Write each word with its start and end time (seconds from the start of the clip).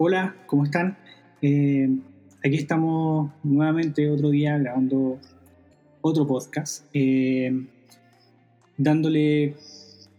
Hola, 0.00 0.36
¿cómo 0.46 0.62
están? 0.62 0.96
Eh, 1.42 1.88
aquí 2.44 2.54
estamos 2.54 3.32
nuevamente 3.42 4.08
otro 4.08 4.30
día 4.30 4.56
grabando 4.56 5.18
otro 6.02 6.24
podcast, 6.24 6.84
eh, 6.94 7.66
dándole 8.76 9.56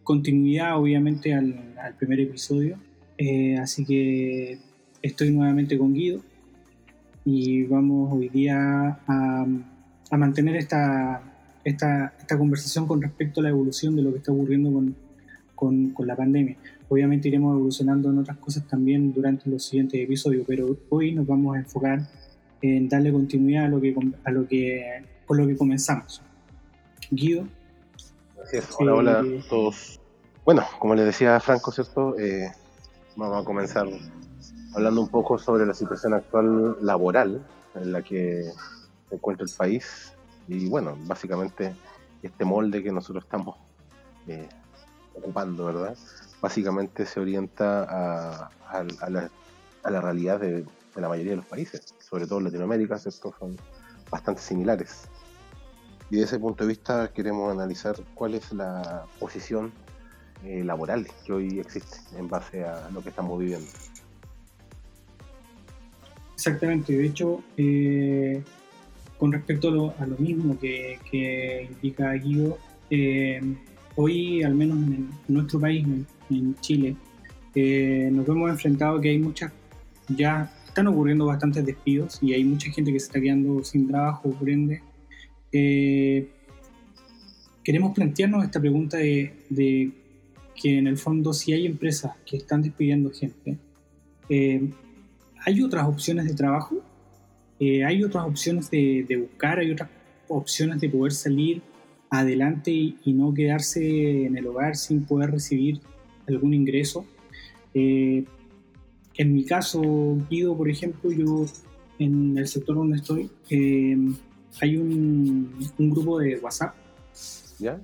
continuidad 0.04 0.78
obviamente 0.78 1.34
al, 1.34 1.96
primer 1.98 2.20
episodio. 2.20 2.78
Eh, 3.18 3.56
así 3.56 3.86
que 3.86 4.60
estoy 5.02 5.32
nuevamente 5.32 5.78
con 5.78 5.94
Guido 5.94 6.20
y 7.24 7.64
vamos 7.64 8.12
hoy 8.12 8.28
día 8.28 9.00
a, 9.08 9.48
mantener 10.12 10.58
esta, 10.58 11.22
esta, 11.64 12.12
conversación 12.38 12.86
con 12.86 13.02
respecto 13.02 13.40
a 13.40 13.44
la 13.44 13.50
evolución 13.50 13.96
de 13.96 14.02
lo 14.02 14.12
que 14.12 14.18
está 14.18 14.34
ocurriendo 14.34 14.74
con, 15.56 15.92
con 15.92 16.06
la 16.06 16.18
pandemia. 16.18 16.58
Obviamente 16.90 17.28
iremos 17.28 17.56
evolucionando 17.56 18.10
en 18.10 18.18
otras 18.18 18.38
cosas 18.38 18.68
también 18.68 19.14
durante 19.14 19.50
los 19.50 19.64
siguientes 19.64 20.00
episodios, 20.02 20.44
pero 20.48 20.76
hoy 20.90 21.14
nos 21.14 21.28
vamos 21.28 21.56
a 21.56 21.60
enfocar 21.60 22.02
en 22.62 22.90
darle 22.90 23.12
continuidad 23.12 23.66
a 23.66 23.68
lo 23.70 23.80
que, 23.80 23.96
a 24.24 24.32
lo 24.32 24.48
que, 24.48 25.06
con 25.26 25.38
lo 25.38 25.48
que 25.48 25.56
comenzamos. 25.56 26.22
Guido. 27.12 27.48
Gracias. 28.36 28.76
Hola, 28.80 28.96
hola 28.96 29.20
a 29.20 29.50
todos. 29.50 30.02
Bueno, 30.44 30.64
como 30.80 30.96
les 30.96 31.06
decía 31.06 31.40
Franco, 31.40 31.72
¿cierto? 31.72 32.18
Eh, 32.18 32.52
vamos 33.16 33.44
a 33.44 33.46
comenzar 33.46 33.88
hablando 34.74 35.02
un 35.02 35.10
poco 35.10 35.38
sobre 35.38 35.66
la 35.66 35.76
situación 35.76 36.16
actual 36.16 36.78
laboral 36.82 37.46
en 37.76 37.92
la 37.92 38.02
que 38.02 38.46
se 39.08 39.16
encuentra 39.16 39.46
el 39.46 39.52
país 39.56 40.14
y 40.48 40.68
bueno, 40.68 40.98
básicamente 41.06 41.76
este 42.24 42.46
molde 42.46 42.82
que 42.82 42.92
nosotros 42.92 43.24
estamos 43.24 43.58
eh, 44.28 44.50
ocupando, 45.16 45.66
¿verdad? 45.66 45.96
Básicamente 46.42 47.06
se 47.06 47.20
orienta 47.20 47.84
a, 47.84 48.50
la, 49.10 50.02
realidad 50.02 50.40
de, 50.40 50.66
la 50.96 51.10
mayoría 51.10 51.32
de 51.32 51.38
los 51.38 51.46
países, 51.46 51.94
sobre 52.00 52.28
todo 52.28 52.40
Latinoamérica, 52.40 52.96
estos 52.96 53.36
son 53.40 53.58
bastante 54.10 54.42
similares. 54.42 55.10
Y 56.10 56.16
desde 56.16 56.26
ese 56.26 56.40
punto 56.40 56.64
de 56.64 56.70
vista 56.70 57.12
queremos 57.14 57.52
analizar 57.52 57.96
cuál 58.16 58.34
es 58.34 58.52
la 58.52 59.06
posición 59.20 59.72
eh, 60.44 60.64
laboral 60.64 61.08
que 61.26 61.34
hoy 61.34 61.60
existe 61.60 61.98
en 62.18 62.28
base 62.28 62.64
a 62.64 62.90
lo 62.92 63.02
que 63.02 63.10
estamos 63.10 63.38
viviendo. 63.40 63.68
Exactamente, 66.34 66.94
de 66.94 67.06
hecho, 67.06 67.44
eh, 67.58 68.42
con 69.18 69.34
respecto 69.34 69.94
a 70.00 70.06
lo, 70.06 70.16
mismo 70.18 70.58
que, 70.58 71.68
indica 71.70 72.14
Guido, 72.14 72.58
eh, 72.90 73.42
hoy, 73.98 74.42
al 74.44 74.56
menos 74.56 74.78
en 74.78 75.10
nuestro 75.28 75.60
país, 75.60 75.86
Chile, 76.62 76.96
eh, 77.56 78.10
nos 78.12 78.28
hemos 78.28 78.50
enfrentado 78.50 79.02
que 79.02 79.10
hay 79.10 79.18
muchas, 79.18 79.52
ya 80.08 80.52
están 80.68 80.88
ocurriendo 80.88 81.26
bastantes 81.26 81.66
despidos 81.66 82.20
y 82.22 82.34
hay 82.34 82.44
mucha 82.44 82.72
gente 82.72 82.94
que 82.94 83.00
se 83.00 83.08
está 83.08 83.20
quedando 83.20 83.64
sin 83.64 83.88
trabajo, 83.88 84.32
por 84.32 84.50
ende. 84.50 84.82
Eh, 85.52 86.30
queremos 87.64 87.94
plantearnos 87.94 88.44
esta 88.44 88.60
pregunta 88.60 88.98
de, 88.98 89.92
que 90.56 90.78
en 90.78 90.88
el 90.88 90.98
fondo 90.98 91.34
si 91.34 91.54
hay 91.54 91.66
empresas 91.66 92.12
que 92.26 92.38
están 92.38 92.62
despidiendo 92.62 93.10
gente, 93.12 93.58
eh, 94.30 94.70
¿hay 95.46 95.62
otras 95.62 95.88
opciones 95.88 96.28
de 96.28 96.36
trabajo? 96.36 96.84
¿Hay 97.60 98.04
otras 98.04 98.26
opciones 98.26 98.72
de, 98.72 99.06
buscar? 99.20 99.60
¿Hay 99.60 99.72
otras 99.72 99.90
opciones 100.30 100.80
de 100.80 100.88
poder 100.88 101.12
salir 101.12 101.62
adelante 102.10 102.72
y, 102.72 103.14
no 103.14 103.34
quedarse 103.34 104.26
en 104.26 104.38
el 104.38 104.48
hogar 104.48 104.76
sin 104.78 105.04
poder 105.04 105.32
recibir 105.32 105.82
algún 106.30 106.54
ingreso. 106.54 107.06
Eh, 107.74 108.24
en 109.16 109.34
mi 109.34 109.44
caso, 109.44 109.82
Guido, 110.30 110.56
por 110.56 110.70
ejemplo, 110.70 111.12
yo 111.12 111.46
en 112.00 112.38
el 112.38 112.48
sector 112.48 112.76
donde 112.76 112.98
estoy, 112.98 113.30
eh, 113.50 113.98
hay 114.62 114.78
un, 114.78 115.54
grupo 115.78 116.20
de 116.20 116.38
WhatsApp. 116.38 116.76
¿Ya? 117.60 117.82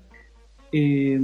Eh, 0.72 1.19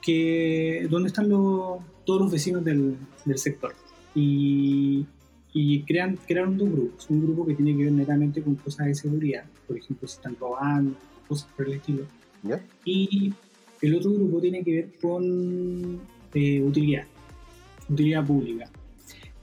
que, 0.00 0.86
donde 0.90 1.08
están 1.08 1.28
los, 1.28 1.80
todos 2.04 2.22
los 2.22 2.30
vecinos 2.30 2.64
del, 2.64 2.96
sector. 3.36 3.74
Y, 4.14 5.06
crean, 5.86 6.18
crearon 6.26 6.56
dos 6.56 6.70
grupos. 6.70 7.10
Un 7.10 7.22
grupo 7.22 7.46
que 7.46 7.54
tiene 7.54 7.76
que 7.76 7.84
ver 7.84 7.92
netamente 7.92 8.42
con 8.42 8.56
cosas 8.56 8.86
de 8.86 8.94
seguridad, 8.94 9.44
por 9.66 9.76
ejemplo, 9.76 10.06
si 10.08 10.16
están 10.16 10.36
robando, 10.38 10.96
cosas 11.28 11.48
por 11.56 11.66
el 11.66 11.74
estilo. 11.74 12.04
¿Ya? 12.42 12.64
Y 12.84 13.32
el 13.82 13.96
otro 13.96 14.12
grupo 14.12 14.40
tiene 14.40 14.62
que 14.62 14.72
ver 14.72 14.92
con 15.00 16.00
eh, 16.32 16.62
utilidad, 16.62 17.04
utilidad 17.88 18.24
pública. 18.24 18.70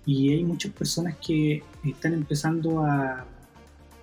Y 0.05 0.31
hay 0.31 0.43
muchas 0.43 0.71
personas 0.71 1.17
que 1.17 1.61
están 1.83 2.13
empezando 2.13 2.79
a, 2.83 3.27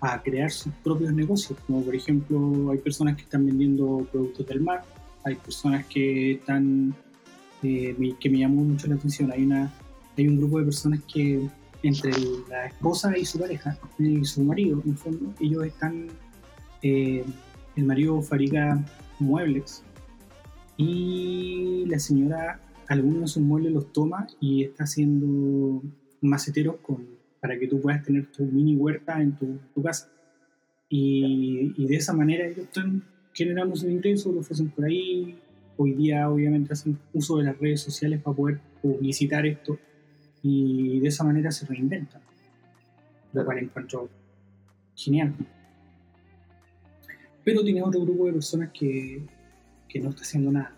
a 0.01 0.23
crear 0.23 0.51
sus 0.51 0.73
propios 0.85 1.13
negocios, 1.13 1.59
como 1.67 1.83
por 1.83 1.97
ejemplo 1.97 2.71
hay 2.71 2.79
personas 2.79 3.17
que 3.17 3.23
están 3.23 3.47
vendiendo 3.47 4.07
productos 4.13 4.47
del 4.47 4.61
mar, 4.61 4.85
hay 5.25 5.35
personas 5.37 5.87
que 5.87 6.33
están, 6.33 6.95
eh, 7.63 7.97
que 8.21 8.31
me 8.31 8.39
llamó 8.39 8.63
mucho 8.63 8.87
la 8.89 8.95
atención, 8.95 9.33
hay, 9.33 9.43
una, 9.43 9.73
hay 10.17 10.29
un 10.29 10.37
grupo 10.37 10.59
de 10.59 10.67
personas 10.67 11.01
que 11.13 11.49
entre 11.83 12.13
la 12.49 12.67
esposa 12.67 13.17
y 13.17 13.25
su 13.25 13.39
pareja, 13.39 13.79
y 13.99 14.25
su 14.25 14.45
marido, 14.45 14.83
en 14.85 14.91
el 14.91 14.99
fondo, 14.99 15.33
ellos 15.41 15.65
están, 15.65 16.09
eh, 16.83 17.25
el 17.75 17.85
marido 17.85 18.21
fabrica 18.23 18.85
muebles 19.19 19.83
y 20.77 21.85
la 21.87 21.99
señora 21.99 22.61
algunos 22.89 23.21
de 23.21 23.27
sus 23.29 23.43
muebles 23.43 23.73
los 23.73 23.93
toma 23.93 24.27
y 24.41 24.65
está 24.65 24.85
haciendo 24.85 25.83
maceteros 26.21 26.77
con, 26.77 27.07
para 27.41 27.59
que 27.59 27.67
tú 27.67 27.81
puedas 27.81 28.03
tener 28.05 28.27
tu 28.27 28.45
mini 28.45 28.77
huerta 28.77 29.21
en 29.21 29.37
tu, 29.37 29.83
casa. 29.83 30.11
Y, 30.89 31.75
y, 31.77 31.87
de 31.87 31.97
esa 31.97 32.13
manera 32.13 32.47
ellos 32.47 32.59
están 32.65 33.03
generando 33.33 33.75
su 33.75 33.89
ingreso, 33.89 34.33
lo 34.33 34.41
ofrecen 34.41 34.71
por 34.71 34.85
ahí. 34.85 35.39
Hoy 35.77 35.93
día 35.95 36.31
obviamente 36.31 36.73
hacen 36.73 36.99
uso 37.13 37.39
de 37.39 37.45
las 37.45 37.59
redes 37.59 37.81
sociales 37.81 38.23
para 38.23 38.37
poder 38.37 38.61
publicitar 38.81 39.45
esto 39.47 39.79
y 40.43 41.01
de 41.01 41.09
esa 41.09 41.25
manera 41.25 41.51
se 41.51 41.67
reinventan. 41.67 42.23
Lo 43.33 43.45
cual 43.45 43.59
encuentro 43.59 44.09
genial. 44.95 45.35
Pero 47.45 47.63
tiene 47.63 47.83
otro 47.83 48.01
grupo 48.01 48.27
de 48.27 48.33
personas 48.33 48.71
que 48.73 49.23
que 49.89 50.01
no 50.01 50.11
está 50.11 50.23
haciendo 50.23 50.53
nada. 50.53 50.75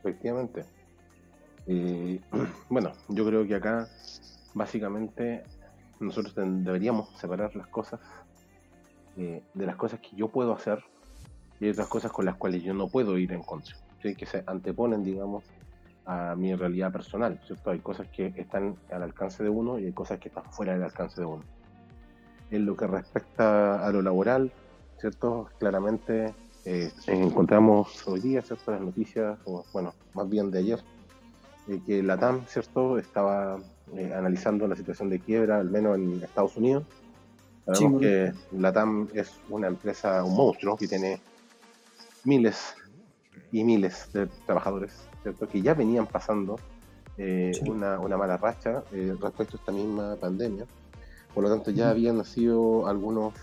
Efectivamente. 0.00 0.64
bueno, 2.68 2.92
yo 3.08 3.24
creo 3.26 3.46
que 3.46 3.54
acá 3.54 3.88
básicamente 4.54 5.44
nosotros 6.00 6.34
deberíamos 6.34 7.10
separar 7.18 7.54
las 7.54 7.68
cosas 7.68 8.00
eh, 9.16 9.42
de 9.54 9.66
las 9.66 9.76
cosas 9.76 10.00
que 10.00 10.16
yo 10.16 10.28
puedo 10.28 10.52
hacer 10.52 10.82
y 11.60 11.68
otras 11.68 11.88
cosas 11.88 12.10
con 12.10 12.24
las 12.24 12.36
cuales 12.36 12.62
yo 12.62 12.72
no 12.74 12.88
puedo 12.88 13.18
ir 13.18 13.32
en 13.32 13.42
contra, 13.42 13.76
que 14.00 14.26
se 14.26 14.42
anteponen, 14.46 15.04
digamos, 15.04 15.44
a 16.06 16.34
mi 16.34 16.54
realidad 16.54 16.90
personal, 16.90 17.38
¿cierto? 17.46 17.70
Hay 17.70 17.80
cosas 17.80 18.08
que 18.08 18.32
están 18.36 18.76
al 18.90 19.02
alcance 19.02 19.42
de 19.42 19.50
uno 19.50 19.78
y 19.78 19.84
hay 19.84 19.92
cosas 19.92 20.18
que 20.18 20.28
están 20.28 20.44
fuera 20.50 20.72
del 20.72 20.82
alcance 20.82 21.20
de 21.20 21.26
uno. 21.26 21.44
En 22.50 22.64
lo 22.64 22.76
que 22.76 22.86
respecta 22.86 23.86
a 23.86 23.92
lo 23.92 24.00
laboral, 24.00 24.50
¿cierto? 24.98 25.50
Claramente 25.58 26.34
eh, 26.64 26.90
encontramos 27.06 28.06
hoy 28.06 28.20
día, 28.20 28.42
¿cierto? 28.42 28.72
Las 28.72 28.80
noticias, 28.82 29.38
o, 29.44 29.64
bueno, 29.72 29.94
más 30.12 30.28
bien 30.28 30.50
de 30.50 30.58
ayer, 30.58 30.80
eh, 31.68 31.80
que 31.86 32.02
la 32.02 32.18
TAM, 32.18 32.44
¿cierto? 32.46 32.98
Estaba 32.98 33.58
eh, 33.96 34.12
analizando 34.14 34.68
la 34.68 34.76
situación 34.76 35.08
de 35.08 35.20
quiebra, 35.20 35.58
al 35.58 35.70
menos 35.70 35.96
en 35.96 36.22
Estados 36.22 36.56
Unidos. 36.56 36.84
Sabemos 37.66 38.00
que 38.00 38.32
la 38.52 38.72
TAM 38.72 39.08
es 39.14 39.32
una 39.48 39.68
empresa, 39.68 40.22
un 40.24 40.34
monstruo, 40.34 40.76
que 40.76 40.88
tiene 40.88 41.20
miles 42.24 42.74
y 43.52 43.64
miles 43.64 44.12
de 44.12 44.26
trabajadores, 44.44 44.92
¿cierto? 45.22 45.48
Que 45.48 45.62
ya 45.62 45.74
venían 45.74 46.06
pasando 46.06 46.58
una, 47.66 48.00
una, 48.00 48.16
mala 48.16 48.38
racha 48.38 48.82
respecto 48.90 49.56
a 49.56 49.60
esta 49.60 49.72
misma 49.72 50.16
pandemia. 50.16 50.66
Por 51.34 51.44
lo 51.44 51.50
tanto, 51.50 51.70
ya 51.70 51.90
habían 51.90 52.16
nacido 52.16 52.88
algunos 52.88 53.34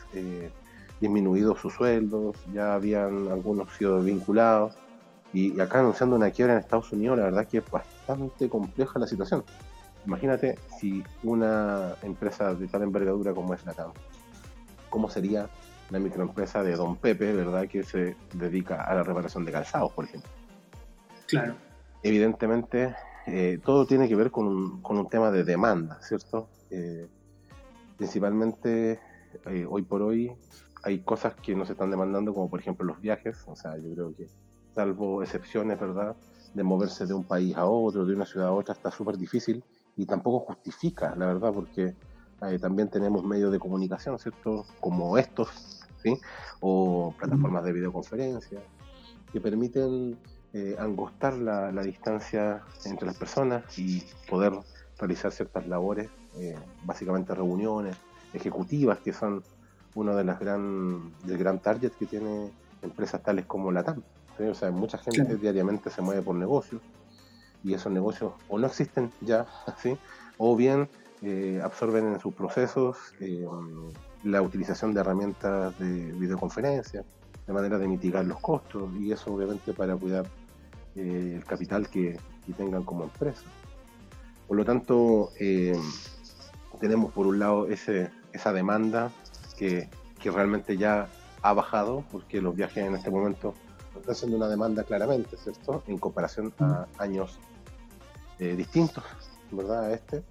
disminuido 0.99 1.55
sus 1.55 1.73
sueldos, 1.73 2.35
ya 2.53 2.73
habían 2.73 3.27
algunos 3.27 3.71
sido 3.75 4.01
vinculados. 4.01 4.75
Y, 5.33 5.59
acá 5.59 5.79
anunciando 5.79 6.15
una 6.15 6.31
quiebra 6.31 6.53
en 6.53 6.59
Estados 6.59 6.91
Unidos, 6.91 7.17
la 7.17 7.25
verdad 7.25 7.47
que 7.47 7.59
es 7.59 7.69
bastante 7.69 8.49
compleja 8.49 8.97
la 8.97 9.07
situación. 9.07 9.44
Imagínate 10.05 10.57
si 10.79 11.03
una 11.23 11.95
empresa 12.01 12.53
de 12.53 12.67
tal 12.67 12.83
envergadura 12.83 13.33
como 13.33 13.53
es 13.53 13.65
la 13.65 13.73
TAM, 13.73 13.91
¿cómo 14.89 15.09
sería 15.09 15.49
la 15.89 15.99
microempresa 15.99 16.63
de 16.63 16.75
Don 16.75 16.95
Pepe, 16.95 17.33
verdad, 17.33 17.67
que 17.67 17.83
se 17.83 18.15
dedica 18.33 18.83
a 18.83 18.95
la 18.95 19.03
reparación 19.03 19.44
de 19.45 19.51
calzados, 19.51 19.91
por 19.91 20.05
ejemplo? 20.05 20.29
Claro. 21.27 21.55
Evidentemente, 22.03 22.95
eh, 23.25 23.59
todo 23.63 23.85
tiene 23.85 24.07
que 24.07 24.15
ver 24.15 24.31
con 24.31 24.47
un, 24.47 24.81
con 24.81 24.97
un 24.97 25.09
tema 25.09 25.29
de 25.29 25.44
demanda, 25.44 25.99
¿cierto? 26.01 26.47
Eh, 26.69 27.07
principalmente, 27.97 28.99
eh, 29.45 29.65
hoy 29.69 29.81
por 29.81 30.01
hoy, 30.01 30.31
hay 30.88 31.00
cosas 31.00 31.36
que 31.36 31.54
nos 31.54 31.69
están 31.69 31.92
demandando, 31.92 32.34
como 32.34 32.50
por 32.50 32.62
ejemplo 32.62 32.86
los 32.86 33.01
viajes, 33.01 33.44
o 33.48 33.57
sea, 33.57 33.75
yo 33.75 33.94
creo 33.94 34.16
que 34.16 34.30
salvo 34.74 35.22
excepciones, 35.22 35.78
¿verdad? 35.78 36.16
de 36.54 36.63
moverse 36.63 37.06
de 37.06 37.13
un 37.13 37.25
país 37.25 37.57
a 37.57 37.66
otro, 37.66 38.06
de 38.06 38.16
una 38.16 38.25
ciudad 38.25 38.48
a 38.48 38.54
otra, 38.54 38.74
está 38.74 38.89
súper 38.89 39.18
difícil 39.18 39.63
y 39.98 40.06
tampoco 40.06 40.39
justifica, 40.45 41.13
la 41.18 41.25
verdad, 41.25 41.51
porque 41.54 41.94
eh, 42.42 42.60
también 42.60 42.89
tenemos 42.89 43.22
medios 43.25 43.51
de 43.51 43.60
comunicación, 43.60 44.18
¿cierto? 44.18 44.66
Como 44.80 45.18
estos, 45.18 45.50
¿sí? 46.01 46.18
O 46.62 47.13
plataformas 47.19 47.66
de 47.66 47.74
videoconferencia 47.74 48.62
que 49.33 49.42
permiten 49.42 50.18
eh, 50.54 50.78
angostar 50.80 51.33
la, 51.33 51.83
distancia 51.83 52.63
entre 52.86 53.07
las 53.07 53.18
personas 53.18 53.78
y 53.78 54.04
poder 54.30 54.54
realizar 54.98 55.33
ciertas 55.33 55.68
labores, 55.68 56.10
eh, 56.38 56.56
básicamente 56.86 57.36
reuniones 57.36 57.98
ejecutivas, 58.33 59.00
que 59.00 59.12
son 59.12 59.44
uno 59.97 60.15
de 60.15 60.23
las 60.23 60.39
gran, 60.39 61.11
del 61.23 61.39
gran 61.39 61.57
target 61.59 61.91
que 61.91 62.05
tiene 62.05 62.51
empresas 62.83 63.23
tales 63.23 63.47
como 63.47 63.71
la 63.71 63.83
TAM. 63.83 64.03
O 64.39 64.53
sea, 64.53 64.69
mucha 64.69 64.99
gente 64.99 65.38
diariamente 65.38 65.89
se 65.89 66.03
mueve 66.03 66.21
por 66.21 66.35
negocios 66.35 66.79
y 67.63 67.73
esos 67.73 67.91
negocios 67.91 68.33
o 68.47 68.59
no 68.59 68.67
existen 68.67 69.11
ya, 69.21 69.47
¿sí? 69.81 69.97
o 70.38 70.55
bien 70.55 70.88
eh, 71.23 71.59
absorben 71.63 72.13
en 72.13 72.19
sus 72.19 72.31
procesos 72.35 72.95
eh, 73.19 73.47
la 74.23 74.44
utilización 74.44 74.94
de 74.94 75.01
herramientas 75.01 75.77
de 75.79 76.11
videoconferencia, 76.13 77.03
de 77.47 77.53
manera 77.53 77.79
de 77.79 77.88
mitigar 77.88 78.23
los 78.23 78.39
costos 78.39 78.91
y 78.99 79.11
eso 79.11 79.33
obviamente 79.33 79.73
para 79.73 79.95
cuidar 79.95 80.27
eh, 80.95 81.33
el 81.38 81.44
capital 81.44 81.89
que, 81.89 82.19
tengan 82.55 82.83
como 82.83 83.03
empresa. 83.03 83.44
Por 84.47 84.55
lo 84.55 84.63
tanto, 84.63 85.31
tenemos 86.79 87.11
por 87.11 87.27
un 87.27 87.39
lado 87.39 87.67
ese, 87.67 88.09
esa 88.31 88.53
demanda 88.53 89.11
que, 89.57 89.89
que 90.19 90.31
realmente 90.31 90.77
ya 90.77 91.07
ha 91.42 91.54
bajado 91.54 92.04
porque 92.12 92.42
los 92.42 92.56
viajes 92.56 92.86
en 92.86 92.95
este 92.95 93.09
momento 93.09 93.54
están 94.00 94.15
siendo 94.15 94.38
una 94.38 94.48
demanda 94.48 94.83
claramente, 94.83 95.38
¿cierto? 95.38 95.83
En 95.88 95.98
comparación 95.98 96.54
a 96.59 96.86
años 97.00 97.39
distintos, 98.39 99.04
¿verdad? 99.51 99.86
A 99.86 99.94
este. 99.94 100.24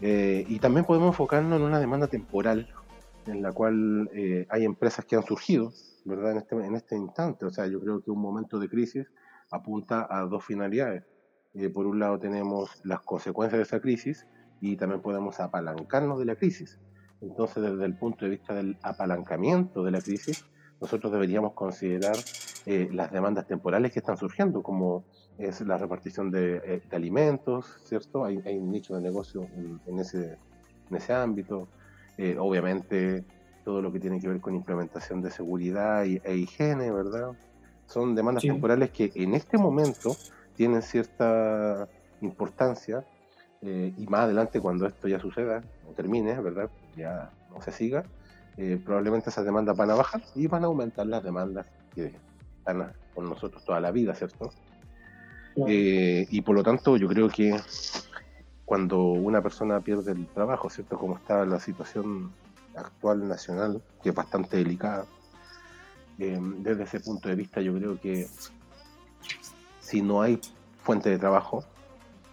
Eh, 0.00 0.44
y 0.48 0.58
también 0.58 0.84
podemos 0.84 1.08
enfocarnos 1.08 1.58
en 1.58 1.64
una 1.64 1.78
demanda 1.78 2.06
temporal 2.08 2.68
en 3.26 3.42
la 3.42 3.52
cual 3.52 4.10
eh, 4.12 4.46
hay 4.50 4.64
empresas 4.64 5.04
que 5.04 5.16
han 5.16 5.22
surgido, 5.22 5.72
¿verdad? 6.04 6.32
En 6.32 6.38
este, 6.38 6.54
en 6.56 6.74
este 6.74 6.96
instante. 6.96 7.46
O 7.46 7.50
sea, 7.50 7.66
yo 7.66 7.80
creo 7.80 8.02
que 8.02 8.10
un 8.10 8.20
momento 8.20 8.58
de 8.58 8.68
crisis 8.68 9.06
apunta 9.50 10.06
a 10.10 10.20
dos 10.26 10.44
finalidades. 10.44 11.04
Eh, 11.54 11.70
por 11.70 11.86
un 11.86 12.00
lado 12.00 12.18
tenemos 12.18 12.80
las 12.84 13.00
consecuencias 13.00 13.58
de 13.58 13.62
esa 13.62 13.80
crisis 13.80 14.26
y 14.60 14.76
también 14.76 15.00
podemos 15.00 15.40
apalancarnos 15.40 16.18
de 16.18 16.24
la 16.24 16.36
crisis. 16.36 16.78
Entonces, 17.24 17.62
desde 17.62 17.84
el 17.84 17.94
punto 17.94 18.24
de 18.24 18.32
vista 18.32 18.54
del 18.54 18.76
apalancamiento 18.82 19.82
de 19.82 19.90
la 19.90 20.00
crisis, 20.00 20.44
nosotros 20.80 21.12
deberíamos 21.12 21.52
considerar 21.52 22.16
las 22.66 23.12
demandas 23.12 23.46
temporales 23.46 23.92
que 23.92 23.98
están 23.98 24.16
surgiendo, 24.16 24.62
como 24.62 25.04
es 25.38 25.60
la 25.62 25.76
repartición 25.76 26.30
de, 26.30 26.60
eh, 26.64 26.82
alimentos, 26.92 27.66
¿cierto? 27.84 28.24
Hay, 28.24 28.36
un 28.36 28.70
nicho 28.70 28.94
de 28.94 29.02
negocio 29.02 29.48
en, 29.86 29.98
ese, 29.98 30.38
en 30.90 30.96
ese 30.96 31.12
ámbito. 31.12 31.68
Eh, 32.16 32.36
obviamente, 32.38 33.24
todo 33.64 33.82
lo 33.82 33.92
que 33.92 33.98
tiene 33.98 34.20
que 34.20 34.28
ver 34.28 34.40
con 34.40 34.54
implementación 34.54 35.20
de 35.22 35.30
seguridad 35.30 36.04
y, 36.04 36.20
e 36.24 36.36
higiene, 36.36 36.90
¿verdad? 36.92 37.32
Son 37.86 38.14
demandas 38.14 38.44
temporales 38.44 38.90
que 38.90 39.10
en 39.14 39.34
este 39.34 39.58
momento 39.58 40.16
tienen 40.56 40.82
cierta 40.82 41.88
importancia 42.20 43.04
eh, 43.60 43.92
y 43.96 44.06
más 44.06 44.20
adelante 44.22 44.60
cuando 44.60 44.86
esto 44.86 45.08
ya 45.08 45.18
suceda 45.18 45.62
o 45.88 45.92
termine, 45.92 46.40
¿verdad? 46.40 46.70
Ya 46.96 47.30
no 47.50 47.60
se 47.60 47.72
siga, 47.72 48.04
probablemente 48.84 49.30
esas 49.30 49.44
demandas 49.44 49.76
van 49.76 49.90
a 49.90 49.94
bajar 49.94 50.22
y 50.34 50.46
van 50.46 50.64
a 50.64 50.66
aumentar 50.66 51.06
las 51.06 51.22
demandas 51.22 51.66
que 51.94 52.14
están 52.58 52.92
con 53.14 53.28
nosotros 53.28 53.64
toda 53.64 53.80
la 53.80 53.90
vida, 53.90 54.14
¿cierto? 54.14 54.50
Eh, 55.68 56.26
y 56.30 56.40
por 56.42 56.56
lo 56.56 56.62
tanto, 56.62 56.96
yo 56.96 57.08
creo 57.08 57.28
que 57.28 57.56
cuando 58.64 59.02
una 59.02 59.42
persona 59.42 59.80
pierde 59.80 60.12
el 60.12 60.26
trabajo, 60.28 60.68
¿cierto? 60.68 60.98
Como 60.98 61.16
está 61.16 61.44
la 61.44 61.60
situación 61.60 62.32
actual 62.74 63.28
nacional, 63.28 63.82
que 64.02 64.08
es 64.08 64.14
bastante 64.14 64.56
delicada, 64.56 65.04
eh, 66.18 66.38
desde 66.40 66.84
ese 66.84 67.00
punto 67.00 67.28
de 67.28 67.34
vista, 67.36 67.60
yo 67.60 67.74
creo 67.74 68.00
que 68.00 68.26
si 69.80 70.02
no 70.02 70.22
hay 70.22 70.40
fuente 70.82 71.10
de 71.10 71.18
trabajo, 71.18 71.64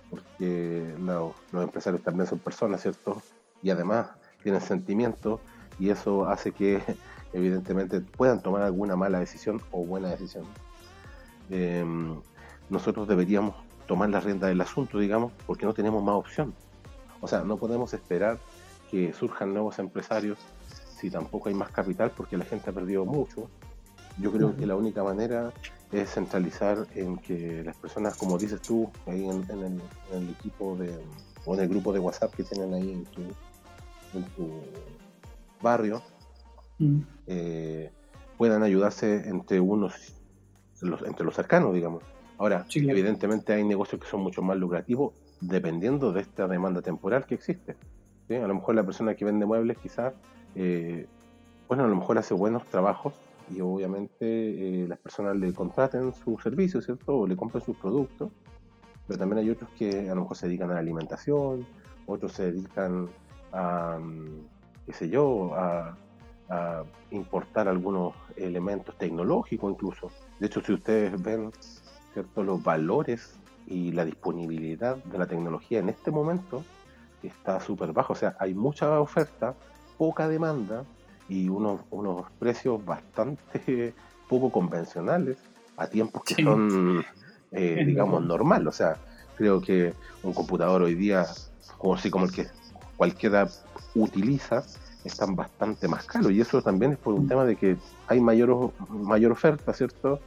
porque 0.09 0.95
los, 0.99 1.33
empresarios 1.53 2.03
también 2.03 2.27
son 2.27 2.39
personas, 2.39 2.81
¿cierto? 2.81 3.21
Y 3.61 3.69
además 3.69 4.09
tienen 4.41 4.61
sentimientos, 4.61 5.39
y 5.79 5.89
eso 5.89 6.27
hace 6.27 6.51
que 6.51 6.81
evidentemente 7.33 8.01
puedan 8.01 8.41
tomar 8.41 8.63
alguna 8.63 8.95
mala 8.95 9.19
decisión 9.19 9.61
o 9.71 9.85
buena 9.85 10.09
decisión. 10.09 10.45
Eh, 11.49 11.85
nosotros 12.69 13.07
deberíamos 13.07 13.55
tomar 13.87 14.09
la 14.09 14.21
rienda 14.21 14.47
del 14.47 14.61
asunto, 14.61 14.99
digamos, 14.99 15.33
porque 15.45 15.65
no 15.65 15.73
tenemos 15.73 16.01
más 16.03 16.15
opción. 16.15 16.53
O 17.19 17.27
sea, 17.27 17.41
no 17.43 17.57
podemos 17.57 17.93
esperar 17.93 18.39
que 18.89 19.13
surjan 19.13 19.53
nuevos 19.53 19.79
empresarios 19.79 20.37
si 20.97 21.09
tampoco 21.09 21.49
hay 21.49 21.55
más 21.55 21.69
capital 21.71 22.11
porque 22.15 22.37
la 22.37 22.45
gente 22.45 22.69
ha 22.69 22.73
perdido 22.73 23.05
mucho. 23.05 23.49
Yo 24.17 24.31
creo 24.31 24.55
que 24.55 24.65
la 24.65 24.75
única 24.75 25.03
manera 25.03 25.51
es 25.91 26.13
centralizar 26.13 26.85
en 26.95 27.17
que 27.17 27.63
las 27.63 27.75
personas, 27.77 28.15
como 28.15 28.37
dices 28.37 28.61
tú, 28.61 28.89
ahí 29.07 29.27
en, 29.27 29.81
el, 30.11 30.29
equipo 30.29 30.75
de, 30.75 30.97
o 31.45 31.53
en 31.55 31.61
el 31.61 31.69
grupo 31.69 31.91
de 31.91 31.99
WhatsApp 31.99 32.33
que 32.33 32.43
tienen 32.43 32.73
ahí 32.73 32.91
en 32.91 33.05
tu, 33.05 33.21
barrio, 35.61 36.01
mm. 36.79 36.99
eh, 37.27 37.91
puedan 38.37 38.63
ayudarse 38.63 39.29
entre 39.29 39.59
unos, 39.59 39.93
entre 41.05 41.25
los 41.25 41.35
cercanos, 41.35 41.73
digamos. 41.73 42.03
Ahora, 42.37 42.65
evidentemente 42.73 43.53
hay 43.53 43.63
negocios 43.63 44.01
que 44.01 44.07
son 44.07 44.21
mucho 44.21 44.41
más 44.41 44.57
lucrativos 44.57 45.13
dependiendo 45.41 46.11
de 46.11 46.21
esta 46.21 46.47
demanda 46.47 46.81
temporal 46.81 47.25
que 47.25 47.35
existe. 47.35 47.75
A 48.29 48.47
lo 48.47 48.55
mejor 48.55 48.75
la 48.75 48.83
persona 48.83 49.13
que 49.13 49.25
vende 49.25 49.45
muebles 49.45 49.77
quizás, 49.77 50.13
eh, 50.55 51.05
bueno, 51.67 51.83
a 51.83 51.87
lo 51.87 51.95
mejor 51.95 52.17
hace 52.17 52.33
buenos 52.33 52.65
trabajos 52.65 53.13
y 53.53 53.59
obviamente 53.59 54.21
eh, 54.21 54.87
las 54.87 54.99
personas 54.99 55.35
le 55.35 55.53
contraten 55.53 56.13
sus 56.13 56.41
servicios, 56.41 56.85
¿cierto? 56.85 57.17
O 57.17 57.27
le 57.27 57.35
compren 57.35 57.63
sus 57.63 57.75
productos, 57.75 58.31
pero 59.05 59.19
también 59.19 59.39
hay 59.39 59.49
otros 59.49 59.69
que 59.71 60.09
a 60.09 60.15
lo 60.15 60.21
mejor 60.21 60.37
se 60.37 60.47
dedican 60.47 60.71
a 60.71 60.75
la 60.75 60.79
alimentación, 60.79 61.65
otros 62.05 62.31
se 62.31 62.51
dedican 62.53 63.09
a, 63.51 63.99
qué 64.85 64.93
sé 64.93 65.09
yo, 65.09 65.53
a, 65.55 65.95
a 66.49 66.83
importar 67.11 67.67
algunos 67.67 68.13
elementos 68.35 68.97
tecnológicos 68.97 69.71
incluso. 69.71 70.11
De 70.39 70.47
hecho, 70.47 70.61
si 70.61 70.73
ustedes 70.73 71.21
ven 71.21 71.51
¿cierto? 72.13 72.43
los 72.43 72.63
valores 72.63 73.35
y 73.67 73.91
la 73.91 74.05
disponibilidad 74.05 74.97
de 74.97 75.17
la 75.17 75.25
tecnología 75.25 75.79
en 75.79 75.89
este 75.89 76.11
momento 76.11 76.63
está 77.23 77.59
súper 77.59 77.93
bajo. 77.93 78.13
O 78.13 78.15
sea, 78.15 78.35
hay 78.39 78.53
mucha 78.53 78.99
oferta, 78.99 79.55
poca 79.97 80.27
demanda 80.27 80.83
y 81.29 81.47
unos, 81.47 81.81
unos 81.91 82.29
precios 82.39 82.83
bastante 82.83 83.93
poco 84.29 84.51
convencionales 84.51 85.37
a 85.77 85.87
tiempos 85.87 86.23
que 86.23 86.43
son, 86.43 87.03
eh, 87.51 87.83
digamos, 87.85 88.23
normal. 88.23 88.67
O 88.67 88.71
sea, 88.71 88.97
creo 89.37 89.61
que 89.61 89.93
un 90.23 90.33
computador 90.33 90.81
hoy 90.81 90.95
día, 90.95 91.25
como, 91.77 91.95
así 91.95 92.09
como 92.09 92.25
el 92.25 92.31
que 92.31 92.47
cualquiera 93.01 93.47
utiliza, 93.95 94.63
están 95.03 95.35
bastante 95.35 95.87
más 95.87 96.05
caros. 96.05 96.31
Y 96.31 96.39
eso 96.39 96.61
también 96.61 96.91
es 96.91 96.99
por 96.99 97.15
un 97.15 97.27
tema 97.27 97.45
de 97.45 97.55
que 97.55 97.75
hay 98.05 98.19
mayor, 98.19 98.73
mayor 98.91 99.31
oferta, 99.31 99.73
¿cierto? 99.73 100.19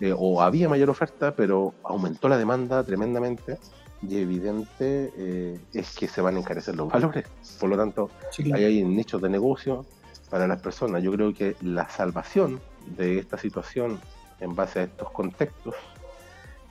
Eh, 0.00 0.12
o 0.14 0.42
había 0.42 0.68
mayor 0.68 0.90
oferta, 0.90 1.34
pero 1.34 1.72
aumentó 1.82 2.28
la 2.28 2.36
demanda 2.36 2.84
tremendamente 2.84 3.56
y 4.02 4.18
evidente 4.18 5.10
eh, 5.16 5.58
es 5.72 5.96
que 5.96 6.06
se 6.06 6.20
van 6.20 6.36
a 6.36 6.40
encarecer 6.40 6.76
los 6.76 6.92
valores. 6.92 7.24
Por 7.58 7.70
lo 7.70 7.78
tanto, 7.78 8.10
ahí 8.52 8.64
hay 8.64 8.84
nichos 8.84 9.22
de 9.22 9.30
negocio 9.30 9.86
para 10.28 10.46
las 10.46 10.60
personas. 10.60 11.02
Yo 11.02 11.10
creo 11.12 11.32
que 11.32 11.56
la 11.62 11.88
salvación 11.88 12.60
de 12.94 13.20
esta 13.20 13.38
situación 13.38 13.98
en 14.40 14.54
base 14.54 14.80
a 14.80 14.82
estos 14.82 15.10
contextos 15.12 15.74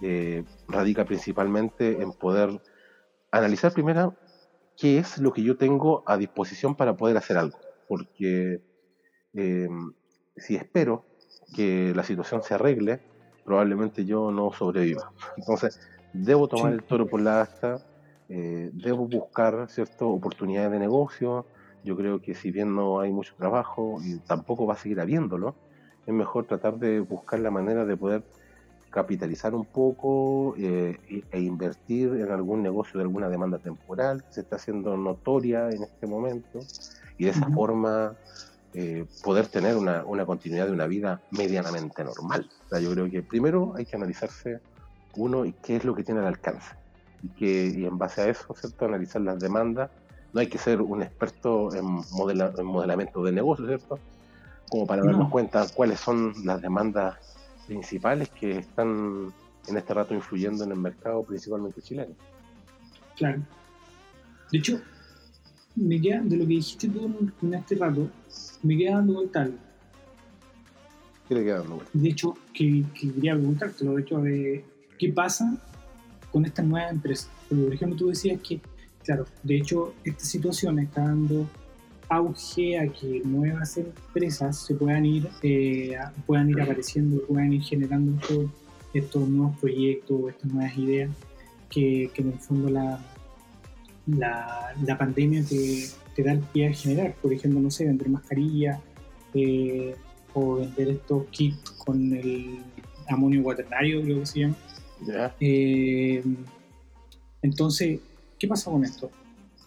eh, 0.03 0.43
radica 0.67 1.03
principalmente 1.03 1.99
en 1.99 2.11
poder 2.13 2.61
analizar 3.31 3.73
primero 3.73 4.13
qué 4.77 4.97
es 4.97 5.17
lo 5.17 5.33
que 5.33 5.43
yo 5.43 5.57
tengo 5.57 6.03
a 6.05 6.17
disposición 6.17 6.75
para 6.75 6.95
poder 6.95 7.17
hacer 7.17 7.37
algo. 7.37 7.59
Porque 7.87 8.61
si 10.37 10.55
espero 10.55 11.05
que 11.55 11.93
la 11.95 12.03
situación 12.03 12.41
se 12.43 12.53
arregle, 12.53 13.01
probablemente 13.43 14.05
yo 14.05 14.31
no 14.31 14.51
sobreviva. 14.51 15.11
Entonces, 15.37 15.79
debo 16.13 16.47
tomar 16.47 16.73
el 16.73 16.83
toro 16.83 17.07
por 17.07 17.21
la 17.21 17.41
asta, 17.41 17.77
eh, 18.29 18.71
debo 18.73 19.07
buscar 19.07 19.67
ciertas 19.69 20.01
oportunidades 20.01 20.71
de 20.71 20.79
negocio. 20.79 21.45
Yo 21.83 21.95
creo 21.95 22.21
que 22.21 22.33
si 22.33 22.51
bien 22.51 22.75
no 22.75 22.99
hay 22.99 23.11
mucho 23.11 23.35
trabajo 23.37 23.99
y 24.03 24.19
tampoco 24.19 24.65
va 24.65 24.73
a 24.73 24.77
seguir 24.77 24.99
habiéndolo, 24.99 25.55
es 26.05 26.13
mejor 26.13 26.45
tratar 26.45 26.77
de 26.77 26.99
buscar 26.99 27.39
la 27.39 27.51
manera 27.51 27.85
de 27.85 27.95
poder 27.95 28.23
capitalizar 28.95 29.53
un 29.53 29.65
poco 29.65 30.55
eh, 30.57 30.97
e 31.29 31.39
invertir 31.41 32.13
en 32.13 32.31
algún 32.31 32.63
negocio 32.63 32.97
de 32.97 33.03
alguna 33.03 33.27
demanda 33.27 33.57
temporal 33.57 34.23
que 34.23 34.31
se 34.35 34.39
está 34.39 34.55
haciendo 34.55 34.95
notoria 34.95 35.69
en 35.69 35.83
este 35.83 36.07
momento 36.07 36.59
y 37.17 37.25
de 37.25 37.31
esa 37.31 37.49
forma 37.49 38.15
eh, 38.73 39.05
poder 39.21 39.47
tener 39.47 39.75
una, 39.75 40.25
continuidad 40.25 40.67
de 40.67 40.71
una 40.71 40.87
vida 40.87 41.19
medianamente 41.31 42.05
normal. 42.05 42.49
yo 42.81 42.91
creo 42.91 43.11
que 43.11 43.21
primero 43.21 43.73
hay 43.75 43.85
que 43.85 43.97
analizarse 43.97 44.61
uno, 45.17 45.43
qué 45.61 45.75
es 45.75 45.83
lo 45.83 45.93
que 45.93 46.05
tiene 46.05 46.21
al 46.21 46.27
alcance. 46.27 46.73
Y, 47.21 47.27
que, 47.29 47.67
y 47.67 47.85
en 47.85 47.97
base 47.97 48.21
a 48.21 48.29
eso, 48.29 48.53
¿cierto? 48.53 48.85
Analizar 48.85 49.21
las 49.21 49.39
demandas. 49.39 49.89
No 50.31 50.39
hay 50.39 50.47
que 50.47 50.57
ser 50.57 50.81
un 50.81 51.01
experto 51.01 51.73
en, 51.73 51.85
en 51.85 52.65
modelamiento 52.65 53.23
de 53.25 53.31
negocio, 53.33 53.67
¿cierto? 53.67 53.99
Como 54.69 54.87
para 54.87 55.03
darnos 55.03 55.29
cuenta 55.29 55.65
cuáles 55.75 55.99
son 55.99 56.33
las 56.45 56.61
demandas 56.61 57.34
principales 57.67 58.29
que 58.29 58.59
están 58.59 59.33
en 59.67 59.77
este 59.77 59.93
rato 59.93 60.13
influyendo 60.13 60.63
en 60.63 60.71
el 60.71 60.77
mercado, 60.77 61.23
principalmente 61.23 61.81
chileno. 61.81 62.13
Claro. 63.15 63.41
De 64.51 64.57
hecho, 64.57 64.81
me 65.75 65.99
queda, 65.99 66.21
de 66.21 66.37
lo 66.37 66.43
que 66.43 66.53
dijiste 66.53 66.87
tú 66.87 67.31
en 67.41 67.53
este 67.53 67.75
rato, 67.75 68.09
me 68.63 68.77
queda 68.77 68.95
dando 68.95 69.13
vuelta 69.13 69.41
algo. 69.41 69.57
¿Qué 71.27 71.35
le 71.35 71.43
queda 71.43 71.59
dando 71.59 71.75
vuelta? 71.75 71.91
De 71.93 72.09
hecho, 72.09 72.37
que, 72.53 72.85
que 72.93 73.11
quería 73.11 73.33
preguntarte, 73.33 73.85
de 73.85 74.01
hecho, 74.01 74.21
de 74.21 74.65
qué 74.97 75.11
pasa 75.11 75.57
con 76.31 76.45
estas 76.45 76.65
nuevas 76.65 76.91
empresas. 76.91 77.29
Porque, 77.49 77.63
por 77.63 77.73
ejemplo, 77.73 77.97
tú 77.97 78.07
decías 78.09 78.39
que, 78.41 78.61
claro, 79.03 79.25
de 79.43 79.57
hecho, 79.57 79.93
esta 80.03 80.23
situación 80.23 80.79
está 80.79 81.01
dando 81.01 81.47
auge 82.09 82.77
a 82.77 82.87
que 82.87 83.21
nuevas 83.23 83.77
empresas 83.77 84.57
se 84.65 84.75
puedan 84.75 85.05
ir, 85.05 85.27
eh, 85.41 85.97
puedan 86.25 86.49
ir 86.49 86.61
apareciendo, 86.61 87.21
puedan 87.25 87.53
ir 87.53 87.63
generando 87.63 88.19
estos 88.93 89.27
nuevos 89.27 89.57
proyectos, 89.59 90.29
estas 90.29 90.51
nuevas 90.51 90.77
ideas 90.77 91.11
que, 91.69 92.09
que 92.13 92.21
en 92.21 92.31
el 92.33 92.39
fondo 92.39 92.69
la, 92.69 92.99
la, 94.07 94.73
la 94.85 94.97
pandemia 94.97 95.43
te, 95.43 95.87
te, 96.15 96.23
da 96.23 96.33
el 96.33 96.39
pie 96.39 96.69
a 96.69 96.73
generar. 96.73 97.15
Por 97.15 97.33
ejemplo, 97.33 97.59
no 97.59 97.71
sé, 97.71 97.85
vender 97.85 98.09
mascarillas 98.09 98.79
eh, 99.33 99.95
o 100.33 100.57
vender 100.57 100.89
estos 100.89 101.25
kits 101.27 101.71
con 101.71 102.13
el 102.13 102.59
amonio 103.09 103.43
cuaternario, 103.43 104.01
creo 104.01 104.19
que 104.19 104.25
se 104.25 104.39
llama. 104.41 104.55
Eh, 105.39 106.23
entonces, 107.41 107.99
¿qué 108.39 108.47
pasa 108.47 108.71
con 108.71 108.83
esto? 108.83 109.11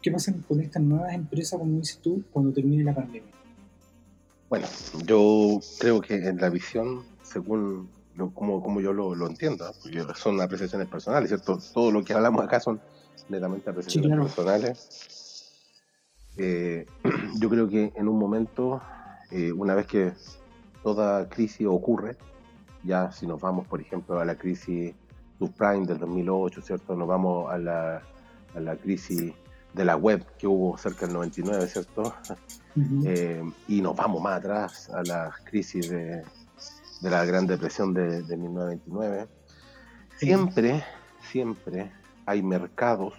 ¿Qué 0.08 0.12
pasa 0.12 0.32
con 0.48 0.58
estas 0.62 0.82
nuevas 0.82 1.12
empresas, 1.12 1.58
como 1.58 1.80
dices 1.80 1.98
tú, 1.98 2.24
cuando 2.32 2.50
termine 2.50 2.82
la 2.82 2.94
pandemia? 2.94 3.30
Bueno, 4.48 4.66
yo 5.04 5.60
creo 5.78 6.00
que 6.00 6.14
en 6.14 6.38
la 6.38 6.48
visión, 6.48 7.04
según 7.22 7.90
como, 8.32 8.62
como 8.62 8.80
yo 8.80 8.94
lo, 8.94 9.14
lo 9.14 9.26
entiendo, 9.26 9.68
¿eh? 9.68 9.72
porque 9.82 10.02
son 10.14 10.40
apreciaciones 10.40 10.88
personales, 10.88 11.28
¿cierto? 11.28 11.58
Todo 11.74 11.90
lo 11.90 12.02
que 12.02 12.14
hablamos 12.14 12.42
acá 12.42 12.58
son 12.58 12.80
netamente 13.28 13.68
apreciaciones 13.68 14.18
personales. 14.18 15.52
Eh, 16.38 16.86
yo 17.38 17.50
creo 17.50 17.68
que 17.68 17.92
en 17.94 18.08
un 18.08 18.18
momento, 18.18 18.80
eh, 19.30 19.52
una 19.52 19.74
vez 19.74 19.86
que 19.86 20.14
toda 20.82 21.28
crisis 21.28 21.66
ocurre, 21.66 22.16
ya 22.82 23.12
si 23.12 23.26
nos 23.26 23.42
vamos, 23.42 23.68
por 23.68 23.82
ejemplo, 23.82 24.18
a 24.18 24.24
la 24.24 24.36
crisis 24.36 24.94
subprime 25.38 25.86
del 25.86 25.98
2008, 25.98 26.62
¿cierto? 26.62 26.96
Nos 26.96 27.06
vamos 27.06 27.52
a 27.52 27.58
la, 27.58 28.02
a 28.54 28.60
la 28.60 28.74
crisis 28.74 29.34
de 29.78 29.84
la 29.84 29.96
web 29.96 30.26
que 30.36 30.48
hubo 30.48 30.76
cerca 30.76 31.06
del 31.06 31.14
99, 31.14 31.68
¿cierto? 31.68 32.12
Eh, 33.06 33.42
y 33.68 33.80
nos 33.80 33.94
vamos 33.94 34.20
más 34.20 34.38
atrás 34.38 34.90
a 34.90 35.04
la 35.04 35.32
crisis 35.44 35.88
de, 35.88 36.24
de 37.00 37.10
la 37.10 37.24
Gran 37.24 37.46
Depresión 37.46 37.94
de, 37.94 38.22
de 38.22 38.36
1929. 38.36 39.28
Siempre, 40.16 40.84
siempre 41.30 41.92
hay 42.26 42.42
mercados 42.42 43.14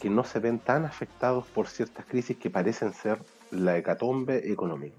que 0.00 0.08
no 0.08 0.22
se 0.22 0.38
ven 0.38 0.60
tan 0.60 0.84
afectados 0.84 1.44
por 1.46 1.66
ciertas 1.66 2.06
crisis 2.06 2.36
que 2.36 2.50
parecen 2.50 2.94
ser 2.94 3.18
la 3.50 3.76
hecatombe 3.76 4.52
económica. 4.52 4.96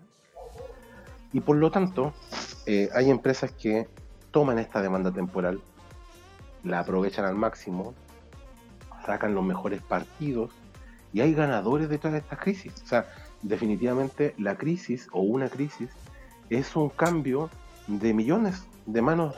Y 1.31 1.39
por 1.39 1.55
lo 1.55 1.71
tanto, 1.71 2.13
eh, 2.65 2.89
hay 2.93 3.09
empresas 3.09 3.53
que 3.53 3.87
toman 4.31 4.59
esta 4.59 4.81
demanda 4.81 5.11
temporal, 5.11 5.61
la 6.65 6.79
aprovechan 6.79 7.23
al 7.23 7.35
máximo, 7.35 7.93
sacan 9.05 9.33
los 9.33 9.45
mejores 9.45 9.81
partidos 9.81 10.51
y 11.13 11.21
hay 11.21 11.33
ganadores 11.33 11.89
detrás 11.89 12.13
de 12.13 12.19
estas 12.19 12.39
crisis. 12.39 12.73
O 12.83 12.87
sea, 12.87 13.07
definitivamente 13.41 14.33
la 14.37 14.55
crisis 14.57 15.07
o 15.11 15.21
una 15.21 15.49
crisis 15.49 15.89
es 16.49 16.75
un 16.75 16.89
cambio 16.89 17.49
de 17.87 18.13
millones 18.13 18.65
de 18.85 19.01
manos, 19.01 19.35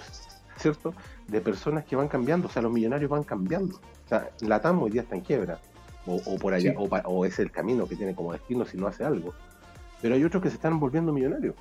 ¿cierto? 0.58 0.94
De 1.28 1.42
personas 1.42 1.86
que 1.86 1.96
van 1.96 2.08
cambiando, 2.08 2.48
o 2.48 2.52
sea, 2.52 2.62
los 2.62 2.72
millonarios 2.72 3.10
van 3.10 3.24
cambiando. 3.24 3.76
O 3.78 4.10
sea, 4.10 4.30
la 4.42 4.62
TAM 4.62 4.82
hoy 4.82 4.92
día 4.92 5.02
está 5.02 5.16
en 5.16 5.22
quiebra, 5.22 5.60
o, 6.06 6.38
por 6.38 6.54
allá, 6.54 6.74
o, 6.78 7.26
es 7.26 7.38
el 7.40 7.52
camino 7.52 7.88
que 7.88 7.96
tiene 7.96 8.16
como 8.16 8.34
destino 8.34 8.66
si 8.66 8.78
no 8.78 8.88
hace 8.88 9.04
algo. 9.04 9.34
Pero 10.02 10.16
hay 10.16 10.24
otros 10.24 10.42
que 10.42 10.50
se 10.50 10.56
están 10.56 10.80
volviendo 10.80 11.14
millonarios. 11.14 11.56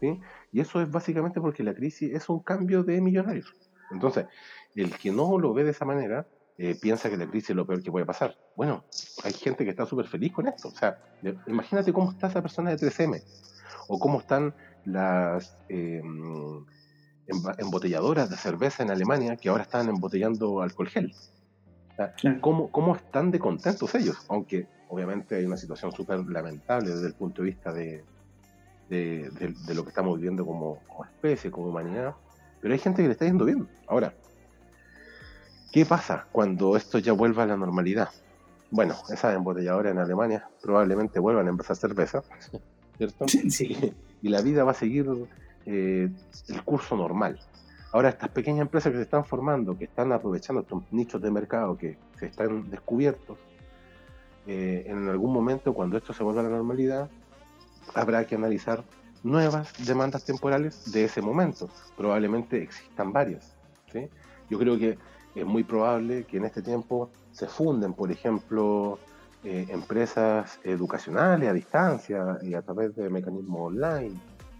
¿sí? 0.00 0.18
Y 0.52 0.60
eso 0.60 0.80
es 0.80 0.90
básicamente 0.90 1.40
porque 1.40 1.62
la 1.62 1.74
crisis 1.74 2.14
es 2.14 2.28
un 2.28 2.40
cambio 2.40 2.82
de 2.82 3.00
millonarios. 3.00 3.54
Entonces, 3.90 4.26
el 4.74 4.96
que 4.96 5.10
no 5.10 5.38
lo 5.38 5.52
ve 5.52 5.64
de 5.64 5.70
esa 5.70 5.84
manera, 5.84 6.26
eh, 6.58 6.76
piensa 6.80 7.10
que 7.10 7.16
la 7.16 7.26
crisis 7.26 7.50
es 7.50 7.56
lo 7.56 7.66
peor 7.66 7.82
que 7.82 7.90
puede 7.90 8.06
pasar. 8.06 8.36
Bueno, 8.56 8.84
hay 9.24 9.32
gente 9.32 9.64
que 9.64 9.70
está 9.70 9.84
súper 9.86 10.06
feliz 10.06 10.32
con 10.32 10.48
esto. 10.48 10.68
O 10.68 10.72
sea, 10.72 10.98
imagínate 11.46 11.92
cómo 11.92 12.10
está 12.10 12.28
esa 12.28 12.42
persona 12.42 12.70
de 12.70 12.76
3M, 12.76 13.22
o 13.88 13.98
cómo 13.98 14.20
están 14.20 14.54
las 14.84 15.56
eh, 15.68 16.02
embotelladoras 17.58 18.30
de 18.30 18.36
cerveza 18.36 18.82
en 18.82 18.90
Alemania 18.90 19.36
que 19.36 19.48
ahora 19.48 19.64
están 19.64 19.88
embotellando 19.88 20.62
alcohol 20.62 20.88
gel. 20.88 21.14
¿cómo, 22.40 22.70
¿cómo, 22.70 22.94
están 22.94 23.30
de 23.30 23.38
contentos 23.38 23.94
ellos? 23.94 24.16
Aunque 24.28 24.66
obviamente 24.88 25.36
hay 25.36 25.44
una 25.44 25.56
situación 25.56 25.92
súper 25.92 26.20
lamentable 26.26 26.90
desde 26.90 27.06
el 27.06 27.14
punto 27.14 27.42
de 27.42 27.48
vista 27.48 27.72
de, 27.72 28.04
de, 28.88 29.74
lo 29.74 29.82
que 29.82 29.88
estamos 29.88 30.16
viviendo 30.16 30.44
como, 30.46 30.80
especie, 31.04 31.50
como 31.50 31.68
humanidad, 31.68 32.14
pero 32.60 32.74
hay 32.74 32.80
gente 32.80 33.02
que 33.02 33.08
le 33.08 33.12
está 33.12 33.24
yendo 33.24 33.44
bien. 33.44 33.68
Ahora, 33.86 34.14
¿qué 35.76 35.84
pasa 35.84 36.24
cuando 36.32 36.74
esto 36.74 36.98
ya 36.98 37.12
vuelva 37.12 37.42
a 37.42 37.46
la 37.46 37.54
normalidad? 37.54 38.08
Bueno, 38.70 38.94
esas 39.10 39.36
embotelladoras 39.36 39.92
en 39.92 39.98
Alemania 39.98 40.48
probablemente 40.62 41.18
vuelvan 41.18 41.48
a 41.48 41.50
empezar 41.50 41.76
cerveza, 41.76 42.22
¿cierto? 42.96 43.28
Sí. 43.28 43.92
Y 44.22 44.30
la 44.30 44.40
vida 44.40 44.64
va 44.64 44.70
a 44.70 44.74
seguir 44.74 45.06
eh, 45.66 46.08
el 46.48 46.62
curso 46.64 46.96
normal. 46.96 47.38
Ahora, 47.92 48.08
estas 48.08 48.30
pequeñas 48.30 48.62
empresas 48.62 48.90
que 48.90 48.96
se 48.96 49.02
están 49.02 49.26
formando, 49.26 49.76
que 49.76 49.84
están 49.84 50.10
aprovechando 50.12 50.62
estos 50.62 50.82
nichos 50.90 51.20
de 51.20 51.30
mercado 51.30 51.76
que 51.76 51.98
se 52.18 52.24
están 52.24 52.70
descubiertos, 52.70 53.36
eh, 54.46 54.84
en 54.86 55.10
algún 55.10 55.30
momento, 55.30 55.74
cuando 55.74 55.98
esto 55.98 56.14
se 56.14 56.24
vuelva 56.24 56.40
a 56.40 56.44
la 56.44 56.50
normalidad, 56.56 57.10
habrá 57.94 58.26
que 58.26 58.34
analizar 58.34 58.82
nuevas 59.22 59.70
demandas 59.86 60.24
temporales 60.24 60.90
de 60.90 61.04
ese 61.04 61.20
momento. 61.20 61.68
Probablemente 61.98 62.62
existan 62.62 63.12
varias. 63.12 63.54
Yo 64.48 64.58
creo 64.58 64.78
que 64.78 64.98
es 65.36 65.44
muy 65.44 65.62
probable 65.62 66.24
que 66.24 66.38
en 66.38 66.46
este 66.46 66.62
tiempo 66.62 67.10
se 67.30 67.46
funden, 67.46 67.92
por 67.92 68.10
ejemplo, 68.10 68.98
eh, 69.44 69.66
empresas 69.68 70.58
educacionales 70.64 71.48
a 71.48 71.52
distancia 71.52 72.38
y 72.42 72.54
a 72.54 72.62
través 72.62 72.96
de 72.96 73.10
mecanismos 73.10 73.72
online. 73.72 74.18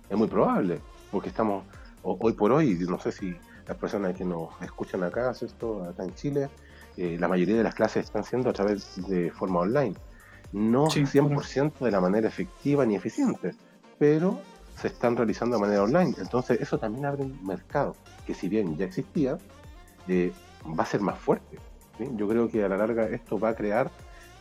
Es 0.09 0.17
muy 0.17 0.29
probable, 0.29 0.81
porque 1.11 1.31
estamos 1.31 1.65
hoy 2.03 2.35
por 2.35 2.53
hoy, 2.53 2.75
no 2.87 3.01
sé 3.01 3.11
si 3.11 3.35
las 3.67 3.77
personas 3.79 4.15
que 4.15 4.25
nos 4.25 4.51
escuchan 4.63 5.03
acá, 5.03 5.31
esto 5.31 5.83
acá 5.83 6.05
en 6.05 6.15
Chile, 6.15 6.49
eh, 6.97 7.17
la 7.19 7.27
mayoría 7.27 7.57
de 7.57 7.63
las 7.65 7.75
clases 7.75 8.05
están 8.05 8.23
siendo 8.23 8.51
a 8.51 8.53
través 8.53 8.97
de 9.09 9.31
forma 9.31 9.61
online. 9.61 9.95
No 10.53 10.87
100% 10.87 11.85
de 11.85 11.91
la 11.91 12.01
manera 12.01 12.29
efectiva 12.29 12.87
ni 12.87 12.95
eficiente, 12.95 13.55
pero 13.99 14.39
se 14.77 14.89
están 14.89 15.17
realizando 15.17 15.57
de 15.57 15.63
manera 15.63 15.83
online. 15.83 16.15
Entonces 16.19 16.61
eso 16.61 16.79
también 16.79 17.07
abre 17.07 17.25
un 17.25 17.45
mercado 17.45 17.97
que 18.27 18.35
si 18.35 18.49
bien 18.49 18.77
ya 18.77 18.85
existía, 18.85 19.39
eh, 20.07 20.33
va 20.79 20.83
a 20.83 20.87
ser 20.87 21.01
más 21.01 21.19
fuerte. 21.19 21.59
Yo 21.99 22.29
creo 22.29 22.49
que 22.49 22.65
a 22.65 22.69
la 22.69 22.77
larga 22.77 23.07
esto 23.09 23.39
va 23.39 23.51
a 23.51 23.55
crear 23.55 23.91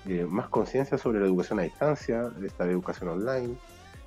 eh, 0.06 0.26
más 0.26 0.50
conciencia 0.50 0.98
sobre 0.98 1.20
la 1.20 1.26
educación 1.26 1.60
a 1.60 1.64
distancia, 1.64 2.32
esta 2.44 2.66
educación 2.66 3.10
online, 3.10 3.56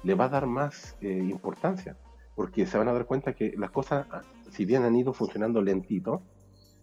le 0.04 0.14
va 0.14 0.26
a 0.26 0.28
dar 0.28 0.46
más 0.46 0.96
importancia 1.00 1.96
porque 2.38 2.66
se 2.66 2.78
van 2.78 2.86
a 2.86 2.92
dar 2.92 3.04
cuenta 3.04 3.32
que 3.32 3.52
las 3.58 3.72
cosas, 3.72 4.06
ah, 4.12 4.22
si 4.52 4.64
bien 4.64 4.84
han 4.84 4.94
ido 4.94 5.12
funcionando 5.12 5.60
lentito, 5.60 6.22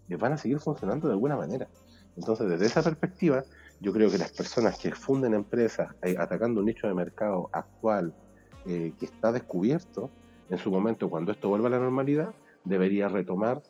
eh, 0.10 0.18
van 0.18 0.34
a 0.34 0.38
seguir 0.38 0.60
funcionando 0.60 1.08
de 1.08 1.14
alguna 1.14 1.38
manera. 1.38 1.70
Entonces, 2.18 2.50
desde 2.50 2.66
esa 2.66 2.84
perspectiva, 2.84 3.42
yo 3.80 3.94
creo 3.94 4.12
que 4.12 4.18
las 4.18 4.34
personas 4.34 4.78
que 4.78 4.92
funden 4.92 5.34
empresas 5.34 5.96
eh, 6.04 6.18
atacando 6.20 6.60
un 6.60 6.66
nicho 6.66 6.88
de 6.88 6.94
mercado 6.94 7.50
actual 7.54 8.14
eh, 8.66 8.92
que 9.00 9.06
está 9.06 9.32
descubierto, 9.32 10.12
en 10.50 10.58
su 10.58 10.70
momento, 10.70 11.10
cuando 11.10 11.32
esto 11.32 11.48
vuelva 11.48 11.70
a 11.70 11.72
la 11.72 11.80
normalidad, 11.80 12.34
debería 12.66 13.08
retomar 13.08 13.64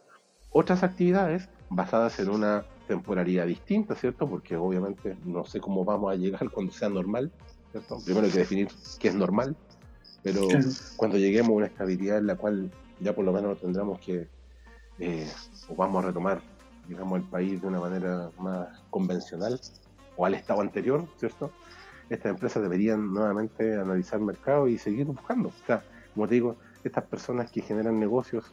otras 0.57 0.83
actividades 0.83 1.49
basadas 1.69 2.17
en 2.19 2.29
una 2.29 2.63
temporalidad 2.87 3.45
distinta, 3.45 3.95
¿cierto? 3.95 4.29
Porque 4.29 4.55
obviamente 4.55 5.17
no 5.25 5.43
sé 5.43 5.59
cómo 5.59 5.83
vamos 5.83 6.13
a 6.13 6.15
llegar 6.15 6.49
cuando 6.53 6.71
sea 6.71 6.89
normal, 6.89 7.31
¿cierto? 7.71 7.97
Primero 8.05 8.25
hay 8.25 8.31
que 8.31 8.39
definir 8.39 8.69
qué 8.99 9.09
es 9.09 9.15
normal 9.15 9.55
pero 10.25 10.41
cuando 10.95 11.19
lleguemos 11.19 11.51
a 11.51 11.53
una 11.53 11.65
estabilidad 11.67 12.17
en 12.17 12.25
la 12.25 12.35
cual 12.35 12.71
ya 12.99 13.13
por 13.13 13.23
lo 13.23 13.31
menos 13.31 13.61
tendremos 13.61 13.99
que, 13.99 14.27
eh, 14.97 15.31
o 15.69 15.75
vamos 15.75 16.03
a 16.03 16.07
retomar, 16.07 16.41
digamos, 16.87 17.19
el 17.19 17.25
país 17.25 17.61
de 17.61 17.67
una 17.67 17.79
manera 17.79 18.31
más 18.39 18.67
convencional, 18.89 19.61
o 20.17 20.25
al 20.25 20.33
estado 20.33 20.61
anterior, 20.61 21.07
¿cierto? 21.17 21.51
Estas 22.09 22.31
empresas 22.31 22.63
deberían 22.63 23.13
nuevamente 23.13 23.75
analizar 23.75 24.17
el 24.19 24.25
mercado 24.25 24.67
y 24.67 24.79
seguir 24.79 25.05
buscando. 25.05 25.49
O 25.49 25.65
sea, 25.67 25.83
como 26.15 26.27
te 26.27 26.33
digo, 26.33 26.55
estas 26.83 27.03
personas 27.03 27.51
que 27.51 27.61
generan 27.61 27.99
negocios 27.99 28.45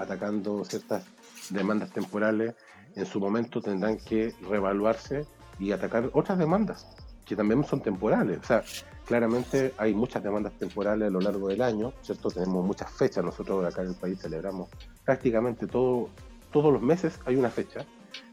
atacando 0.00 0.64
ciertas 0.64 1.04
demandas 1.50 1.90
temporales 1.90 2.54
en 2.96 3.06
su 3.06 3.20
momento 3.20 3.60
tendrán 3.60 3.98
que 3.98 4.34
reevaluarse 4.48 5.26
y 5.58 5.72
atacar 5.72 6.10
otras 6.12 6.38
demandas 6.38 6.86
que 7.24 7.36
también 7.36 7.62
son 7.64 7.80
temporales. 7.80 8.38
O 8.38 8.44
sea, 8.44 8.64
claramente 9.06 9.72
hay 9.78 9.94
muchas 9.94 10.22
demandas 10.22 10.52
temporales 10.54 11.08
a 11.08 11.10
lo 11.10 11.20
largo 11.20 11.48
del 11.48 11.62
año, 11.62 11.92
¿cierto? 12.02 12.30
Tenemos 12.30 12.64
muchas 12.64 12.90
fechas, 12.90 13.24
nosotros 13.24 13.64
acá 13.64 13.82
en 13.82 13.88
el 13.88 13.94
país 13.94 14.18
celebramos 14.20 14.68
prácticamente 15.04 15.66
todo, 15.66 16.08
todos 16.50 16.72
los 16.72 16.82
meses 16.82 17.20
hay 17.26 17.36
una 17.36 17.50
fecha 17.50 17.84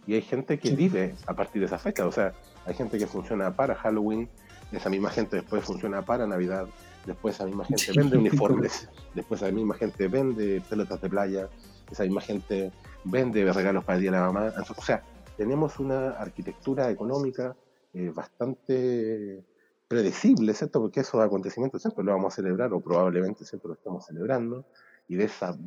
y 0.08 0.16
hay 0.16 0.22
gente 0.22 0.58
que 0.58 0.72
vive 0.72 1.16
a 1.28 1.34
partir 1.34 1.60
de 1.62 1.68
esa 1.68 1.78
fecha, 1.78 2.08
o 2.08 2.12
sea, 2.12 2.34
hay 2.66 2.74
gente 2.74 2.98
que 2.98 3.06
funciona 3.06 3.56
para 3.56 3.76
Halloween, 3.76 4.28
esa 4.72 4.90
misma 4.90 5.10
gente 5.12 5.36
después 5.38 5.64
funciona 5.64 6.02
para 6.02 6.26
Navidad, 6.26 6.68
después 7.08 7.36
esa 7.36 7.46
misma 7.46 7.66
gente 7.66 7.92
vende 7.96 8.18
uniformes, 8.18 8.90
después 9.16 9.42
esa 9.42 9.52
misma 9.52 9.74
gente 9.76 10.08
vende 10.08 10.62
pelotas 10.70 11.02
de 11.02 11.10
playa, 11.10 11.50
esa 11.90 12.04
misma 12.04 12.22
gente 12.22 12.72
vende 13.04 13.52
regalos 13.52 13.84
para 13.84 13.96
el 13.96 14.02
Día 14.02 14.12
de 14.12 14.18
la 14.18 14.32
Mamá. 14.32 14.54
O 14.78 14.82
sea, 14.82 15.02
tenemos 15.38 15.80
una 15.80 16.10
arquitectura 16.12 16.92
económica 16.92 17.56
eh, 17.94 18.12
bastante 18.14 19.44
predecible, 19.88 20.54
¿cierto? 20.54 20.82
Porque 20.82 21.00
esos 21.00 21.22
acontecimientos 21.22 21.82
siempre 21.82 22.04
lo 22.04 22.12
vamos 22.12 22.34
a 22.34 22.36
celebrar, 22.36 22.74
o 22.74 22.82
probablemente 22.82 23.46
siempre 23.46 23.70
lo 23.70 23.74
estamos 23.76 24.06
celebrando, 24.06 24.66
y 25.08 25.16
de 25.16 25.24
esa, 25.24 25.58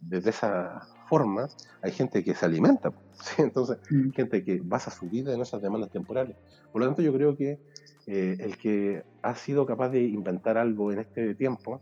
de, 0.00 0.18
esa 0.18 0.80
forma 1.08 1.48
hay 1.82 1.90
gente 1.90 2.22
que 2.22 2.34
se 2.34 2.46
alimenta, 2.46 2.92
¿sí? 3.20 3.42
entonces, 3.42 3.78
mm. 3.90 4.10
gente 4.10 4.44
que 4.44 4.60
basa 4.62 4.90
su 4.92 5.08
vida 5.08 5.34
en 5.34 5.40
esas 5.40 5.60
demandas 5.60 5.90
temporales. 5.90 6.36
Por 6.70 6.80
lo 6.80 6.86
tanto, 6.86 7.02
yo 7.02 7.12
creo 7.12 7.36
que 7.36 7.58
eh, 8.06 8.36
el 8.38 8.56
que 8.56 9.02
ha 9.22 9.34
sido 9.34 9.66
capaz 9.66 9.88
de 9.88 10.04
inventar 10.04 10.56
algo 10.56 10.92
en 10.92 11.00
este 11.00 11.34
tiempo, 11.34 11.80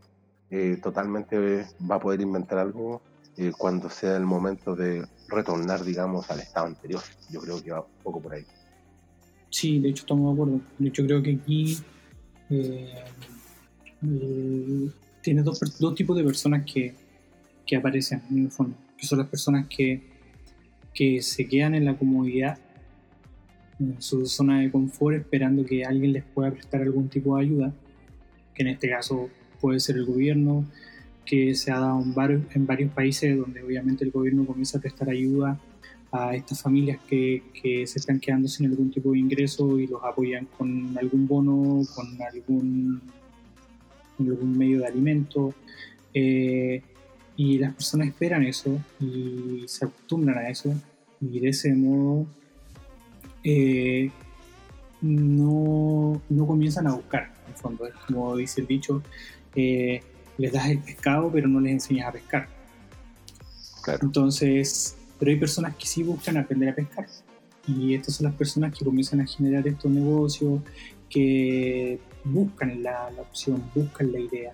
eh, 0.51 0.79
totalmente 0.83 1.67
va 1.91 1.97
a 1.97 2.01
poder 2.01 2.23
inventar 2.23 2.59
algo 2.59 3.03
eh, 3.37 3.53
cuando 3.57 3.91
sea 3.91 4.17
el 4.17 4.25
momento 4.25 4.75
de 4.75 5.05
retornar, 5.29 5.85
digamos, 5.85 6.31
al 6.31 6.41
estado 6.41 6.67
anterior. 6.67 7.03
Yo 7.31 7.41
creo 7.41 7.63
que 7.63 7.73
va 7.73 7.81
un 7.81 8.03
poco 8.03 8.23
por 8.23 8.33
ahí. 8.33 8.45
Sí, 9.51 9.81
de 9.81 9.91
hecho 9.91 10.03
estamos 10.03 10.27
de 10.27 10.33
acuerdo. 10.33 10.61
De 10.79 10.89
hecho 10.89 11.05
creo 11.05 11.23
que 11.23 11.39
aquí 11.43 11.79
tiene 15.21 15.43
dos, 15.43 15.61
dos, 15.79 15.95
tipos 15.95 16.17
de 16.17 16.25
personas 16.25 16.65
que, 16.71 16.95
que, 17.67 17.77
aparecen 17.77 18.23
en 18.31 18.45
el 18.45 18.51
fondo, 18.51 18.77
que 18.97 19.07
son 19.07 19.19
las 19.19 19.29
personas 19.29 19.67
que, 19.69 20.03
que 20.93 21.21
se 21.23 21.47
quedan 21.49 21.75
en 21.75 21.85
la 21.85 21.97
comodidad 21.97 22.59
en 23.81 24.01
su 24.01 24.27
zona 24.27 24.61
de 24.61 24.71
confort 24.71 25.17
esperando 25.17 25.65
que 25.65 25.85
alguien 25.85 26.13
les 26.13 26.25
pueda 26.25 26.51
prestar 26.51 26.83
algún 26.83 27.09
tipo 27.09 27.37
de 27.37 27.43
ayuda, 27.43 27.73
que 28.55 28.63
en 28.63 28.69
este 28.69 28.89
caso 28.89 29.29
puede 29.61 29.81
ser 29.81 29.97
el 29.97 30.05
gobierno, 30.05 30.65
que 31.25 31.55
se 31.55 31.73
ha 31.73 31.79
dado 31.81 32.03
en 32.03 32.15
varios, 32.15 32.43
en 32.55 32.67
varios 32.67 32.93
países 32.93 33.37
donde 33.37 33.63
obviamente 33.63 34.05
el 34.05 34.11
gobierno 34.11 34.47
comienza 34.47 34.79
a 34.79 34.81
prestar 34.81 35.09
ayuda 35.09 35.59
a 36.13 36.35
estas 36.37 36.63
familias 36.63 37.01
que, 37.09 37.43
que, 37.61 37.87
se 37.87 37.99
están 37.99 38.21
quedando 38.21 38.47
sin 38.47 38.67
algún 38.67 38.91
tipo 38.91 39.11
de 39.13 39.19
ingreso 39.19 39.81
y 39.81 39.89
los 39.89 40.03
apoyan 40.05 40.47
con 40.57 40.97
algún 40.97 41.27
bono, 41.27 41.83
con 41.95 42.07
algún, 42.23 43.01
algún 44.21 44.57
medio 44.57 44.81
de 44.81 44.87
alimento. 44.87 45.55
Eh, 46.13 46.83
y 47.37 47.59
las 47.59 47.75
personas 47.75 48.09
esperan 48.09 48.45
eso 48.45 48.81
y 49.01 49.65
se 49.67 49.87
acostumbran 49.87 50.39
a 50.39 50.49
eso 50.49 50.73
y 51.21 51.41
de 51.41 51.49
ese 51.49 51.75
modo 51.75 52.27
eh, 53.45 54.11
no, 55.03 56.21
no, 56.31 56.47
comienzan 56.47 56.87
a 56.87 56.95
buscar, 56.95 57.35
en 57.45 57.53
el 57.53 57.59
fondo. 57.59 57.87
Es 57.87 57.95
como 58.07 58.37
dice 58.37 58.63
el 58.63 58.67
dicho, 58.67 59.03
eh, 59.55 60.03
les 60.39 60.53
das 60.53 60.69
el 60.69 60.79
pescado 60.79 61.31
pero 61.31 61.47
no 61.47 61.61
les 61.61 61.73
enseñas 61.73 62.09
a 62.09 62.13
pescar. 62.13 62.49
Entonces, 64.01 64.97
pero 65.19 65.31
hay 65.31 65.39
personas 65.39 65.77
que 65.77 65.87
sí 65.87 66.03
buscan 66.03 66.39
aprender 66.39 66.71
a 66.71 66.75
pescar. 66.75 67.07
Y 67.67 67.95
estas 67.95 68.17
son 68.17 68.27
las 68.27 68.35
personas 68.35 68.77
que 68.77 68.85
comienzan 68.85 69.21
a 69.21 69.27
generar 69.27 69.67
estos 69.69 69.91
negocios, 69.91 70.61
que 71.11 71.99
buscan 72.25 72.83
la, 72.83 73.11
opción, 73.21 73.63
buscan 73.75 74.11
la 74.11 74.21
idea, 74.21 74.53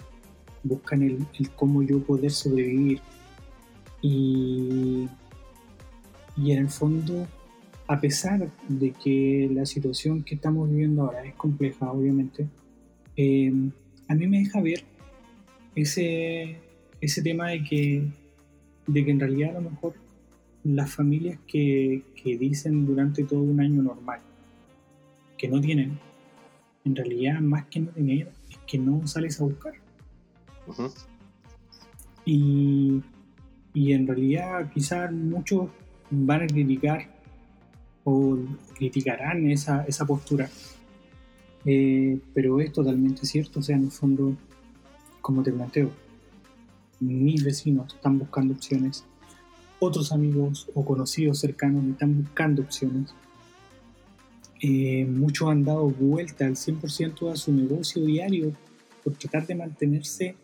buscan 0.65 1.03
el, 1.03 1.27
el, 1.39 1.51
cómo 1.51 1.83
yo 1.83 2.03
poder 2.03 2.31
sobrevivir. 2.33 3.01
Y, 4.03 5.09
y 6.37 6.53
en 6.53 6.59
el 6.59 6.69
fondo 6.69 7.27
a 7.91 8.01
pesar 8.01 8.49
de 8.69 8.93
que 8.93 9.51
la 9.53 9.67
situación 9.67 10.23
que 10.23 10.37
estamos 10.37 10.71
viviendo 10.71 11.03
ahora 11.03 11.25
es 11.25 11.35
compleja, 11.35 11.91
obviamente, 11.91 12.47
eh, 13.17 13.53
a 14.07 14.15
mí 14.15 14.29
me 14.29 14.39
deja 14.39 14.61
ver 14.61 14.85
ese, 15.75 16.57
ese 17.01 17.21
tema 17.21 17.49
de 17.49 17.65
que, 17.65 18.05
de 18.87 19.05
que 19.05 19.11
en 19.11 19.19
realidad 19.19 19.57
a 19.57 19.61
lo 19.61 19.71
mejor 19.71 19.95
las 20.63 20.89
familias 20.89 21.41
que, 21.49 22.05
que 22.15 22.39
dicen 22.39 22.87
durante 22.87 23.25
todo 23.25 23.41
un 23.41 23.61
año 23.61 23.83
normal 23.83 24.21
que 25.37 25.49
no 25.49 25.61
tienen, 25.61 25.99
en 26.85 26.95
realidad 26.95 27.41
más 27.41 27.65
que 27.65 27.81
no 27.81 27.91
tener, 27.91 28.31
es 28.49 28.59
que 28.69 28.79
no 28.79 29.05
sales 29.09 29.41
a 29.41 29.45
buscar. 29.47 29.75
y, 32.25 33.03
y 33.75 33.93
en 33.95 34.07
realidad 34.07 34.71
quizás 34.73 35.11
muchos 35.11 35.71
van 36.09 36.43
a 36.43 36.47
criticar 36.47 37.20
o 38.11 38.39
criticarán 38.75 39.49
esa, 39.51 39.85
esa 39.85 40.05
postura. 40.05 40.51
Eh, 41.65 42.19
pero 42.35 42.61
es 42.61 42.73
totalmente 42.73 43.27
cierto, 43.27 43.61
o 43.61 43.63
sea, 43.63 43.77
en 43.77 43.85
el 43.85 43.91
fondo, 43.91 44.37
como 45.21 45.43
te 45.43 45.53
planteo, 45.53 45.91
mis 47.01 47.45
vecinos 47.45 47.95
están 47.95 48.19
buscando 48.19 48.55
opciones, 48.55 49.05
otros 49.79 50.13
amigos 50.13 50.69
o 50.75 50.85
conocidos 50.85 51.39
cercanos 51.39 51.85
están 51.85 52.23
buscando 52.23 52.63
opciones. 52.63 53.15
Eh, 54.63 55.07
muchos 55.07 55.49
han 55.49 55.65
dado 55.65 55.89
vuelta 55.89 56.47
al 56.47 56.55
100% 56.55 57.33
a 57.33 57.37
su 57.37 57.53
negocio 57.53 58.05
diario 58.05 58.53
por 59.03 59.15
tratar 59.15 59.47
de 59.47 59.55
mantenerse 59.55 60.35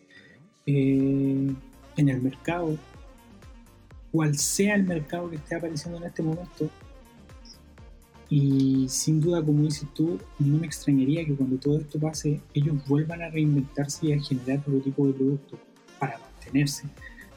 eh, 0.65 1.55
en 1.97 2.09
el 2.09 2.23
mercado, 2.23 2.79
cual 4.13 4.37
sea 4.39 4.75
el 4.75 4.85
mercado 4.85 5.29
que 5.29 5.37
esté 5.37 5.57
apareciendo 5.57 5.99
en 5.99 6.05
este 6.05 6.23
momento, 6.23 6.71
y 8.29 8.89
sin 8.89 9.21
duda, 9.21 9.45
como 9.45 9.63
dices 9.63 9.89
tú, 9.95 10.19
no 10.41 10.59
me 10.59 10.67
extrañaría 10.67 11.25
que 11.25 11.35
cuando 11.35 11.59
todo 11.59 11.79
esto 11.79 11.99
pase, 12.01 12.41
ellos 12.55 12.77
vuelvan 12.89 13.23
a 13.23 13.31
reinventarse 13.31 14.07
y 14.07 14.13
a 14.13 14.21
generar 14.21 14.59
otro 14.61 14.81
tipo 14.81 15.07
de 15.07 15.13
producto 15.13 15.59
para 16.01 16.19
mantenerse. 16.19 16.89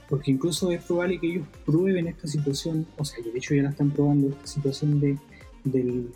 Porque 0.10 0.32
incluso 0.32 0.71
es 0.71 0.84
probable 0.84 1.19
que 1.19 1.28
ellos 1.28 1.47
prueben 1.63 2.08
esta 2.08 2.28
situación, 2.28 2.88
o 2.97 3.06
sea, 3.06 3.23
de 3.23 3.38
hecho 3.38 3.54
ya 3.54 3.63
la 3.63 3.69
están 3.69 3.91
probando, 3.91 4.30
esta 4.30 4.47
situación 4.47 4.99
de 4.99 5.17
del, 5.63 6.10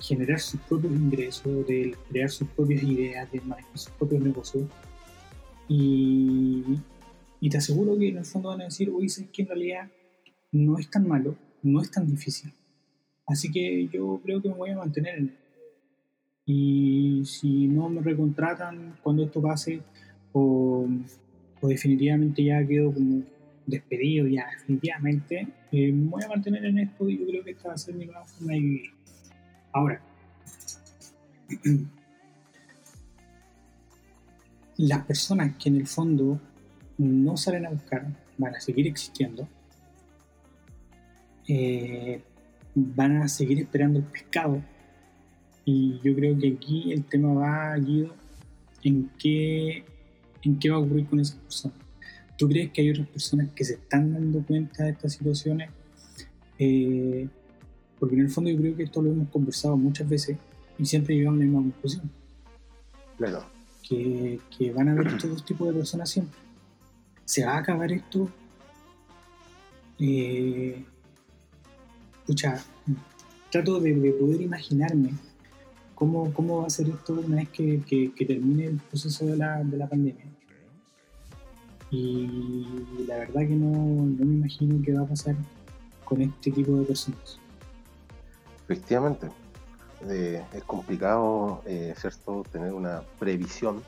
generar 0.00 0.40
sus 0.40 0.60
propios 0.62 0.92
ingresos, 0.92 1.66
de 1.68 1.96
crear 2.08 2.30
sus 2.30 2.48
propias 2.48 2.82
ideas, 2.82 3.30
de 3.30 3.40
manejar 3.42 3.78
sus 3.78 3.90
propios 3.90 4.22
negocios. 4.22 4.64
Y, 5.68 6.64
y 7.38 7.48
te 7.48 7.58
aseguro 7.58 7.96
que 7.96 8.08
en 8.08 8.18
el 8.18 8.24
fondo 8.24 8.48
van 8.48 8.62
a 8.62 8.64
decir, 8.64 8.90
oye, 8.90 9.06
es 9.06 9.24
que 9.32 9.42
en 9.42 9.48
realidad 9.48 9.90
no 10.50 10.76
es 10.78 10.90
tan 10.90 11.06
malo, 11.06 11.36
no 11.62 11.80
es 11.80 11.90
tan 11.92 12.08
difícil 12.08 12.52
Así 13.26 13.50
que 13.50 13.88
yo 13.88 14.20
creo 14.22 14.40
que 14.42 14.48
me 14.48 14.54
voy 14.54 14.70
a 14.70 14.76
mantener 14.76 15.18
en 15.18 15.24
él. 15.24 15.38
Y 16.46 17.22
si 17.24 17.68
no 17.68 17.88
me 17.88 18.02
recontratan 18.02 18.96
cuando 19.02 19.24
esto 19.24 19.40
pase, 19.40 19.80
o, 20.32 20.86
definitivamente 21.62 22.44
ya 22.44 22.66
quedo 22.66 22.92
como 22.92 23.22
despedido, 23.66 24.26
ya 24.26 24.46
definitivamente, 24.58 25.48
eh, 25.72 25.90
me 25.90 26.10
voy 26.10 26.22
a 26.22 26.28
mantener 26.28 26.66
en 26.66 26.78
esto 26.78 27.08
y 27.08 27.18
yo 27.18 27.26
creo 27.26 27.42
que 27.42 27.52
esta 27.52 27.68
va 27.68 27.74
a 27.74 27.78
ser 27.78 27.94
mi 27.94 28.04
nueva 28.04 28.26
forma 28.26 28.52
de 28.52 28.60
vivir. 28.60 28.90
Ahora, 29.72 30.02
las 34.76 35.06
personas 35.06 35.56
que 35.56 35.70
en 35.70 35.76
el 35.76 35.86
fondo 35.86 36.38
no 36.98 37.36
salen 37.36 37.66
a 37.66 37.70
buscar 37.70 38.06
van 38.36 38.54
a 38.54 38.60
seguir 38.60 38.86
existiendo. 38.86 39.48
Eh, 41.48 42.22
van 42.74 43.22
a 43.22 43.28
seguir 43.28 43.60
esperando 43.60 43.98
el 43.98 44.04
pescado. 44.04 44.62
Y 45.64 45.98
yo 46.02 46.14
creo 46.14 46.38
que 46.38 46.48
aquí 46.48 46.92
el 46.92 47.04
tema 47.04 47.32
va, 47.32 47.76
Guido, 47.76 48.14
en 48.82 49.10
qué, 49.18 49.84
en 50.42 50.58
qué 50.58 50.70
va 50.70 50.76
a 50.76 50.80
ocurrir 50.80 51.06
con 51.06 51.20
esas 51.20 51.36
personas. 51.36 51.78
¿Tú 52.36 52.48
crees 52.48 52.72
que 52.72 52.82
hay 52.82 52.90
otras 52.90 53.08
personas 53.08 53.48
que 53.54 53.64
se 53.64 53.74
están 53.74 54.12
dando 54.12 54.42
cuenta 54.42 54.84
de 54.84 54.90
estas 54.90 55.12
situaciones? 55.14 55.70
Eh, 56.58 57.28
porque 57.98 58.16
en 58.16 58.22
el 58.22 58.30
fondo 58.30 58.50
yo 58.50 58.58
creo 58.58 58.76
que 58.76 58.82
esto 58.82 59.00
lo 59.00 59.12
hemos 59.12 59.28
conversado 59.28 59.76
muchas 59.76 60.08
veces 60.08 60.36
y 60.78 60.84
siempre 60.84 61.14
llegamos 61.14 61.38
a 61.38 61.40
la 61.40 61.44
misma 61.46 61.62
conclusión. 61.62 62.10
Claro. 63.16 63.46
Que, 63.88 64.40
que 64.56 64.72
van 64.72 64.88
a 64.88 64.92
haber 64.92 65.06
estos 65.08 65.30
dos 65.30 65.44
tipos 65.44 65.68
de 65.68 65.74
personas 65.74 66.10
siempre. 66.10 66.38
¿Se 67.24 67.44
va 67.44 67.54
a 67.54 67.58
acabar 67.58 67.90
esto? 67.92 68.28
Eh, 69.98 70.84
escucha, 72.24 72.64
trato 73.50 73.80
de, 73.80 73.94
poder 74.18 74.40
imaginarme 74.40 75.10
cómo, 75.94 76.32
cómo, 76.32 76.62
va 76.62 76.66
a 76.66 76.70
ser 76.70 76.88
esto 76.88 77.12
una 77.12 77.36
vez 77.36 77.50
que, 77.50 77.82
que, 77.86 78.24
termine 78.24 78.66
el 78.66 78.76
proceso 78.78 79.26
de 79.26 79.36
la, 79.36 79.62
de 79.62 79.76
la 79.76 79.86
pandemia. 79.86 80.24
Y 81.90 82.66
la 83.06 83.18
verdad 83.18 83.42
que 83.42 83.54
no, 83.54 83.70
no 83.70 84.24
me 84.24 84.34
imagino 84.34 84.82
qué 84.82 84.94
va 84.94 85.02
a 85.02 85.06
pasar 85.06 85.36
con 86.04 86.22
este 86.22 86.50
tipo 86.50 86.72
de 86.78 86.84
personas. 86.84 87.38
Efectivamente, 88.64 89.28
eh, 90.08 90.42
es 90.52 90.64
complicado, 90.64 91.62
eh, 91.66 91.94
¿cierto?, 91.96 92.42
tener 92.50 92.72
una 92.72 93.02
previsión 93.18 93.82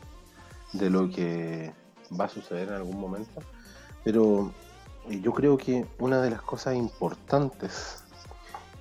de 0.75 0.91
lo 0.91 1.11
que 1.11 1.73
va 2.19 2.27
a 2.27 2.29
suceder 2.29 2.69
en 2.69 2.75
algún 2.75 3.01
momento, 3.01 3.41
pero 4.05 4.53
eh, 5.09 5.21
yo 5.23 5.33
creo 5.33 5.57
que 5.57 5.87
una 5.99 6.21
de 6.21 6.31
las 6.31 6.43
cosas 6.43 6.77
importantes 6.77 8.05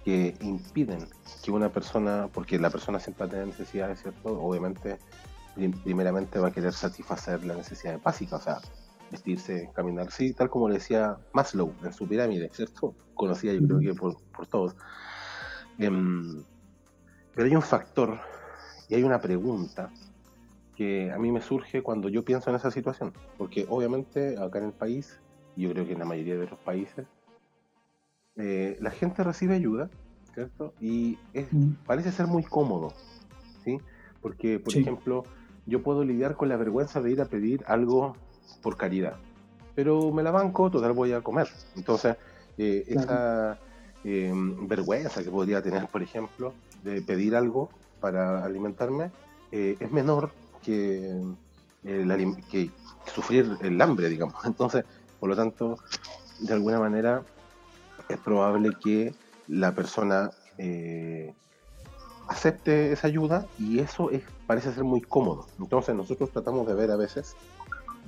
que 0.06 0.36
impiden 0.42 1.10
que 1.44 1.52
una 1.52 1.70
persona, 1.70 2.30
porque 2.32 2.60
la 2.60 2.70
persona 2.70 3.00
siempre 3.00 3.26
va 3.26 3.28
a 3.28 3.32
tener 3.32 3.48
necesidades, 3.48 4.04
¿cierto? 4.04 4.40
Obviamente, 4.40 5.00
primeramente 5.84 6.38
va 6.38 6.50
a 6.50 6.52
querer 6.52 6.74
satisfacer 6.74 7.44
la 7.44 7.56
necesidad 7.56 8.00
básica, 8.00 8.36
o 8.36 8.40
sea, 8.40 8.60
vestirse, 9.10 9.72
caminar, 9.74 10.12
sí, 10.12 10.34
tal 10.34 10.52
como 10.52 10.70
le 10.70 10.76
decía 10.76 11.18
Maslow 11.34 11.74
en 11.84 11.92
su 11.92 12.08
pirámide, 12.08 12.52
¿cierto? 12.54 12.94
Conocía 13.16 13.54
yo 13.54 13.66
creo 13.66 13.80
que 13.80 13.94
por, 13.96 14.16
por 14.32 14.46
todos. 14.46 14.76
Em, 15.80 16.44
pero 17.34 17.48
hay 17.48 17.56
un 17.56 17.64
factor 17.64 18.20
y 18.88 18.94
hay 18.94 19.04
una 19.04 19.20
pregunta 19.20 19.92
que 20.76 21.12
a 21.12 21.18
mí 21.18 21.32
me 21.32 21.42
surge 21.42 21.82
cuando 21.82 22.10
yo 22.10 22.24
pienso 22.24 22.52
en 22.52 22.58
esa 22.58 22.70
situación, 22.70 23.12
porque 23.40 23.66
obviamente 23.70 24.38
acá 24.38 24.60
en 24.60 24.66
el 24.66 24.74
país, 24.74 25.20
yo 25.56 25.72
creo 25.72 25.88
que 25.88 25.94
en 25.94 26.00
la 26.00 26.06
mayoría 26.06 26.36
de 26.36 26.44
otros 26.44 26.60
países, 26.60 27.08
eh, 28.38 28.78
la 28.82 28.92
gente 28.92 29.24
recibe 29.24 29.56
ayuda, 29.56 29.90
¿cierto? 30.34 30.74
Y 30.80 31.18
parece 31.86 32.12
ser 32.12 32.28
muy 32.28 32.44
cómodo, 32.44 32.94
¿sí? 33.64 33.80
Porque, 34.22 34.60
por 34.60 34.76
ejemplo, 34.76 35.24
yo 35.66 35.82
puedo 35.82 36.04
lidiar 36.04 36.36
con 36.36 36.50
la 36.50 36.58
vergüenza 36.58 37.02
de 37.02 37.12
ir 37.12 37.22
a 37.22 37.26
pedir 37.26 37.64
algo 37.68 38.16
por 38.62 38.78
caridad, 38.78 39.16
pero 39.74 40.12
me 40.12 40.24
la 40.24 40.32
banco, 40.32 40.70
total 40.70 40.94
voy 40.94 41.14
a 41.14 41.22
comer. 41.22 41.48
Entonces, 41.76 42.18
eh, 42.58 42.84
esa 42.88 43.58
em, 44.04 44.68
vergüenza 44.68 45.24
que 45.24 45.32
podría 45.32 45.62
tener, 45.62 45.88
por 45.88 46.04
ejemplo, 46.04 46.54
de 46.84 47.02
pedir 47.02 47.36
algo 47.36 47.70
para 48.00 48.44
alimentarme, 48.44 49.12
eh, 49.52 49.78
es 49.80 49.92
menor 49.92 50.32
que, 50.64 51.22
que 51.84 52.72
sufrir 53.14 53.58
el 53.62 53.82
hambre, 53.82 54.10
digamos. 54.10 54.36
Entonces, 54.46 54.84
por 55.20 55.30
lo 55.30 55.36
tanto, 55.36 55.78
de 56.40 56.54
alguna 56.54 56.80
manera, 56.80 57.24
es 58.10 58.18
probable 58.18 58.72
que 58.84 59.14
la 59.48 59.74
persona 59.74 60.32
eh, 60.58 61.34
acepte 62.28 62.92
esa 62.92 63.08
ayuda 63.08 63.46
y 63.60 63.80
eso 63.80 64.10
es, 64.12 64.24
parece 64.48 64.74
ser 64.74 64.84
muy 64.84 65.02
cómodo. 65.02 65.48
Entonces 65.60 65.96
nosotros 65.96 66.32
tratamos 66.32 66.68
de 66.68 66.74
ver 66.74 66.92
a 66.92 66.96
veces 66.96 67.36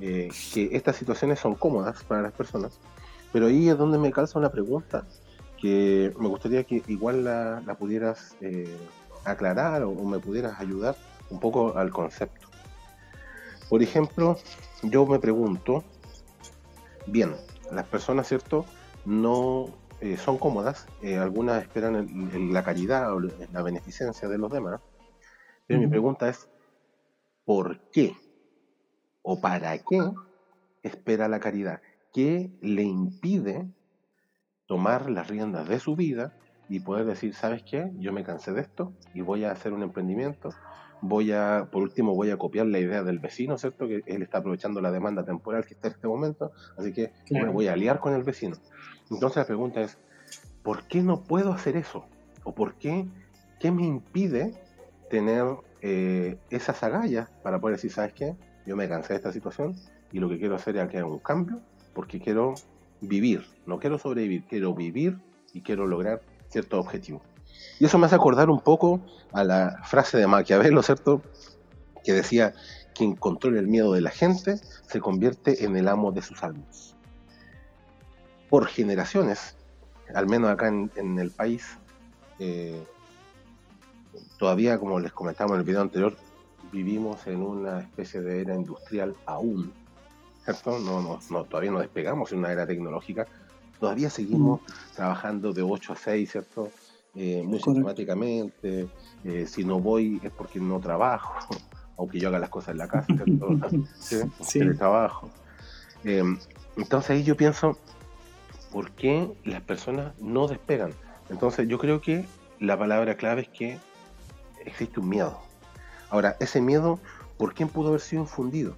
eh, 0.01 0.29
que 0.53 0.69
estas 0.73 0.95
situaciones 0.95 1.39
son 1.39 1.55
cómodas 1.55 2.03
para 2.03 2.21
las 2.21 2.33
personas, 2.33 2.79
pero 3.31 3.47
ahí 3.47 3.69
es 3.69 3.77
donde 3.77 3.97
me 3.97 4.11
calza 4.11 4.39
una 4.39 4.51
pregunta 4.51 5.05
que 5.59 6.13
me 6.19 6.27
gustaría 6.27 6.63
que 6.63 6.83
igual 6.87 7.23
la, 7.23 7.75
pudieras 7.79 8.35
eh, 8.41 8.77
aclarar 9.25 9.83
o, 9.83 9.93
me 9.93 10.19
pudieras 10.19 10.59
ayudar 10.59 10.95
un 11.29 11.39
poco 11.39 11.77
al 11.77 11.91
concepto. 11.91 12.47
Por 13.69 13.81
ejemplo, 13.81 14.37
yo 14.83 15.05
me 15.05 15.19
pregunto, 15.19 15.83
bien, 17.07 17.35
las 17.71 17.85
personas, 17.85 18.27
¿cierto? 18.27 18.65
No 19.03 19.67
eh, 20.01 20.17
son 20.17 20.37
cómodas, 20.37 20.87
eh, 21.01 21.17
algunas 21.17 21.61
esperan 21.61 22.07
la 22.53 22.63
caridad 22.63 23.13
o 23.13 23.19
la 23.19 23.61
beneficencia 23.61 24.27
de 24.27 24.37
los 24.37 24.51
demás, 24.51 24.81
pero 25.65 25.79
mi 25.79 25.87
pregunta 25.87 26.29
es, 26.29 26.49
¿por 27.45 27.79
qué 27.91 28.15
o 29.21 29.41
para 29.41 29.77
qué 29.77 29.99
espera 30.83 31.27
la 31.27 31.39
caridad? 31.39 31.81
¿Qué 32.13 32.51
le 32.61 32.83
impide 32.83 33.67
tomar 34.67 35.09
las 35.09 35.27
riendas 35.27 35.67
de 35.67 35.79
su 35.79 35.95
vida 35.95 36.33
y 36.69 36.81
poder 36.81 37.05
decir, 37.05 37.33
¿sabes 37.33 37.63
qué? 37.63 37.91
Yo 37.97 38.13
me 38.13 38.23
cansé 38.23 38.53
de 38.53 38.61
esto 38.61 38.93
y 39.13 39.21
voy 39.21 39.45
a 39.45 39.51
hacer 39.51 39.73
un 39.73 39.83
emprendimiento. 39.83 40.49
Voy 41.01 41.31
a, 41.31 41.69
por 41.71 41.83
último, 41.83 42.15
voy 42.15 42.31
a 42.31 42.37
copiar 42.37 42.65
la 42.65 42.79
idea 42.79 43.03
del 43.03 43.19
vecino, 43.19 43.57
¿cierto? 43.57 43.87
Que 43.87 44.01
él 44.05 44.21
está 44.23 44.39
aprovechando 44.39 44.81
la 44.81 44.91
demanda 44.91 45.23
temporal 45.23 45.65
que 45.65 45.75
está 45.75 45.87
en 45.87 45.93
este 45.93 46.07
momento, 46.07 46.51
así 46.77 46.91
que 46.91 47.11
me 47.29 47.49
voy 47.49 47.67
a 47.67 47.73
aliar 47.73 47.99
con 47.99 48.13
el 48.13 48.23
vecino. 48.23 48.57
Entonces 49.09 49.37
la 49.37 49.45
pregunta 49.45 49.81
es, 49.81 49.97
¿por 50.63 50.83
qué 50.83 51.01
no 51.01 51.21
puedo 51.21 51.53
hacer 51.53 51.77
eso? 51.77 52.05
¿O 52.43 52.53
por 52.53 52.75
qué, 52.75 53.07
qué 53.59 53.71
me 53.71 53.85
impide 53.85 54.53
tener 55.09 55.45
eh, 55.81 56.37
esas 56.49 56.83
agallas 56.83 57.29
para 57.43 57.59
poder 57.59 57.77
decir, 57.77 57.91
¿sabes 57.91 58.13
qué? 58.13 58.35
Yo 58.65 58.75
me 58.75 58.89
cansé 58.89 59.13
de 59.13 59.17
esta 59.17 59.31
situación 59.31 59.75
y 60.11 60.19
lo 60.19 60.29
que 60.29 60.37
quiero 60.37 60.55
hacer 60.55 60.75
es 60.77 60.89
crear 60.89 61.05
un 61.05 61.19
cambio 61.19 61.61
porque 61.93 62.19
quiero 62.19 62.55
vivir, 63.01 63.45
no 63.65 63.79
quiero 63.79 63.97
sobrevivir, 63.97 64.43
quiero 64.45 64.73
vivir 64.73 65.17
y 65.53 65.61
quiero 65.61 65.87
lograr 65.87 66.21
cierto 66.49 66.79
objetivo. 66.79 67.21
Y 67.79 67.85
eso 67.85 67.97
me 67.97 68.05
hace 68.05 68.15
acordar 68.15 68.49
un 68.49 68.59
poco 68.59 69.01
a 69.31 69.43
la 69.43 69.81
frase 69.83 70.17
de 70.17 70.27
Maquiavelo, 70.27 70.83
¿cierto? 70.83 71.21
Que 72.03 72.13
decía, 72.13 72.53
quien 72.93 73.15
controla 73.15 73.59
el 73.59 73.67
miedo 73.67 73.93
de 73.93 74.01
la 74.01 74.11
gente 74.11 74.57
se 74.57 74.99
convierte 74.99 75.63
en 75.63 75.75
el 75.77 75.87
amo 75.87 76.11
de 76.11 76.21
sus 76.21 76.43
almas 76.43 76.96
por 78.49 78.67
generaciones, 78.67 79.55
al 80.13 80.27
menos 80.27 80.49
acá 80.49 80.67
en, 80.67 81.19
el 81.19 81.31
país, 81.31 81.77
eh, 82.39 82.81
todavía, 84.37 84.77
como 84.79 84.99
les 84.99 85.11
comentaba 85.11 85.53
en 85.53 85.59
el 85.59 85.65
video 85.65 85.81
anterior, 85.81 86.15
vivimos 86.71 87.25
en 87.27 87.41
una 87.41 87.79
especie 87.79 88.21
de 88.21 88.41
era 88.41 88.55
industrial 88.55 89.15
aún, 89.25 89.73
¿cierto? 90.43 90.79
No, 90.79 91.19
no, 91.29 91.43
todavía 91.45 91.71
no 91.71 91.79
despegamos 91.79 92.31
en 92.31 92.39
una 92.39 92.51
era 92.51 92.65
tecnológica, 92.65 93.27
todavía 93.79 94.09
seguimos 94.09 94.61
mm. 94.61 94.95
trabajando 94.95 95.53
de 95.53 95.61
8 95.61 95.93
a 95.93 95.95
6, 95.95 96.31
¿cierto? 96.31 96.69
Eh, 97.15 97.41
muy 97.43 97.59
sistemáticamente, 97.59 98.87
eh, 99.23 99.45
si 99.47 99.63
no 99.63 99.79
voy 99.79 100.21
es 100.23 100.31
porque 100.31 100.59
no 100.59 100.79
trabajo, 100.79 101.33
aunque 101.97 102.19
yo 102.19 102.29
haga 102.29 102.39
las 102.39 102.49
cosas 102.49 102.69
en 102.69 102.77
la 102.77 102.87
casa, 102.87 103.07
¿cierto? 103.07 103.49
¿Sí? 103.99 104.17
sí. 104.41 104.59
trabajo. 104.77 105.29
entonces 106.03 107.09
ahí 107.09 107.23
yo 107.23 107.35
pienso, 107.35 107.77
por 108.77 108.91
qué 108.91 109.27
las 109.43 109.63
personas 109.63 110.13
no 110.21 110.47
despegan. 110.47 110.93
Entonces 111.31 111.67
yo 111.67 111.79
creo 111.79 111.99
que 111.99 112.27
la 112.59 112.77
palabra 112.77 113.17
clave 113.17 113.41
es 113.41 113.49
que 113.49 113.79
existe 114.67 114.99
un 114.99 115.09
miedo. 115.09 115.39
Ahora, 116.11 116.37
ese 116.39 116.61
miedo, 116.61 116.99
¿por 117.39 117.55
quién 117.55 117.69
pudo 117.69 117.87
haber 117.87 118.01
sido 118.01 118.21
infundido? 118.21 118.75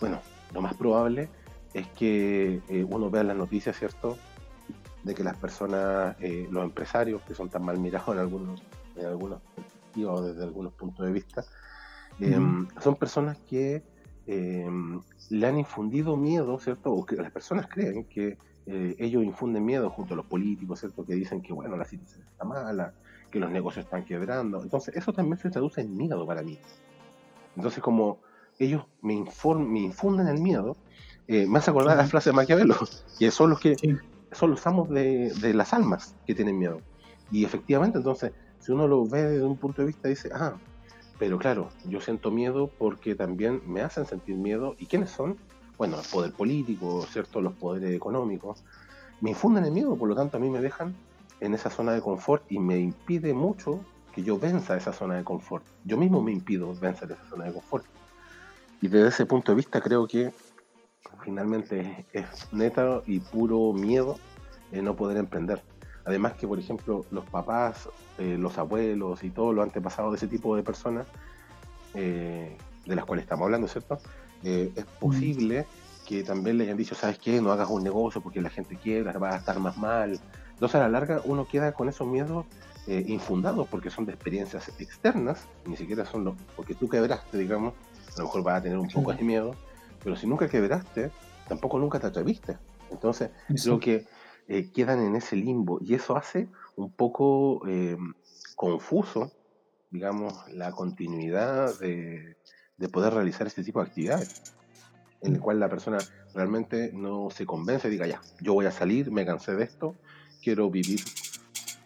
Bueno, 0.00 0.20
lo 0.52 0.60
más 0.60 0.74
probable 0.74 1.30
es 1.72 1.86
que 1.92 2.60
eh, 2.68 2.86
uno 2.90 3.08
vea 3.08 3.22
las 3.22 3.38
noticias, 3.38 3.78
¿cierto? 3.78 4.18
De 5.02 5.14
que 5.14 5.24
las 5.24 5.38
personas, 5.38 6.14
eh, 6.20 6.46
los 6.50 6.62
empresarios, 6.62 7.22
que 7.22 7.34
son 7.34 7.48
tan 7.48 7.64
mal 7.64 7.78
mirados 7.78 8.08
en 8.08 8.18
algunos, 8.18 8.62
en 8.96 9.06
algunos 9.06 9.40
o 10.06 10.20
desde 10.20 10.42
algunos 10.42 10.74
puntos 10.74 11.06
de 11.06 11.12
vista, 11.12 11.42
em, 12.20 12.68
son 12.82 12.96
personas 12.96 13.38
que 13.48 13.82
le 14.26 15.46
han 15.46 15.58
infundido 15.58 16.18
miedo, 16.18 16.58
¿cierto? 16.58 16.92
O 16.92 17.06
que 17.06 17.16
las 17.16 17.30
personas 17.30 17.66
creen 17.66 18.04
que 18.04 18.36
eh, 18.66 18.96
ellos 18.98 19.24
infunden 19.24 19.64
miedo 19.64 19.90
junto 19.90 20.14
a 20.14 20.16
los 20.16 20.26
políticos, 20.26 20.80
¿cierto? 20.80 21.04
Que 21.04 21.14
dicen 21.14 21.40
que, 21.40 21.52
bueno, 21.52 21.76
la 21.76 21.84
situación 21.84 22.26
está 22.26 22.44
mala, 22.44 22.94
que 23.30 23.38
los 23.38 23.50
negocios 23.50 23.84
están 23.84 24.04
quebrando. 24.04 24.62
Entonces, 24.62 24.96
eso 24.96 25.12
también 25.12 25.38
se 25.38 25.50
traduce 25.50 25.80
en 25.80 25.96
miedo 25.96 26.26
para 26.26 26.42
mí. 26.42 26.58
Entonces, 27.56 27.82
como 27.82 28.18
ellos 28.58 28.84
me, 29.02 29.14
me 29.58 29.80
infunden 29.80 30.28
el 30.28 30.40
miedo, 30.40 30.76
eh, 31.28 31.46
me 31.46 31.58
hace 31.58 31.70
acordar 31.70 31.96
la 31.96 32.06
frase 32.06 32.30
de 32.30 32.36
Maquiavelo, 32.36 32.76
que 33.18 33.30
son 33.30 33.50
los 33.50 33.60
que 33.60 33.76
son 34.32 34.50
los 34.50 34.66
amos 34.66 34.88
de, 34.90 35.32
de, 35.40 35.54
las 35.54 35.72
almas 35.72 36.14
que 36.26 36.34
tienen 36.34 36.58
miedo. 36.58 36.80
Y 37.30 37.44
efectivamente, 37.44 37.98
entonces, 37.98 38.32
si 38.58 38.72
uno 38.72 38.86
lo 38.86 39.06
ve 39.06 39.22
desde 39.22 39.44
un 39.44 39.56
punto 39.56 39.82
de 39.82 39.86
vista, 39.86 40.08
dice, 40.08 40.30
ah, 40.32 40.56
pero 41.18 41.38
claro, 41.38 41.70
yo 41.84 42.00
siento 42.00 42.30
miedo 42.30 42.70
porque 42.78 43.14
también 43.14 43.62
me 43.66 43.80
hacen 43.80 44.06
sentir 44.06 44.36
miedo. 44.36 44.74
¿Y 44.78 44.86
quiénes 44.86 45.10
son? 45.10 45.36
Bueno, 45.78 45.98
el 46.00 46.06
poder 46.06 46.32
político, 46.32 47.06
¿cierto? 47.10 47.40
Los 47.40 47.54
poderes 47.54 47.94
económicos, 47.94 48.64
me 49.20 49.30
infunden 49.30 49.64
el 49.64 49.72
miedo, 49.72 49.96
por 49.96 50.08
lo 50.08 50.14
tanto 50.14 50.36
a 50.36 50.40
mí 50.40 50.50
me 50.50 50.60
dejan 50.60 50.94
en 51.40 51.54
esa 51.54 51.70
zona 51.70 51.92
de 51.92 52.00
confort 52.00 52.44
y 52.50 52.58
me 52.58 52.78
impide 52.78 53.34
mucho 53.34 53.80
que 54.14 54.22
yo 54.22 54.38
venza 54.38 54.76
esa 54.76 54.92
zona 54.92 55.16
de 55.16 55.24
confort. 55.24 55.64
Yo 55.84 55.96
mismo 55.96 56.22
me 56.22 56.32
impido 56.32 56.74
vencer 56.74 57.12
esa 57.12 57.24
zona 57.28 57.44
de 57.44 57.52
confort. 57.52 57.84
Y 58.80 58.88
desde 58.88 59.08
ese 59.08 59.26
punto 59.26 59.52
de 59.52 59.56
vista 59.56 59.80
creo 59.80 60.06
que 60.06 60.32
finalmente 61.22 62.06
es 62.12 62.52
neta 62.52 63.02
y 63.06 63.20
puro 63.20 63.72
miedo 63.72 64.18
no 64.82 64.96
poder 64.96 65.16
emprender. 65.16 65.62
Además 66.04 66.34
que, 66.34 66.46
por 66.46 66.58
ejemplo, 66.58 67.04
los 67.10 67.24
papás, 67.26 67.88
eh, 68.18 68.36
los 68.38 68.58
abuelos 68.58 69.24
y 69.24 69.30
todo 69.30 69.52
lo 69.52 69.62
antepasado 69.62 70.10
de 70.10 70.16
ese 70.16 70.28
tipo 70.28 70.56
de 70.56 70.62
personas, 70.62 71.06
eh, 71.94 72.56
de 72.84 72.94
las 72.94 73.04
cuales 73.04 73.24
estamos 73.24 73.44
hablando, 73.44 73.66
¿cierto? 73.68 73.98
Eh, 74.48 74.72
es 74.76 74.84
posible 75.00 75.66
que 76.06 76.22
también 76.22 76.56
le 76.56 76.62
hayan 76.62 76.76
dicho, 76.76 76.94
¿sabes 76.94 77.18
qué? 77.18 77.40
No 77.40 77.50
hagas 77.50 77.68
un 77.68 77.82
negocio 77.82 78.20
porque 78.20 78.40
la 78.40 78.48
gente 78.48 78.76
quiera, 78.76 79.18
va 79.18 79.34
a 79.34 79.38
estar 79.38 79.58
más 79.58 79.76
mal. 79.76 80.20
Entonces 80.52 80.76
a 80.76 80.84
la 80.84 80.88
larga 80.88 81.20
uno 81.24 81.48
queda 81.48 81.72
con 81.72 81.88
esos 81.88 82.06
miedos 82.06 82.46
eh, 82.86 83.02
infundados 83.08 83.66
porque 83.66 83.90
son 83.90 84.06
de 84.06 84.12
experiencias 84.12 84.68
externas, 84.78 85.48
ni 85.64 85.76
siquiera 85.76 86.06
son 86.06 86.22
los, 86.22 86.36
porque 86.54 86.76
tú 86.76 86.88
quebraste, 86.88 87.36
digamos, 87.38 87.74
a 88.14 88.20
lo 88.20 88.26
mejor 88.26 88.44
vas 88.44 88.60
a 88.60 88.62
tener 88.62 88.78
un 88.78 88.86
poco 88.86 89.12
de 89.12 89.24
miedo, 89.24 89.56
pero 90.04 90.14
si 90.14 90.28
nunca 90.28 90.48
quebraste, 90.48 91.10
tampoco 91.48 91.80
nunca 91.80 91.98
te 91.98 92.06
atreviste. 92.06 92.56
Entonces, 92.92 93.30
creo 93.60 93.80
que 93.80 94.06
eh, 94.46 94.70
quedan 94.72 95.04
en 95.04 95.16
ese 95.16 95.34
limbo 95.34 95.80
y 95.80 95.94
eso 95.94 96.16
hace 96.16 96.48
un 96.76 96.92
poco 96.92 97.66
eh, 97.66 97.96
confuso, 98.54 99.32
digamos, 99.90 100.34
la 100.52 100.70
continuidad 100.70 101.76
de, 101.80 102.36
de, 102.76 102.88
poder 102.88 103.14
realizar 103.14 103.46
este 103.46 103.64
tipo 103.64 103.80
de 103.80 103.86
actividades, 103.86 104.54
en 105.22 105.34
el 105.34 105.40
cual 105.40 105.60
la 105.60 105.68
persona 105.68 105.98
realmente 106.34 106.92
no 106.92 107.30
se 107.30 107.46
convence 107.46 107.88
y 107.88 107.90
diga, 107.90 108.06
ya, 108.06 108.20
yo 108.40 108.54
voy 108.54 108.66
a 108.66 108.70
salir, 108.70 109.10
me 109.10 109.24
cansé 109.24 109.54
de 109.54 109.64
esto, 109.64 109.94
quiero 110.42 110.70
vivir 110.70 111.00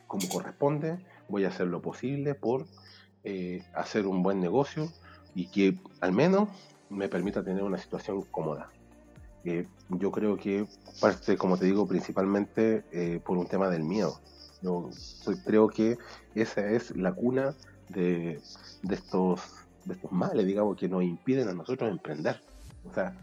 como 0.07 0.29
corresponde, 0.29 0.99
voy 1.29 1.45
a 1.45 1.49
hacer 1.49 1.69
lo 1.69 1.81
posible 1.81 2.35
por 2.35 2.67
eh, 3.23 3.63
hacer 3.75 4.07
un 4.07 4.23
buen 4.23 4.41
negocio 4.41 4.91
y 5.35 5.47
que 5.47 5.79
al 6.01 6.13
menos 6.13 6.49
me 6.89 7.09
permita 7.09 7.45
tener 7.45 7.63
una 7.63 7.79
situación 7.79 8.23
cómoda. 8.23 8.69
Eh, 9.45 9.67
yo 9.89 10.11
creo 10.11 10.37
que 10.37 10.67
parte, 11.01 11.37
como 11.37 11.57
te 11.57 11.67
digo, 11.67 11.87
principalmente 11.87 12.85
eh, 12.93 13.21
por 13.25 13.39
un 13.39 13.47
tema 13.47 13.69
del 13.69 13.85
miedo. 13.85 14.21
Yo 14.63 14.91
creo 15.47 15.69
que 15.69 15.97
esa 16.35 16.69
es 16.69 16.95
la 16.97 17.13
cuna 17.13 17.55
de, 17.89 18.41
de, 18.83 18.95
estos, 18.95 19.41
de 19.85 19.95
estos 19.95 20.13
males, 20.13 20.47
digamos, 20.47 20.77
que 20.77 20.89
nos 20.89 21.03
impiden 21.03 21.49
a 21.49 21.53
nosotros 21.53 21.91
emprender. 21.91 22.41
O 22.89 22.93
sea, 22.93 23.17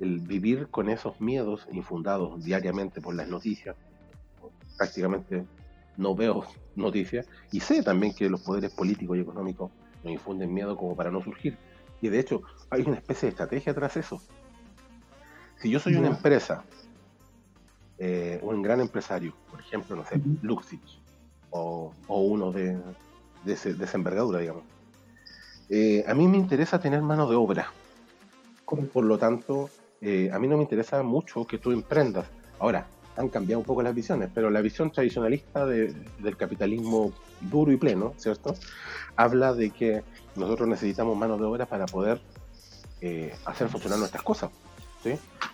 el 0.00 0.20
vivir 0.20 0.68
con 0.68 0.88
esos 0.88 1.20
miedos 1.20 1.66
infundados 1.72 2.42
diariamente 2.42 3.00
por 3.00 3.14
las 3.14 3.28
noticias, 3.28 3.76
prácticamente 4.76 5.44
no 5.96 6.14
veo 6.14 6.44
noticias, 6.74 7.26
y 7.52 7.60
sé 7.60 7.82
también 7.82 8.14
que 8.14 8.30
los 8.30 8.40
poderes 8.40 8.72
políticos 8.72 9.16
y 9.16 9.20
económicos 9.20 9.70
nos 10.02 10.12
infunden 10.12 10.52
miedo 10.52 10.76
como 10.76 10.96
para 10.96 11.10
no 11.10 11.22
surgir. 11.22 11.58
Y 12.00 12.08
de 12.08 12.18
hecho, 12.18 12.42
hay 12.70 12.82
una 12.82 12.96
especie 12.96 13.26
de 13.26 13.30
estrategia 13.30 13.74
tras 13.74 13.96
eso. 13.96 14.20
Si 15.60 15.70
yo 15.70 15.78
soy 15.78 15.96
una 15.96 16.08
empresa, 16.08 16.64
eh, 17.98 18.40
un 18.42 18.62
gran 18.62 18.80
empresario, 18.80 19.34
por 19.50 19.60
ejemplo, 19.60 19.94
no 19.94 20.06
sé, 20.06 20.18
Luxich, 20.40 21.00
o, 21.50 21.92
uno 22.08 22.52
de, 22.52 22.80
de, 23.44 23.52
esa 23.52 23.98
envergadura, 23.98 24.38
digamos, 24.38 24.62
eh, 25.70 26.04
a 26.06 26.14
mí 26.14 26.28
me 26.28 26.36
interesa 26.36 26.80
tener 26.80 27.00
mano 27.00 27.28
de 27.28 27.36
obra. 27.36 27.72
Por 28.92 29.04
lo 29.04 29.18
tanto, 29.18 29.70
eh, 30.00 30.30
a 30.32 30.38
mí 30.38 30.46
no 30.46 30.56
me 30.56 30.62
interesa 30.64 31.02
mucho 31.02 31.46
que 31.46 31.58
tú 31.58 31.72
emprendas. 31.72 32.26
Ahora, 32.58 32.86
han 33.16 33.28
cambiado 33.28 33.60
un 33.60 33.64
poco 33.64 33.82
las 33.82 33.94
visiones, 33.94 34.30
pero 34.34 34.50
la 34.50 34.60
visión 34.60 34.90
tradicionalista 34.90 35.66
del 35.66 36.36
capitalismo 36.36 37.12
duro 37.40 37.72
y 37.72 37.76
pleno, 37.76 38.14
¿cierto? 38.16 38.54
Habla 39.16 39.54
de 39.54 39.70
que 39.70 40.02
nosotros 40.36 40.68
necesitamos 40.68 41.16
mano 41.16 41.36
de 41.36 41.44
obra 41.44 41.66
para 41.66 41.86
poder 41.86 42.20
hacer 43.44 43.68
funcionar 43.68 43.98
nuestras 43.98 44.22
cosas. 44.22 44.50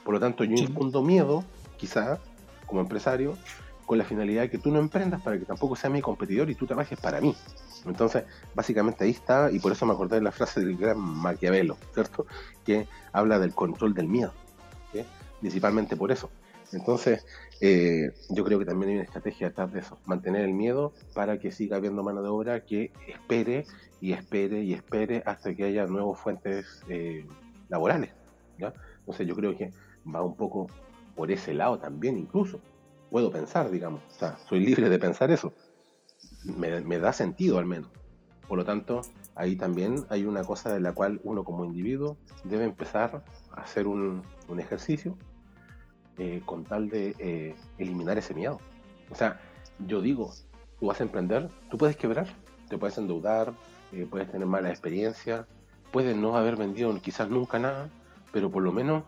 Por 0.04 0.14
lo 0.14 0.20
tanto, 0.20 0.44
yo 0.44 0.54
infundo 0.54 1.02
miedo, 1.02 1.44
quizá, 1.76 2.18
como 2.66 2.80
empresario, 2.80 3.36
con 3.86 3.98
la 3.98 4.04
finalidad 4.04 4.42
de 4.42 4.50
que 4.50 4.58
tú 4.58 4.70
no 4.70 4.80
emprendas 4.80 5.22
para 5.22 5.38
que 5.38 5.44
tampoco 5.44 5.76
sea 5.76 5.88
mi 5.88 6.02
competidor 6.02 6.50
y 6.50 6.54
tú 6.54 6.66
trabajes 6.66 6.98
para 6.98 7.20
mí. 7.20 7.34
Entonces, 7.86 8.24
básicamente 8.54 9.04
ahí 9.04 9.10
está, 9.10 9.50
y 9.50 9.60
por 9.60 9.72
eso 9.72 9.86
me 9.86 9.92
acordé 9.92 10.16
de 10.16 10.22
la 10.22 10.32
frase 10.32 10.60
del 10.60 10.76
gran 10.76 10.98
Maquiavelo, 10.98 11.78
¿cierto? 11.94 12.26
Que 12.64 12.88
habla 13.12 13.38
del 13.38 13.54
control 13.54 13.94
del 13.94 14.08
miedo, 14.08 14.32
principalmente 15.40 15.96
por 15.96 16.10
eso. 16.10 16.28
Entonces, 16.72 17.24
eh, 17.60 18.10
yo 18.28 18.44
creo 18.44 18.58
que 18.58 18.64
también 18.64 18.90
hay 18.90 18.96
una 18.96 19.04
estrategia 19.04 19.48
detrás 19.48 19.72
de 19.72 19.80
eso, 19.80 19.98
mantener 20.04 20.42
el 20.42 20.52
miedo 20.52 20.92
para 21.14 21.38
que 21.38 21.52
siga 21.52 21.76
habiendo 21.76 22.02
mano 22.02 22.22
de 22.22 22.28
obra 22.28 22.64
que 22.64 22.90
espere 23.06 23.64
y 24.00 24.12
espere 24.12 24.62
y 24.62 24.74
espere 24.74 25.22
hasta 25.24 25.54
que 25.54 25.64
haya 25.64 25.86
nuevas 25.86 26.18
fuentes 26.18 26.82
eh, 26.88 27.24
laborales. 27.68 28.10
Entonces 28.58 29.26
yo 29.26 29.36
creo 29.36 29.56
que 29.56 29.72
va 30.12 30.22
un 30.22 30.36
poco 30.36 30.66
por 31.14 31.30
ese 31.30 31.54
lado 31.54 31.78
también 31.78 32.18
incluso. 32.18 32.60
Puedo 33.10 33.30
pensar, 33.30 33.70
digamos, 33.70 34.02
o 34.08 34.18
sea, 34.18 34.38
soy 34.48 34.60
libre 34.60 34.88
de 34.88 34.98
pensar 34.98 35.30
eso. 35.30 35.52
Me, 36.44 36.98
da 36.98 37.12
sentido 37.12 37.58
al 37.58 37.66
menos. 37.66 37.90
Por 38.48 38.58
lo 38.58 38.64
tanto, 38.64 39.02
ahí 39.34 39.56
también 39.56 40.06
hay 40.08 40.24
una 40.24 40.44
cosa 40.44 40.72
de 40.72 40.80
la 40.80 40.92
cual 40.92 41.20
uno 41.24 41.44
como 41.44 41.64
individuo 41.64 42.16
debe 42.44 42.64
empezar 42.64 43.24
a 43.52 43.60
hacer 43.60 43.86
un, 43.86 44.22
ejercicio 44.58 45.16
eh, 46.18 46.40
con 46.44 46.64
tal 46.64 46.88
de 46.88 47.14
eh, 47.18 47.56
eliminar 47.78 48.18
ese 48.18 48.34
miedo. 48.34 48.60
O 49.10 49.14
sea, 49.14 49.40
yo 49.86 50.00
digo, 50.00 50.32
tú 50.78 50.86
vas 50.86 51.00
a 51.00 51.04
emprender, 51.04 51.48
tú 51.70 51.76
puedes 51.76 51.96
quebrar, 51.96 52.26
te 52.68 52.78
puedes 52.78 52.98
endeudar, 52.98 53.52
eh, 53.92 54.06
puedes 54.08 54.30
tener 54.30 54.46
mala 54.46 54.70
experiencia, 54.70 55.46
puedes 55.92 56.16
no 56.16 56.36
haber 56.36 56.56
vendido 56.56 56.94
quizás 57.00 57.28
nunca 57.28 57.58
nada, 57.58 57.88
pero 58.32 58.50
por 58.50 58.62
lo 58.62 58.72
menos 58.72 59.04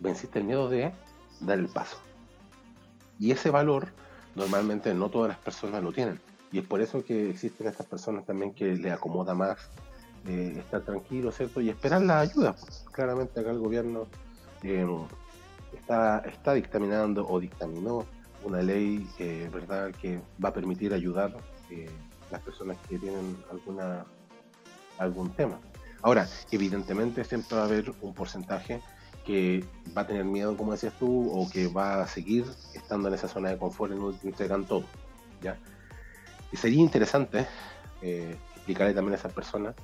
venciste 0.00 0.38
el 0.38 0.44
miedo 0.44 0.68
de 0.68 0.92
dar 1.40 1.58
el 1.58 1.68
paso. 1.68 1.98
Y 3.18 3.30
ese 3.30 3.50
valor 3.50 3.88
normalmente 4.34 4.92
no 4.94 5.08
todas 5.08 5.28
las 5.28 5.38
personas 5.38 5.82
lo 5.82 5.92
tienen. 5.92 6.20
Y 6.52 6.58
es 6.58 6.66
por 6.66 6.80
eso 6.80 7.04
que 7.04 7.30
existen 7.30 7.66
estas 7.66 7.86
personas 7.86 8.24
también 8.24 8.54
que 8.54 8.74
le 8.76 8.92
acomoda 8.92 9.34
más 9.34 9.58
eh, 10.26 10.56
estar 10.58 10.82
tranquilo, 10.82 11.32
¿cierto? 11.32 11.60
Y 11.60 11.70
esperar 11.70 12.02
la 12.02 12.20
ayuda. 12.20 12.54
Claramente 12.92 13.40
acá 13.40 13.50
el 13.50 13.58
gobierno 13.58 14.06
eh, 14.62 14.86
está, 15.72 16.18
está 16.20 16.54
dictaminando 16.54 17.26
o 17.28 17.40
dictaminó 17.40 18.06
una 18.44 18.62
ley, 18.62 19.08
eh, 19.18 19.48
¿verdad?, 19.52 19.92
que 20.00 20.20
va 20.42 20.50
a 20.50 20.52
permitir 20.52 20.92
ayudar 20.92 21.34
a 21.34 22.32
las 22.32 22.42
personas 22.42 22.76
que 22.88 22.98
tienen 22.98 23.36
alguna 23.50 24.04
algún 24.98 25.30
tema. 25.30 25.58
Ahora, 26.02 26.28
evidentemente 26.50 27.24
siempre 27.24 27.56
va 27.56 27.62
a 27.62 27.66
haber 27.66 27.92
un 28.02 28.14
porcentaje 28.14 28.80
que 29.24 29.64
va 29.96 30.02
a 30.02 30.06
tener 30.06 30.24
miedo, 30.24 30.56
como 30.56 30.72
decías 30.72 30.92
tú, 30.98 31.30
o 31.32 31.48
que 31.48 31.68
va 31.68 32.02
a 32.02 32.06
seguir 32.06 32.44
estando 32.74 33.08
en 33.08 33.14
esa 33.14 33.28
zona 33.28 33.50
de 33.50 33.58
confort 33.58 33.92
y 33.92 33.96
no 33.96 34.14
entregan 34.22 34.64
todo. 34.64 34.84
¿ya? 35.40 35.58
Y 36.52 36.56
sería 36.56 36.80
interesante 36.80 37.46
eh, 38.02 38.36
explicarle 38.54 38.94
también 38.94 39.14
a 39.14 39.16
esas 39.16 39.32
personas 39.32 39.74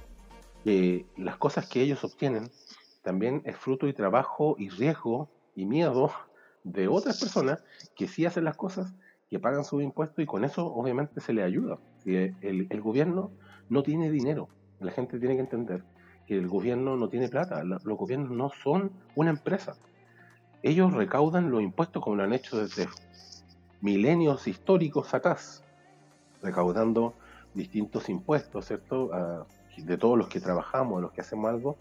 que 0.63 1.07
las 1.17 1.37
cosas 1.39 1.67
que 1.67 1.81
ellos 1.81 2.05
obtienen 2.05 2.51
también 3.03 3.43
es 3.47 3.57
fruto 3.57 3.89
y 3.89 3.95
trabajo 3.95 4.57
y 4.59 4.69
riesgo 4.69 5.31
y 5.57 5.65
miedo 5.65 6.13
de 6.65 6.89
otras 6.89 7.19
personas 7.19 7.65
que 7.97 8.09
sí 8.09 8.27
hacen 8.27 8.45
las 8.45 8.57
cosas, 8.57 8.93
que 9.31 9.39
pagan 9.39 9.65
sus 9.65 9.83
impuestos 9.83 10.23
y 10.23 10.27
con 10.27 10.45
eso 10.45 10.67
obviamente 10.67 11.21
se 11.21 11.33
les 11.33 11.45
ayuda. 11.45 11.79
Si 12.05 12.15
el, 12.15 12.67
el 12.69 12.81
gobierno 12.83 13.31
no 13.71 13.83
tiene 13.83 14.11
dinero, 14.11 14.49
la 14.81 14.93
gente 14.93 15.19
tiene 15.19 15.37
que 15.37 15.43
entender 15.43 15.83
que 16.31 16.37
el 16.37 16.47
gobierno 16.47 16.97
no 16.97 17.09
tiene 17.09 17.29
plata, 17.29 17.65
los 17.65 17.99
gobiernos 17.99 18.31
no 18.31 18.53
son 18.63 18.93
una 19.17 19.31
empresa. 19.31 19.75
Ellos 20.63 20.93
recaudan 20.93 21.51
los 21.51 21.61
impuestos 21.61 22.01
como 22.01 22.15
lo 22.15 22.23
han 22.23 22.33
hecho 22.33 22.63
desde 22.63 22.87
milenios 23.81 24.47
históricos 24.47 25.13
atrás, 25.13 25.65
recaudando 26.41 27.15
distintos 27.53 28.09
impuestos, 28.09 28.67
¿cierto? 28.67 29.11
de 29.77 29.99
todos 29.99 30.17
los 30.17 30.29
que 30.29 30.39
trabajamos, 30.39 30.99
de 30.99 31.03
los 31.03 31.11
que 31.11 31.21
hacemos 31.21 31.51
algo, 31.51 31.77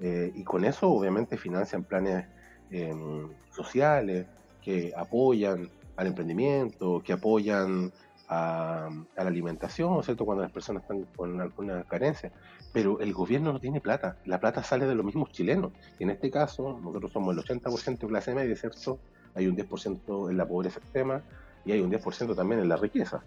eh, 0.00 0.32
y 0.34 0.42
con 0.42 0.64
eso 0.64 0.88
obviamente 0.88 1.36
financian 1.36 1.84
planes 1.84 2.24
em, 2.70 3.28
sociales 3.50 4.26
que 4.62 4.94
apoyan 4.96 5.68
al 5.96 6.06
emprendimiento, 6.06 7.02
que 7.04 7.12
apoyan 7.12 7.92
a, 8.32 8.88
la 9.16 9.22
alimentación, 9.22 10.02
¿cierto? 10.02 10.24
Cuando 10.24 10.42
las 10.42 10.52
personas 10.52 10.82
están 10.82 11.04
con 11.16 11.40
alguna 11.40 11.84
carencia. 11.84 12.32
Pero 12.72 13.00
el 13.00 13.12
gobierno 13.12 13.52
no 13.52 13.60
tiene 13.60 13.80
plata. 13.80 14.16
La 14.24 14.40
plata 14.40 14.62
sale 14.62 14.86
de 14.86 14.94
los 14.94 15.04
mismos 15.04 15.30
chilenos. 15.30 15.72
en 15.98 16.10
este 16.10 16.30
caso, 16.30 16.80
nosotros 16.82 17.12
somos 17.12 17.36
el 17.36 17.42
80% 17.42 17.98
de 17.98 18.06
clase 18.06 18.34
media, 18.34 18.56
¿cierto? 18.56 18.98
Hay 19.34 19.46
un 19.46 19.56
10% 19.56 20.30
en 20.30 20.36
la 20.36 20.46
pobreza 20.46 20.78
extrema 20.78 21.22
y 21.64 21.72
hay 21.72 21.80
un 21.80 21.90
10% 21.90 22.34
también 22.34 22.60
en 22.60 22.68
la 22.68 22.76
riqueza. 22.76 23.22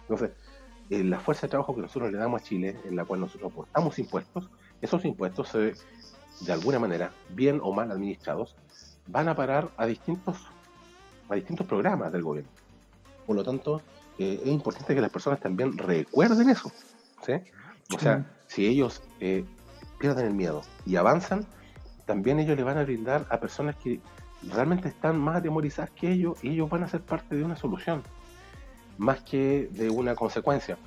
Entonces, 0.00 0.32
eh, 0.90 1.04
la 1.04 1.20
fuerza 1.20 1.46
de 1.46 1.50
trabajo 1.50 1.74
que 1.74 1.82
nosotros 1.82 2.10
le 2.10 2.18
damos 2.18 2.42
a 2.42 2.44
Chile, 2.44 2.76
en 2.84 2.96
la 2.96 3.04
cual 3.04 3.20
nosotros 3.20 3.52
aportamos 3.52 3.98
impuestos, 3.98 4.48
esos 4.80 5.04
impuestos, 5.04 5.52
de 5.52 6.52
alguna 6.52 6.78
manera, 6.78 7.12
bien 7.30 7.60
o 7.62 7.72
mal 7.72 7.90
administrados, 7.90 8.56
van 9.06 9.28
a 9.28 9.34
parar 9.34 9.70
a 9.76 9.86
distintos, 9.86 10.38
a 11.28 11.34
distintos 11.34 11.66
programas 11.66 12.12
del 12.12 12.22
gobierno. 12.22 12.50
Por 13.26 13.36
lo 13.36 13.44
tanto, 13.44 13.82
eh, 14.18 14.40
es 14.42 14.48
importante 14.48 14.94
que 14.94 15.00
las 15.00 15.10
personas 15.10 15.40
también 15.40 15.78
recuerden 15.78 16.48
eso. 16.50 16.72
¿sí? 17.24 17.34
O 17.94 17.98
sea, 17.98 18.26
si 18.48 18.66
ellos 18.66 19.02
eh, 19.20 19.44
pierden 19.98 20.26
el 20.26 20.34
miedo 20.34 20.62
y 20.84 20.96
avanzan, 20.96 21.46
también 22.04 22.38
ellos 22.40 22.56
le 22.56 22.64
van 22.64 22.78
a 22.78 22.82
brindar 22.82 23.26
a 23.30 23.38
personas 23.38 23.76
que 23.76 24.00
realmente 24.42 24.88
están 24.88 25.18
más 25.18 25.36
atemorizadas 25.36 25.90
que 25.90 26.10
ellos 26.10 26.38
y 26.42 26.50
ellos 26.50 26.68
van 26.68 26.82
a 26.82 26.88
ser 26.88 27.02
parte 27.02 27.36
de 27.36 27.44
una 27.44 27.56
solución, 27.56 28.02
más 28.96 29.22
que 29.22 29.68
de 29.72 29.88
una 29.88 30.14
consecuencia. 30.14 30.78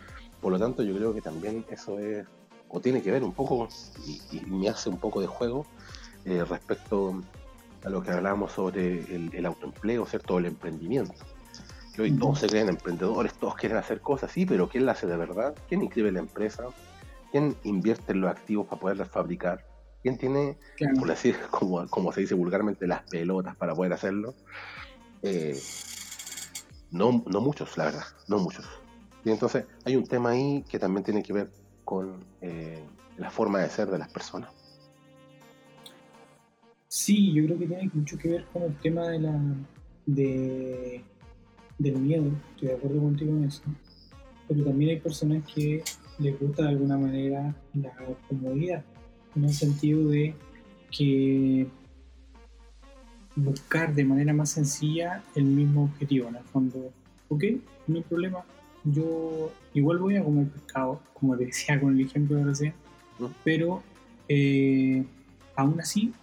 Por 0.41 0.51
lo 0.51 0.59
tanto, 0.59 0.83
yo 0.83 0.95
creo 0.95 1.13
que 1.13 1.21
también 1.21 1.65
eso 1.69 1.99
es, 1.99 2.25
o 2.67 2.81
tiene 2.81 3.01
que 3.01 3.11
ver 3.11 3.23
un 3.23 3.33
poco, 3.33 3.67
y, 4.31 4.41
me 4.41 4.67
hace 4.69 4.89
un 4.89 4.97
poco 4.97 5.21
de 5.21 5.27
juego, 5.27 5.65
eh, 6.25 6.43
respecto 6.43 7.21
a 7.85 7.89
lo 7.89 8.01
que 8.01 8.11
hablábamos 8.11 8.51
sobre 8.51 8.99
el, 9.15 9.33
el 9.33 9.45
autoempleo, 9.45 10.05
¿cierto? 10.05 10.37
el 10.37 10.45
emprendimiento 10.45 11.13
que 11.93 12.01
hoy 12.01 12.11
todos 12.11 12.39
se 12.39 12.47
creen 12.47 12.69
emprendedores, 12.69 13.33
todos 13.33 13.55
quieren 13.55 13.77
hacer 13.77 14.01
cosas, 14.01 14.31
sí, 14.31 14.45
pero 14.45 14.69
¿quién 14.69 14.85
la 14.85 14.93
hace 14.93 15.07
de 15.07 15.17
verdad? 15.17 15.55
¿Quién 15.67 15.81
inscribe 15.81 16.11
la 16.11 16.19
empresa? 16.19 16.65
¿Quién 17.31 17.55
invierte 17.63 18.13
en 18.13 18.21
los 18.21 18.31
activos 18.31 18.67
para 18.67 18.79
poderlas 18.81 19.09
fabricar? 19.09 19.65
¿Quién 20.01 20.17
tiene, 20.17 20.57
por 20.97 21.07
decir, 21.07 21.37
como, 21.51 21.87
como 21.87 22.11
se 22.11 22.21
dice 22.21 22.33
vulgarmente, 22.33 22.87
las 22.87 23.03
pelotas 23.03 23.55
para 23.55 23.75
poder 23.75 23.93
hacerlo? 23.93 24.33
Eh, 25.21 25.59
no, 26.91 27.23
no 27.27 27.41
muchos, 27.41 27.77
la 27.77 27.85
verdad, 27.85 28.03
no 28.27 28.39
muchos. 28.39 28.65
Y 29.23 29.29
entonces 29.29 29.65
hay 29.85 29.95
un 29.95 30.07
tema 30.07 30.31
ahí 30.31 30.63
que 30.69 30.79
también 30.79 31.03
tiene 31.03 31.21
que 31.21 31.33
ver 31.33 31.51
con 31.83 32.23
eh, 32.41 32.83
la 33.17 33.29
forma 33.29 33.59
de 33.59 33.69
ser 33.69 33.89
de 33.89 33.99
las 33.99 34.09
personas. 34.09 34.51
Sí, 36.87 37.33
yo 37.33 37.45
creo 37.45 37.57
que 37.57 37.67
tiene 37.67 37.89
mucho 37.93 38.17
que 38.17 38.29
ver 38.29 38.45
con 38.51 38.63
el 38.63 38.75
tema 38.79 39.07
de 39.09 39.19
la 39.19 39.39
de, 40.05 41.03
del 41.81 41.97
miedo, 41.99 42.31
estoy 42.53 42.69
de 42.69 42.73
acuerdo 42.75 43.01
contigo 43.01 43.31
en 43.31 43.45
eso, 43.45 43.63
pero 44.47 44.63
también 44.63 44.91
hay 44.91 44.99
personas 44.99 45.43
que 45.53 45.83
les 46.19 46.39
gusta 46.39 46.63
de 46.63 46.69
alguna 46.69 46.97
manera 46.97 47.55
la 47.73 47.91
comodidad, 48.27 48.83
en 49.35 49.45
el 49.45 49.53
sentido 49.53 50.09
de 50.09 50.35
que 50.91 51.67
buscar 53.35 53.95
de 53.95 54.03
manera 54.03 54.33
más 54.33 54.51
sencilla 54.51 55.23
el 55.35 55.45
mismo 55.45 55.85
objetivo, 55.85 56.27
en 56.29 56.35
el 56.35 56.43
fondo, 56.43 56.91
ok, 57.29 57.43
no 57.87 57.97
hay 57.97 58.03
problema, 58.03 58.45
yo 58.83 59.51
igual 59.73 59.99
voy 59.99 60.17
a 60.17 60.23
comer 60.23 60.47
pescado, 60.47 61.01
como 61.13 61.35
te 61.37 61.45
decía 61.45 61.79
con 61.79 61.97
el 61.97 62.05
ejemplo 62.05 62.37
de 62.37 62.43
recién, 62.43 62.73
pero 63.43 63.81
eh, 64.27 65.03
aún 65.55 65.79
así 65.79 66.13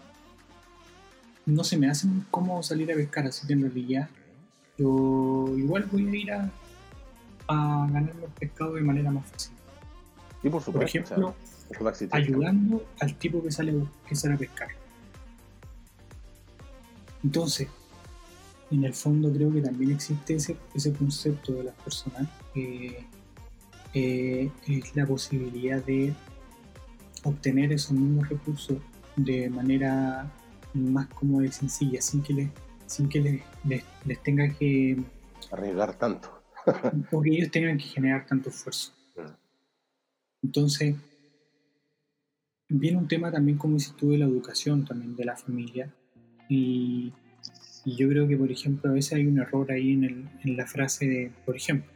no 1.47 1.65
se 1.65 1.79
me 1.79 1.89
hace 1.89 2.07
muy 2.07 2.23
cómodo 2.31 2.63
salir 2.63 2.93
a 2.93 2.95
pescar, 2.95 3.27
así 3.27 3.47
que 3.47 3.55
en 3.55 3.63
realidad 3.63 4.09
yo 4.79 5.55
igual 5.57 5.89
voy 5.91 6.09
a 6.09 6.17
ir 6.17 6.33
a, 6.33 6.51
a 7.49 7.87
ganarme 7.93 8.25
el 8.25 8.31
pescado 8.39 8.75
de 8.75 8.83
manera 8.83 9.11
más 9.11 9.29
fácil. 9.31 9.53
Y 10.43 10.49
por, 10.49 10.63
supuesto, 10.63 10.99
ejemplo, 10.99 11.35
ayudando 12.13 12.87
al 13.01 13.15
tipo 13.17 13.43
que 13.43 13.51
sale, 13.51 13.75
que 14.07 14.15
sale 14.15 14.35
a 14.35 14.39
pescar. 14.39 14.69
Entonces, 17.25 17.69
en 18.71 18.85
el 18.85 18.95
fondo 18.95 19.33
creo 19.33 19.53
que 19.53 19.61
también 19.61 19.93
existe 19.93 20.35
ese, 20.35 20.57
ese 20.75 20.93
concepto 20.93 21.53
de 21.55 21.65
las 21.65 21.75
personas, 21.77 22.29
que 22.55 23.05
eh, 23.95 24.51
es 24.67 24.97
la 24.97 25.07
posibilidad 25.07 25.83
de 25.85 26.15
obtener 27.25 27.73
esos 27.73 27.93
mismos 27.93 28.29
recursos 28.29 28.79
de 29.17 29.51
manera 29.51 30.31
más 30.75 31.09
cómoda 31.09 31.47
y 31.47 31.53
sencilla, 31.53 32.01
sin 32.01 32.23
que 32.23 32.33
les, 32.35 32.51
sin 32.89 33.09
que 33.09 33.21
les, 33.21 33.85
les, 34.05 34.23
tenga 34.23 34.49
que 34.49 34.97
arriesgar 35.53 35.97
tanto. 35.97 36.43
porque 37.11 37.31
ellos 37.31 37.51
tengan 37.51 37.79
que 37.79 37.85
generar 37.85 38.27
tanto 38.27 38.51
esfuerzo. 38.51 38.93
Mm. 39.17 39.33
Entonces, 40.43 40.97
viene 42.69 42.99
un 42.99 43.09
tema 43.09 43.31
también, 43.31 43.59
como 43.59 43.75
dices 43.75 43.95
tú, 43.97 44.11
de 44.11 44.19
la 44.19 44.27
educación 44.27 44.85
también, 44.85 45.15
de 45.15 45.25
la 45.25 45.37
familia. 45.37 45.95
Y 46.49 47.13
y 47.89 47.97
yo 47.97 48.07
creo 48.09 48.29
que, 48.29 48.37
por 48.37 48.51
ejemplo, 48.51 48.91
a 48.91 48.93
veces 48.93 49.15
hay 49.15 49.27
un 49.27 49.39
error 49.39 49.73
ahí 49.73 49.95
en, 49.95 50.05
el, 50.05 50.29
en 50.45 50.57
la 50.59 50.67
frase 50.67 51.07
de, 51.07 51.33
por 51.47 51.57
ejemplo, 51.57 51.91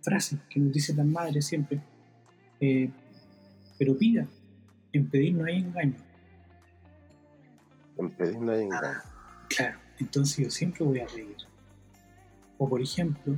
frase 0.00 0.38
que 0.48 0.58
nos 0.58 0.72
dice 0.72 0.94
las 0.94 1.04
madres 1.04 1.44
siempre, 1.44 1.82
eh, 2.60 2.88
pero 3.78 3.94
pida, 3.94 4.26
en 4.92 5.10
pedir 5.10 5.34
no 5.34 5.44
hay 5.44 5.56
engaño. 5.58 5.96
En 7.98 8.10
pedir 8.10 8.38
no 8.38 8.52
hay 8.52 8.62
engaño. 8.62 9.00
Entonces 10.00 10.44
yo 10.44 10.50
siempre 10.50 10.84
voy 10.84 11.00
a 11.00 11.06
pedir. 11.06 11.36
O 12.58 12.68
por 12.68 12.80
ejemplo, 12.80 13.36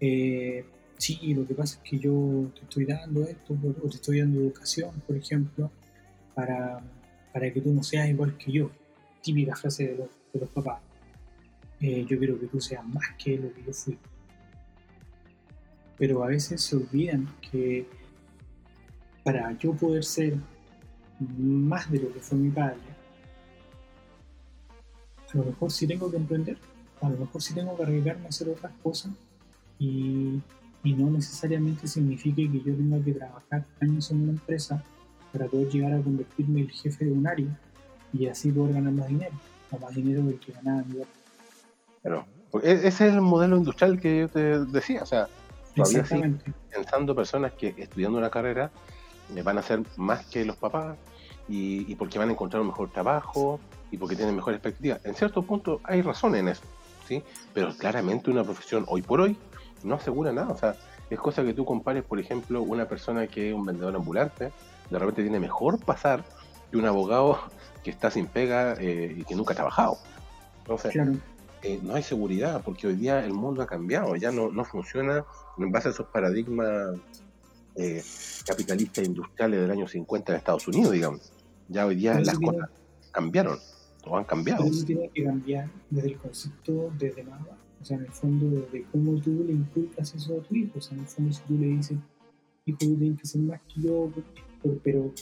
eh, 0.00 0.64
sí, 0.98 1.34
lo 1.34 1.46
que 1.46 1.54
pasa 1.54 1.76
es 1.82 1.90
que 1.90 1.98
yo 1.98 2.50
te 2.54 2.62
estoy 2.62 2.86
dando 2.86 3.22
esto, 3.24 3.54
o 3.54 3.88
te 3.88 3.96
estoy 3.96 4.20
dando 4.20 4.40
educación, 4.40 4.90
por 5.06 5.16
ejemplo, 5.16 5.70
para, 6.34 6.82
para 7.32 7.52
que 7.52 7.60
tú 7.60 7.72
no 7.72 7.82
seas 7.82 8.08
igual 8.08 8.36
que 8.36 8.52
yo. 8.52 8.70
Típica 9.22 9.54
frase 9.54 9.88
de 9.88 9.96
los, 9.96 10.08
de 10.32 10.40
los 10.40 10.48
papás. 10.50 10.80
Eh, 11.80 12.04
yo 12.08 12.18
quiero 12.18 12.38
que 12.38 12.46
tú 12.46 12.60
seas 12.60 12.86
más 12.86 13.04
que 13.18 13.36
lo 13.36 13.52
que 13.52 13.62
yo 13.64 13.72
fui. 13.72 13.98
Pero 15.98 16.24
a 16.24 16.28
veces 16.28 16.60
se 16.62 16.76
olvidan 16.76 17.28
que 17.50 17.86
para 19.24 19.56
yo 19.58 19.74
poder 19.74 20.04
ser 20.04 20.36
más 21.38 21.90
de 21.90 22.00
lo 22.00 22.12
que 22.12 22.20
fue 22.20 22.38
mi 22.38 22.50
padre, 22.50 22.78
a 25.32 25.38
lo 25.38 25.44
mejor 25.44 25.70
sí 25.70 25.86
tengo 25.86 26.10
que 26.10 26.16
emprender, 26.16 26.56
a 27.00 27.08
lo 27.08 27.18
mejor 27.18 27.42
sí 27.42 27.54
tengo 27.54 27.76
que 27.76 27.82
arriesgarme 27.82 28.26
a 28.26 28.28
hacer 28.28 28.48
otras 28.48 28.72
cosas 28.82 29.12
y, 29.78 30.40
y 30.84 30.92
no 30.94 31.10
necesariamente 31.10 31.86
signifique 31.86 32.50
que 32.50 32.58
yo 32.58 32.74
tenga 32.74 33.02
que 33.04 33.12
trabajar 33.12 33.64
años 33.80 34.10
en 34.10 34.22
una 34.22 34.32
empresa 34.32 34.82
para 35.32 35.46
poder 35.46 35.68
llegar 35.68 35.94
a 35.94 36.02
convertirme 36.02 36.60
en 36.60 36.66
el 36.66 36.72
jefe 36.72 37.04
de 37.04 37.12
un 37.12 37.26
área 37.26 37.58
y 38.12 38.26
así 38.26 38.52
poder 38.52 38.74
ganar 38.74 38.92
más 38.92 39.08
dinero, 39.08 39.34
o 39.70 39.78
más 39.78 39.94
dinero 39.94 40.22
del 40.22 40.38
que 40.38 40.52
ganaba 40.52 40.82
mi 40.84 40.94
padre. 40.94 41.08
Pero 42.02 42.26
e-, 42.62 42.86
ese 42.86 43.08
es 43.08 43.14
el 43.14 43.20
modelo 43.20 43.56
industrial 43.56 43.98
que 43.98 44.20
yo 44.20 44.28
te 44.28 44.64
decía, 44.66 45.02
o 45.02 45.06
sea, 45.06 45.28
todavía 45.74 46.04
pensando 46.70 47.14
personas 47.14 47.52
que 47.52 47.74
estudiando 47.78 48.18
una 48.18 48.30
carrera 48.30 48.70
eh, 49.34 49.42
van 49.42 49.58
a 49.58 49.62
ser 49.62 49.82
más 49.96 50.26
que 50.26 50.44
los 50.44 50.56
papás 50.56 50.96
y, 51.48 51.94
porque 51.96 52.18
van 52.18 52.28
a 52.28 52.32
encontrar 52.32 52.60
un 52.62 52.68
mejor 52.68 52.90
trabajo 52.90 53.60
y 53.92 53.98
porque 53.98 54.16
tienen 54.16 54.34
mejor 54.34 54.54
expectativa. 54.54 54.98
En 55.04 55.14
cierto 55.14 55.42
punto 55.42 55.80
hay 55.84 56.02
razón 56.02 56.34
en 56.34 56.48
eso, 56.48 56.62
¿sí? 57.06 57.22
Pero 57.54 57.72
claramente 57.76 58.30
una 58.30 58.42
profesión 58.42 58.84
hoy 58.88 59.02
por 59.02 59.20
hoy 59.20 59.36
no 59.84 59.94
asegura 59.94 60.32
nada, 60.32 60.48
o 60.48 60.56
sea, 60.56 60.74
es 61.10 61.18
cosa 61.18 61.44
que 61.44 61.54
tú 61.54 61.64
compares, 61.64 62.02
por 62.02 62.18
ejemplo, 62.18 62.62
una 62.62 62.88
persona 62.88 63.26
que 63.26 63.50
es 63.50 63.54
un 63.54 63.64
vendedor 63.64 63.94
ambulante, 63.94 64.50
de 64.90 64.98
repente 64.98 65.22
tiene 65.22 65.38
mejor 65.38 65.78
pasar 65.78 66.24
que 66.70 66.76
un 66.76 66.86
abogado 66.86 67.38
que 67.84 67.90
está 67.90 68.10
sin 68.10 68.26
pega 68.26 68.74
eh, 68.80 69.14
y 69.18 69.24
que 69.24 69.34
nunca 69.34 69.52
ha 69.52 69.56
trabajado. 69.56 69.98
Entonces, 70.60 70.92
claro. 70.92 71.12
Eh, 71.62 71.78
no 71.80 71.94
hay 71.94 72.02
seguridad, 72.02 72.60
porque 72.64 72.88
hoy 72.88 72.94
día 72.94 73.24
el 73.24 73.34
mundo 73.34 73.62
ha 73.62 73.66
cambiado, 73.66 74.16
ya 74.16 74.32
no, 74.32 74.50
no 74.50 74.64
funciona 74.64 75.24
en 75.58 75.70
base 75.70 75.88
a 75.88 75.90
esos 75.92 76.06
paradigmas 76.08 76.96
eh, 77.76 78.02
capitalistas 78.44 79.04
industriales 79.04 79.60
del 79.60 79.70
año 79.70 79.86
50 79.86 80.32
de 80.32 80.38
Estados 80.38 80.66
Unidos, 80.66 80.92
digamos. 80.92 81.32
Ya 81.68 81.86
hoy 81.86 81.94
día 81.94 82.18
las 82.18 82.38
cosas 82.38 82.68
cambiaron, 83.12 83.60
o 84.04 84.16
han 84.16 84.24
cambiado. 84.24 84.64
Eso 84.64 84.84
tiene 84.84 85.08
que 85.08 85.24
cambiar 85.24 85.70
desde 85.90 86.08
el 86.08 86.16
concepto, 86.16 86.92
desde 86.98 87.24
nada, 87.24 87.58
o 87.80 87.84
sea, 87.84 87.96
en 87.96 88.04
el 88.04 88.12
fondo, 88.12 88.68
de 88.72 88.84
cómo 88.92 89.20
tú 89.20 89.44
le 89.46 89.52
inculcas 89.52 90.14
eso 90.14 90.38
a 90.38 90.42
tu 90.42 90.54
hijo, 90.54 90.78
o 90.78 90.80
sea, 90.80 90.96
en 90.96 91.02
el 91.02 91.08
fondo, 91.08 91.32
si 91.32 91.42
tú 91.42 91.58
le 91.58 91.66
dices, 91.66 91.98
hijo, 92.66 92.78
tú 92.78 92.96
tienes 92.96 93.20
que 93.20 93.26
ser 93.26 93.40
más 93.42 93.60
que 93.62 93.80
yo, 93.80 94.10
pero 94.84 95.12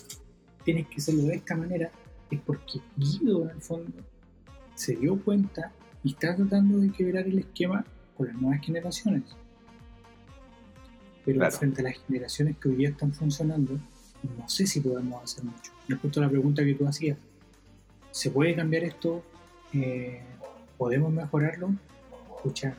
tienes 0.65 0.87
que 0.89 0.97
hacerlo 0.97 1.23
de 1.23 1.37
esta 1.37 1.57
manera, 1.57 1.91
es 2.31 2.41
porque 2.41 2.81
Guido, 2.97 3.45
en 3.45 3.51
el 3.51 3.63
fondo, 3.63 3.93
se 4.75 4.95
dio 4.97 5.23
cuenta 5.23 5.73
y 6.05 6.13
está 6.13 6.37
tratando 6.37 6.79
de 6.79 6.91
quebrar 6.91 7.27
el 7.27 7.39
esquema 7.39 7.85
con 8.17 8.27
las 8.29 8.37
nuevas 8.37 8.65
generaciones. 8.65 9.25
Pero 11.25 11.51
frente 11.51 11.81
a 11.81 11.85
las 11.85 11.99
generaciones 12.07 12.57
que 12.59 12.69
hoy 12.69 12.77
día 12.77 12.89
están 12.91 13.13
funcionando, 13.13 13.79
no 14.39 14.49
sé 14.49 14.67
si 14.67 14.81
podemos 14.81 15.23
hacer 15.23 15.45
mucho. 15.45 15.73
Respecto 15.89 16.21
a 16.21 16.25
la 16.25 16.31
pregunta 16.31 16.65
que 16.65 16.75
tú 16.75 16.87
hacías, 16.87 17.19
¿se 18.11 18.31
puede 18.31 18.55
cambiar 18.55 18.85
esto? 18.85 19.23
Eh, 19.73 20.21
¿Podemos 20.77 21.13
mejorarlo? 21.13 21.75
Escucha, 22.37 22.75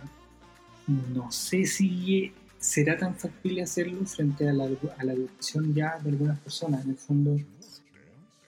no 0.88 1.32
sé 1.32 1.65
si 1.65 2.34
será 2.60 2.98
tan 2.98 3.15
factible 3.15 3.63
hacerlo 3.63 4.06
frente 4.06 4.48
a 4.48 4.54
la, 4.54 4.65
educación 4.65 5.74
ya 5.74 5.98
de 6.00 6.10
algunas 6.10 6.39
personas. 6.39 6.84
En 6.86 6.91
el 6.91 6.98
fondo, 6.98 7.38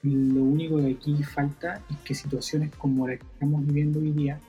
lo 0.02 0.42
único 0.42 0.78
que 0.78 0.92
aquí 0.92 1.22
falta 1.22 1.82
es 1.90 1.96
que 1.98 2.14
situaciones 2.14 2.74
como 2.76 3.08
la 3.08 3.16
que 3.16 3.24
estamos 3.24 3.66
viviendo 3.66 3.98
hoy 3.98 4.12
día 4.12 4.40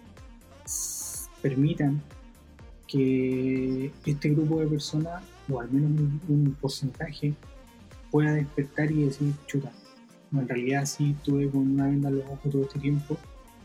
permitan 1.42 2.02
que 2.88 3.92
este 4.06 4.30
grupo 4.30 4.60
de 4.60 4.68
personas, 4.68 5.24
o 5.50 5.60
al 5.60 5.72
menos 5.72 5.92
un, 6.28 6.56
porcentaje, 6.60 7.34
pueda 8.12 8.34
despertar 8.34 8.92
y 8.92 9.04
decir, 9.06 9.34
chuta, 9.48 9.72
en 10.42 10.48
realidad 10.48 10.86
sí 10.86 11.16
estuve 11.18 11.50
con 11.50 11.62
una 11.62 11.88
venda 11.88 12.10
en 12.10 12.20
los 12.20 12.26
ojos 12.26 12.52
todo 12.52 12.62
este 12.64 12.80
tiempo 12.80 13.18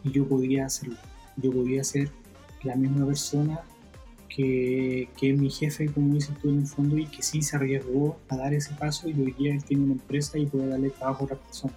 y 0.04 0.12
yo 0.12 0.26
podía 0.26 0.66
hacerlo. 0.66 0.96
Yo 1.36 1.52
podía 1.52 1.84
ser 1.84 2.10
la 2.62 2.76
misma 2.76 3.06
persona 3.06 3.60
que, 4.28 5.08
que, 5.18 5.32
mi 5.32 5.50
jefe, 5.50 5.86
como 5.86 6.14
dices 6.14 6.36
tú 6.40 6.50
en 6.50 6.60
el 6.60 6.66
fondo, 6.66 6.96
y 6.96 7.06
que 7.06 7.22
sí 7.22 7.42
se 7.42 7.56
arriesgó 7.56 8.18
a 8.28 8.36
dar 8.36 8.54
ese 8.54 8.74
paso 8.74 9.08
y 9.08 9.20
hoy 9.20 9.32
día 9.32 9.54
él 9.54 9.64
tiene 9.64 9.84
una 9.84 9.94
empresa 9.94 10.38
y 10.38 10.46
puede 10.46 10.68
darle 10.68 10.90
trabajo 10.90 11.22
a 11.22 11.24
otra 11.24 11.36
persona. 11.36 11.74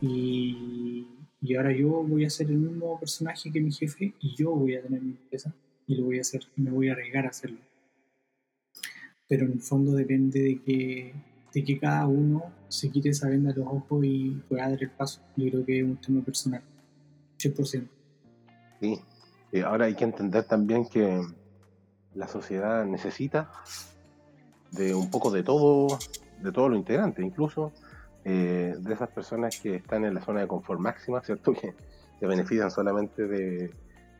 Y, 0.00 1.06
y 1.40 1.54
ahora 1.54 1.72
yo 1.72 1.88
voy 1.88 2.24
a 2.24 2.30
ser 2.30 2.50
el 2.50 2.56
mismo 2.56 2.98
personaje 2.98 3.50
que 3.50 3.60
mi 3.60 3.72
jefe 3.72 4.14
y 4.20 4.34
yo 4.34 4.50
voy 4.50 4.74
a 4.74 4.82
tener 4.82 5.00
mi 5.00 5.12
empresa 5.12 5.54
y 5.86 5.94
lo 5.94 6.04
voy 6.04 6.18
a 6.18 6.22
hacer 6.22 6.42
y 6.56 6.62
me 6.62 6.70
voy 6.70 6.88
a 6.88 6.92
arriesgar 6.92 7.26
a 7.26 7.30
hacerlo. 7.30 7.58
Pero 9.28 9.46
en 9.46 9.52
el 9.52 9.60
fondo 9.60 9.92
depende 9.92 10.40
de 10.40 10.62
que, 10.62 11.14
de 11.56 11.64
que 11.64 11.78
cada 11.78 12.06
uno 12.06 12.52
se 12.68 12.90
quite 12.90 13.08
esa 13.08 13.30
venda 13.30 13.50
de 13.50 13.60
los 13.60 13.66
ojos 13.66 14.04
y 14.04 14.42
pueda 14.46 14.68
dar 14.68 14.82
el 14.82 14.90
paso. 14.90 15.22
Yo 15.36 15.50
creo 15.50 15.64
que 15.64 15.78
es 15.78 15.84
un 15.84 15.96
tema 15.96 16.22
personal, 16.22 16.60
100%. 17.38 17.88
Sí, 18.78 19.00
y 19.52 19.60
ahora 19.60 19.86
hay 19.86 19.94
que 19.94 20.04
entender 20.04 20.44
también 20.44 20.86
que 20.86 21.22
la 22.14 22.28
sociedad 22.28 22.84
necesita 22.84 23.50
de 24.72 24.94
un 24.94 25.10
poco 25.10 25.30
de 25.30 25.42
todo, 25.42 25.98
de 26.42 26.52
todos 26.52 26.68
los 26.68 26.78
integrantes, 26.78 27.24
incluso 27.24 27.72
eh, 28.22 28.74
de 28.78 28.92
esas 28.92 29.08
personas 29.08 29.58
que 29.58 29.76
están 29.76 30.04
en 30.04 30.12
la 30.12 30.20
zona 30.20 30.40
de 30.40 30.48
confort 30.48 30.78
máxima, 30.78 31.22
¿cierto? 31.22 31.54
Que 31.58 31.74
se 32.20 32.26
benefician 32.26 32.70
solamente 32.70 33.26
de 33.26 33.70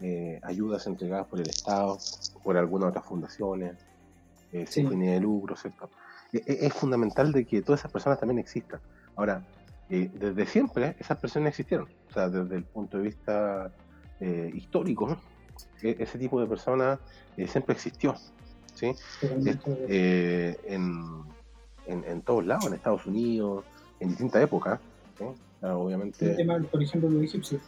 eh, 0.00 0.40
ayudas 0.42 0.86
entregadas 0.86 1.26
por 1.26 1.38
el 1.38 1.50
Estado, 1.50 1.98
por 2.42 2.56
algunas 2.56 2.88
otras 2.88 3.04
fundaciones, 3.04 3.76
eh, 4.52 4.64
sin 4.66 4.88
fin 4.88 5.00
de 5.00 5.20
lucro, 5.20 5.54
¿cierto? 5.54 5.90
E, 6.36 6.42
e, 6.46 6.66
es 6.66 6.72
fundamental 6.72 7.32
de 7.32 7.44
que 7.44 7.62
todas 7.62 7.80
esas 7.80 7.92
personas 7.92 8.18
también 8.18 8.38
existan. 8.38 8.80
Ahora, 9.16 9.42
eh, 9.88 10.10
desde 10.12 10.46
siempre 10.46 10.96
esas 10.98 11.18
personas 11.18 11.50
existieron, 11.50 11.88
o 12.10 12.12
sea, 12.12 12.28
desde 12.28 12.56
el 12.56 12.64
punto 12.64 12.98
de 12.98 13.04
vista 13.04 13.70
eh, 14.20 14.50
histórico, 14.54 15.16
e, 15.82 15.96
ese 15.98 16.18
tipo 16.18 16.40
de 16.40 16.46
personas 16.46 16.98
siempre 17.48 17.74
existió, 17.74 18.14
¿sí? 18.74 18.94
En, 19.52 21.24
en, 21.86 22.22
todos 22.22 22.44
lados, 22.44 22.66
en 22.66 22.74
Estados 22.74 23.06
Unidos, 23.06 23.64
en 24.00 24.08
distintas 24.08 24.42
épocas, 24.42 24.80
obviamente. 25.60 26.30
El 26.30 26.36
tema, 26.36 26.58
por 26.58 26.82
ejemplo, 26.82 27.08
los 27.10 27.22
egipcios. 27.22 27.62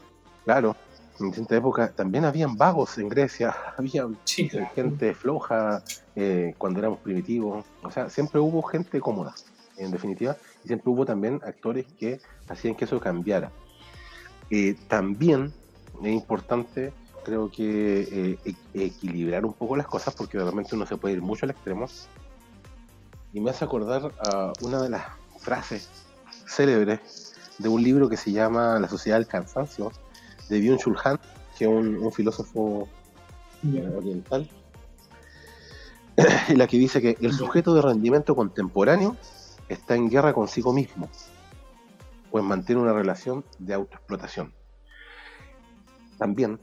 Claro, 0.45 0.75
en 1.21 1.27
distintas 1.27 1.59
épocas 1.59 1.95
también 1.95 2.25
habían 2.25 2.57
vagos 2.57 2.99
en 2.99 3.09
Grecia, 3.09 3.55
había 3.77 4.07
gente 4.75 5.15
floja 5.15 5.83
eh, 6.17 6.55
cuando 6.59 6.81
éramos 6.81 7.01
primitivos, 7.01 7.65
o 7.83 7.91
sea, 7.91 8.09
siempre 8.11 8.41
hubo 8.41 8.63
gente 8.63 9.01
cómoda, 9.01 9.35
en 9.77 9.91
definitiva, 9.91 10.37
y 10.65 10.69
siempre 10.69 10.91
hubo 10.91 11.05
también 11.05 11.41
actores 11.45 11.87
que 11.99 12.21
hacían 12.49 12.75
que 12.75 12.85
eso 12.85 13.01
cambiara. 13.01 13.51
Eh, 14.51 14.77
también 14.89 15.53
es 16.03 16.13
importante, 16.13 16.93
creo 17.25 17.51
que, 17.51 18.01
eh, 18.45 18.55
e-, 18.75 18.85
equilibrar 18.85 19.45
un 19.45 19.53
poco 19.53 19.77
las 19.77 19.87
cosas, 19.87 20.15
porque 20.15 20.39
realmente 20.39 20.75
uno 20.75 20.87
se 20.87 20.97
puede 20.97 21.15
ir 21.15 21.23
mucho 21.23 21.47
al 21.47 21.51
extremo, 21.51 21.87
y 23.33 23.41
me 23.41 23.51
hace 23.51 23.65
acordar 23.65 24.13
a 24.25 24.53
una 24.63 24.83
de 24.83 24.89
las 24.89 25.05
frases 25.39 25.89
célebres 26.47 27.35
de 27.59 27.69
un 27.69 27.83
libro 27.83 28.09
que 28.09 28.17
se 28.17 28.33
llama 28.33 28.79
La 28.79 28.89
sociedad 28.89 29.19
del 29.19 29.27
cansancio, 29.27 29.93
de 30.49 30.61
Byung-Chul 30.61 30.97
Han, 31.05 31.19
que 31.57 31.65
es 31.65 31.71
un, 31.71 32.13
filósofo 32.13 32.89
oriental, 33.97 34.49
la 36.55 36.67
que 36.67 36.79
dice 36.79 37.01
que 37.01 37.17
el 37.21 37.33
sujeto 37.33 37.75
de 37.75 37.83
rendimiento 37.83 38.35
contemporáneo 38.35 39.17
está 39.69 39.95
en 39.95 40.09
guerra 40.09 40.33
consigo 40.33 40.73
mismo, 40.73 41.09
pues 42.31 42.45
mantiene 42.45 42.81
una 42.81 42.93
relación 42.93 43.45
de 43.59 43.75
autoexplotación. 43.75 44.53
También 46.19 46.59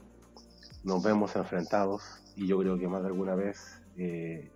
nos 0.84 1.02
vemos 1.02 1.34
enfrentados, 1.36 2.02
y 2.36 2.46
yo 2.46 2.58
creo 2.58 2.78
que 2.78 2.88
más 2.88 3.02
de 3.02 3.08
alguna 3.08 3.34
vez 3.34 3.80
eh, 3.96 4.50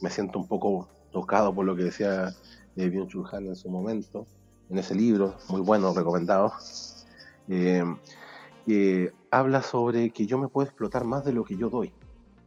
me 0.00 0.10
siento 0.10 0.38
un 0.38 0.48
poco 0.48 0.88
tocado 1.12 1.54
por 1.54 1.64
lo 1.64 1.76
que 1.76 1.84
decía 1.84 2.34
eh, 2.76 2.90
Byung-Chul 2.90 3.28
Han 3.32 3.46
en 3.46 3.56
su 3.56 3.68
momento, 3.70 4.26
en 4.70 4.78
ese 4.78 4.94
libro, 4.94 5.36
muy 5.48 5.60
bueno, 5.60 5.92
recomendado. 5.94 6.52
Eh, 7.48 7.84
que 8.66 9.12
habla 9.30 9.62
sobre 9.62 10.10
que 10.10 10.26
yo 10.26 10.38
me 10.38 10.48
puedo 10.48 10.66
explotar 10.66 11.04
más 11.04 11.24
de 11.24 11.32
lo 11.32 11.44
que 11.44 11.56
yo 11.56 11.70
doy. 11.70 11.92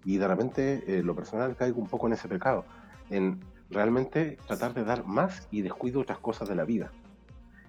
Y 0.03 0.17
de 0.17 0.27
repente, 0.27 0.83
eh, 0.87 1.03
lo 1.03 1.15
personal, 1.15 1.55
caigo 1.55 1.81
un 1.81 1.87
poco 1.87 2.07
en 2.07 2.13
ese 2.13 2.27
pecado, 2.27 2.65
en 3.09 3.39
realmente 3.69 4.37
tratar 4.47 4.73
de 4.73 4.83
dar 4.83 5.05
más 5.05 5.47
y 5.51 5.61
descuido 5.61 6.01
otras 6.01 6.19
cosas 6.19 6.47
de 6.47 6.55
la 6.55 6.63
vida. 6.63 6.91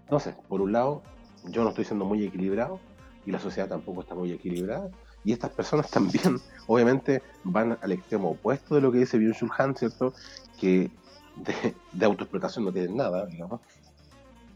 Entonces, 0.03 0.35
por 0.49 0.61
un 0.61 0.73
lado, 0.73 1.03
yo 1.47 1.63
no 1.63 1.71
estoy 1.71 1.85
siendo 1.85 2.05
muy 2.05 2.25
equilibrado 2.25 2.79
y 3.25 3.33
la 3.33 3.41
sociedad 3.41 3.69
tampoco 3.69 4.03
está 4.03 4.15
muy 4.15 4.31
equilibrada. 4.33 4.91
Y 5.25 5.33
estas 5.33 5.51
personas 5.51 5.91
también, 5.91 6.39
obviamente, 6.67 7.23
van 7.43 7.79
al 7.81 7.93
extremo 7.93 8.31
opuesto 8.31 8.75
de 8.75 8.81
lo 8.81 8.93
que 8.93 8.99
dice 8.99 9.19
Byung-Chul 9.19 9.51
Han, 9.59 9.75
¿cierto? 9.75 10.13
Que 10.61 10.91
de, 11.37 11.75
de 11.93 12.07
autoexplotación 12.07 12.65
no 12.65 12.73
tienen 12.73 12.97
nada, 12.97 13.27
digamos. 13.27 13.61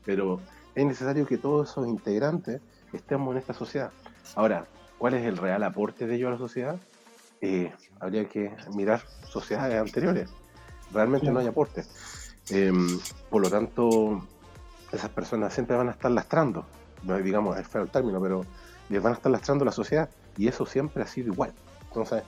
Pero 0.04 0.40
es 0.74 0.84
necesario 0.84 1.26
que 1.26 1.38
todos 1.38 1.70
esos 1.70 1.88
integrantes 1.88 2.60
estemos 2.96 3.32
en 3.32 3.38
esta 3.38 3.54
sociedad. 3.54 3.90
Ahora, 4.34 4.66
¿cuál 4.98 5.14
es 5.14 5.24
el 5.24 5.36
real 5.36 5.62
aporte 5.62 6.06
de 6.06 6.16
ello 6.16 6.28
a 6.28 6.32
la 6.32 6.38
sociedad? 6.38 6.76
Eh, 7.40 7.72
habría 8.00 8.26
que 8.26 8.52
mirar 8.74 9.02
sociedades 9.28 9.80
anteriores. 9.80 10.28
Realmente 10.92 11.30
no 11.30 11.40
hay 11.40 11.46
aporte. 11.46 11.84
Em, 12.50 12.98
por 13.30 13.42
lo 13.42 13.50
tanto, 13.50 14.26
esas 14.92 15.10
personas 15.10 15.54
siempre 15.54 15.76
van 15.76 15.88
a 15.88 15.92
estar 15.92 16.10
lastrando, 16.10 16.66
no 17.04 17.16
digamos, 17.18 17.56
es 17.58 17.66
feo 17.66 17.82
el 17.82 17.90
término, 17.90 18.20
pero 18.20 18.44
les 18.88 19.02
van 19.02 19.12
a 19.12 19.16
estar 19.16 19.30
lastrando 19.30 19.64
la 19.64 19.72
sociedad 19.72 20.10
y 20.36 20.48
eso 20.48 20.66
siempre 20.66 21.02
ha 21.02 21.06
sido 21.06 21.32
igual. 21.32 21.52
Entonces, 21.88 22.24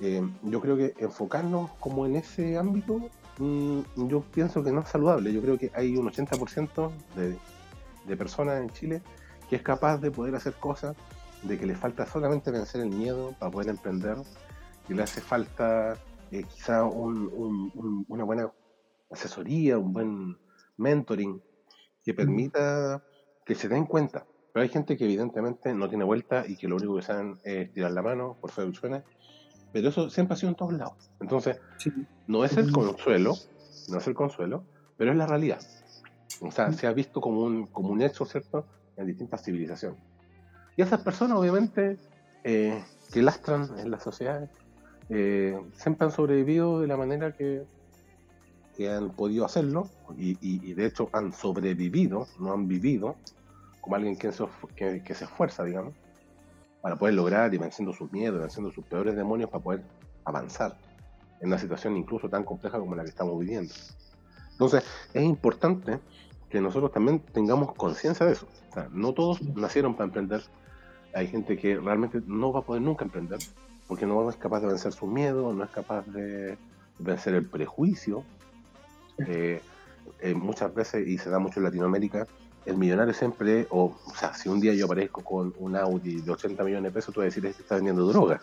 em, 0.00 0.32
yo 0.42 0.60
creo 0.60 0.76
que 0.76 0.94
enfocarnos 0.98 1.70
como 1.78 2.04
en 2.04 2.16
ese 2.16 2.58
ámbito, 2.58 3.10
mm, 3.38 3.80
yo 4.08 4.22
pienso 4.22 4.62
que 4.64 4.72
no 4.72 4.80
es 4.80 4.88
saludable. 4.88 5.32
Yo 5.32 5.40
creo 5.40 5.56
que 5.56 5.70
hay 5.74 5.96
un 5.96 6.06
80% 6.06 6.92
de, 7.16 7.38
de 8.06 8.16
personas 8.16 8.60
en 8.60 8.70
Chile 8.70 9.02
que 9.50 9.56
es 9.56 9.62
capaz 9.62 9.98
de 9.98 10.12
poder 10.12 10.36
hacer 10.36 10.54
cosas, 10.54 10.96
de 11.42 11.58
que 11.58 11.66
le 11.66 11.74
falta 11.74 12.06
solamente 12.06 12.52
vencer 12.52 12.82
el 12.82 12.90
miedo 12.90 13.34
para 13.36 13.50
poder 13.50 13.68
emprender, 13.70 14.16
que 14.86 14.94
le 14.94 15.02
hace 15.02 15.20
falta 15.20 15.94
eh, 16.30 16.44
quizá 16.44 16.84
una 16.84 18.24
buena 18.24 18.52
asesoría, 19.10 19.76
un 19.76 19.92
buen 19.92 20.38
mentoring 20.76 21.42
que 22.04 22.14
permita 22.14 23.02
que 23.44 23.56
se 23.56 23.68
den 23.68 23.86
cuenta. 23.86 24.24
Pero 24.52 24.62
hay 24.62 24.68
gente 24.68 24.96
que 24.96 25.04
evidentemente 25.04 25.74
no 25.74 25.88
tiene 25.88 26.04
vuelta 26.04 26.44
y 26.46 26.56
que 26.56 26.68
lo 26.68 26.76
único 26.76 26.96
que 26.96 27.02
saben 27.02 27.40
es 27.42 27.72
tirar 27.72 27.90
la 27.90 28.02
mano, 28.02 28.36
por 28.40 28.52
feo 28.52 28.72
suene. 28.72 29.02
Pero 29.72 29.88
eso 29.88 30.10
siempre 30.10 30.34
ha 30.34 30.36
sido 30.36 30.50
en 30.50 30.56
todos 30.56 30.74
lados. 30.74 31.10
Entonces, 31.20 31.60
no 32.28 32.44
es 32.44 32.56
el 32.56 32.70
consuelo, 32.70 33.34
no 33.88 33.98
es 33.98 34.06
el 34.06 34.14
consuelo, 34.14 34.64
pero 34.96 35.10
es 35.10 35.16
la 35.16 35.26
realidad. 35.26 35.60
O 36.40 36.52
sea, 36.52 36.72
se 36.72 36.86
ha 36.86 36.92
visto 36.92 37.20
como 37.20 37.42
un, 37.42 37.66
como 37.66 37.90
un 37.90 38.00
hecho, 38.02 38.24
¿cierto? 38.24 38.66
En 39.00 39.06
distintas 39.06 39.42
civilizaciones. 39.42 39.98
Y 40.76 40.82
esas 40.82 41.00
personas, 41.00 41.38
obviamente, 41.38 41.98
eh, 42.44 42.82
que 43.12 43.22
lastran 43.22 43.78
en 43.78 43.90
las 43.90 44.02
sociedades, 44.02 44.50
eh, 45.08 45.58
siempre 45.72 46.06
han 46.06 46.12
sobrevivido 46.12 46.80
de 46.80 46.86
la 46.86 46.96
manera 46.96 47.32
que, 47.32 47.64
que 48.76 48.90
han 48.90 49.10
podido 49.10 49.44
hacerlo, 49.44 49.90
y, 50.16 50.74
de 50.74 50.86
hecho 50.86 51.08
han 51.12 51.32
sobrevivido, 51.32 52.26
no 52.38 52.52
han 52.52 52.68
vivido, 52.68 53.16
como 53.80 53.96
alguien 53.96 54.16
que 54.16 54.30
se, 54.32 54.44
que, 54.76 55.14
se 55.14 55.24
esfuerza, 55.24 55.64
digamos, 55.64 55.94
para 56.80 56.96
poder 56.96 57.14
lograr 57.14 57.52
y 57.52 57.58
venciendo 57.58 57.92
sus 57.92 58.10
miedos, 58.12 58.40
venciendo 58.40 58.70
sus 58.70 58.84
peores 58.84 59.16
demonios, 59.16 59.50
para 59.50 59.62
poder 59.62 59.82
avanzar 60.24 60.76
en 61.40 61.48
una 61.48 61.58
situación 61.58 61.96
incluso 61.96 62.28
tan 62.28 62.44
compleja 62.44 62.78
como 62.78 62.94
la 62.94 63.02
que 63.02 63.10
estamos 63.10 63.38
viviendo. 63.38 63.72
Entonces, 64.52 64.84
es 65.14 65.22
importante 65.22 65.98
que 66.50 66.60
nosotros 66.60 66.92
también 66.92 67.20
tengamos 67.20 67.74
conciencia 67.74 68.26
de 68.26 68.32
eso. 68.32 68.46
O 68.70 68.72
sea, 68.74 68.88
no 68.92 69.12
todos 69.14 69.40
nacieron 69.42 69.94
para 69.94 70.06
emprender. 70.06 70.42
Hay 71.14 71.28
gente 71.28 71.56
que 71.56 71.76
realmente 71.76 72.20
no 72.26 72.52
va 72.52 72.60
a 72.60 72.62
poder 72.62 72.82
nunca 72.82 73.04
emprender 73.04 73.38
porque 73.90 74.06
no 74.06 74.30
es 74.30 74.36
capaz 74.36 74.60
de 74.60 74.68
vencer 74.68 74.92
su 74.92 75.08
miedo, 75.08 75.52
no 75.52 75.64
es 75.64 75.70
capaz 75.70 76.06
de 76.06 76.56
vencer 77.00 77.34
el 77.34 77.46
prejuicio. 77.46 78.24
Eh, 79.26 79.60
eh, 80.20 80.34
muchas 80.34 80.72
veces, 80.72 81.08
y 81.08 81.18
se 81.18 81.28
da 81.28 81.40
mucho 81.40 81.58
en 81.58 81.64
Latinoamérica, 81.64 82.28
el 82.66 82.76
millonario 82.76 83.14
siempre, 83.14 83.66
o, 83.70 83.96
o 84.04 84.14
sea, 84.14 84.34
si 84.34 84.48
un 84.48 84.60
día 84.60 84.74
yo 84.74 84.84
aparezco 84.84 85.22
con 85.22 85.54
un 85.58 85.76
Audi 85.76 86.20
de 86.20 86.30
80 86.30 86.62
millones 86.62 86.92
de 86.92 86.94
pesos, 86.94 87.14
tú 87.14 87.20
vas 87.20 87.24
a 87.24 87.26
decir, 87.26 87.42
que 87.42 87.48
está 87.48 87.76
vendiendo 87.76 88.06
drogas. 88.06 88.42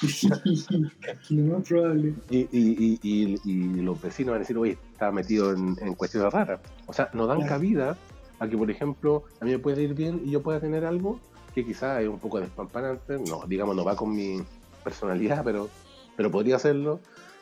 probable. 1.68 2.14
Y, 2.30 2.38
y, 2.52 2.98
y, 3.02 3.40
y, 3.44 3.80
los 3.82 4.00
vecinos 4.00 4.32
van 4.32 4.36
a 4.36 4.40
decir, 4.40 4.56
oye, 4.56 4.78
está 4.92 5.10
metido 5.10 5.52
en, 5.52 5.74
cuestiones 5.94 6.32
raras. 6.32 6.60
O 6.86 6.92
sea, 6.92 7.10
no 7.12 7.26
dan 7.26 7.46
cabida 7.46 7.96
a 8.38 8.48
que, 8.48 8.56
por 8.56 8.70
ejemplo, 8.70 9.24
a 9.40 9.44
mí 9.44 9.50
me 9.50 9.58
pueda 9.58 9.80
ir 9.80 9.94
bien 9.94 10.22
y 10.24 10.30
yo 10.30 10.42
pueda 10.42 10.60
tener 10.60 10.84
algo 10.84 11.18
que 11.54 11.64
quizás 11.64 12.00
es 12.00 12.08
un 12.08 12.18
poco 12.18 12.40
despampanante, 12.40 13.18
no, 13.18 13.44
digamos, 13.46 13.76
no 13.76 13.84
va 13.84 13.96
con 13.96 14.14
mi 14.14 14.40
personalidad, 14.82 15.42
pero, 15.44 15.68
pero 16.16 16.30
podría 16.30 16.56
hacerlo. 16.56 17.00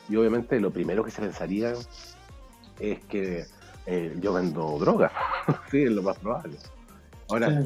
Y 0.09 0.16
obviamente 0.16 0.59
lo 0.61 0.70
primero 0.70 1.05
que 1.05 1.11
se 1.11 1.20
pensaría 1.20 1.74
es 2.80 2.98
que 3.05 3.44
eh, 3.91 4.16
yo 4.20 4.32
vendo 4.32 4.78
droga, 4.78 5.11
sí, 5.70 5.82
es 5.82 5.91
lo 5.91 6.03
más 6.03 6.16
probable. 6.18 6.57
Ahora, 7.28 7.62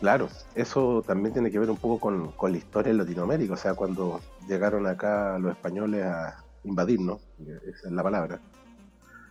claro, 0.00 0.28
eso, 0.56 1.02
también 1.06 1.32
tiene 1.32 1.50
que 1.52 1.58
ver 1.60 1.70
un 1.70 1.76
poco 1.76 2.00
con, 2.00 2.52
la 2.52 2.58
historia 2.58 2.92
de 2.92 2.98
Latinoamérica, 2.98 3.54
o 3.54 3.56
sea, 3.56 3.74
cuando 3.74 4.20
llegaron 4.48 4.86
acá 4.88 5.38
los 5.38 5.52
españoles 5.52 6.04
a 6.04 6.44
invadirnos, 6.64 7.20
esa 7.38 7.88
es 7.88 7.92
la 7.92 8.02
palabra, 8.02 8.40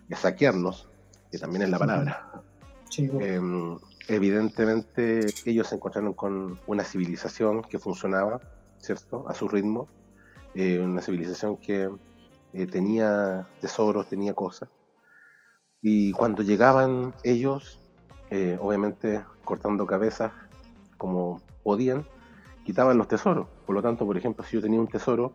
a 0.09 0.15
saquearnos, 0.15 0.87
que 1.31 1.37
también 1.37 1.63
es 1.63 1.69
la 1.69 1.79
palabra. 1.79 2.43
Em, 2.97 3.77
evidentemente 4.07 5.27
ellos 5.45 5.67
se 5.67 5.75
encontraron 5.75 6.13
con 6.13 6.57
una 6.65 6.85
civilización 6.85 7.61
que 7.63 7.77
funcionaba, 7.77 8.39
¿cierto? 8.79 9.25
A 9.27 9.33
su 9.33 9.49
ritmo, 9.49 9.89
eh, 10.55 10.79
una 10.79 11.01
civilización 11.01 11.57
que 11.57 11.89
eh, 12.53 12.67
tenía 12.67 13.47
tesoros, 13.61 14.07
tenía 14.07 14.33
cosas. 14.33 14.69
Y 15.89 16.11
cuando 16.11 16.43
llegaban 16.43 17.13
ellos, 17.23 17.79
eh, 18.29 18.57
obviamente 18.59 19.23
cortando 19.45 19.87
cabezas 19.87 20.33
como 20.97 21.41
podían, 21.63 22.05
quitaban 22.65 22.97
los 22.97 23.07
tesoros. 23.07 23.47
Por 23.65 23.73
lo 23.73 23.81
tanto, 23.81 24.05
por 24.05 24.17
ejemplo, 24.17 24.43
si 24.43 24.57
yo 24.57 24.61
tenía 24.61 24.81
un 24.81 24.89
tesoro 24.89 25.31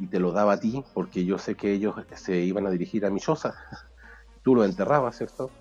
y 0.00 0.08
te 0.08 0.18
lo 0.18 0.32
daba 0.32 0.54
a 0.54 0.56
ti, 0.58 0.82
porque 0.92 1.24
yo 1.24 1.38
sé 1.38 1.54
que 1.54 1.72
ellos 1.72 1.94
se 2.16 2.38
iban 2.38 2.66
a 2.66 2.70
dirigir 2.70 3.06
a 3.06 3.10
mi 3.10 3.20
choza, 3.20 3.54
tú 4.42 4.56
lo 4.56 4.64
enterrabas, 4.64 5.18
¿cierto? 5.18 5.52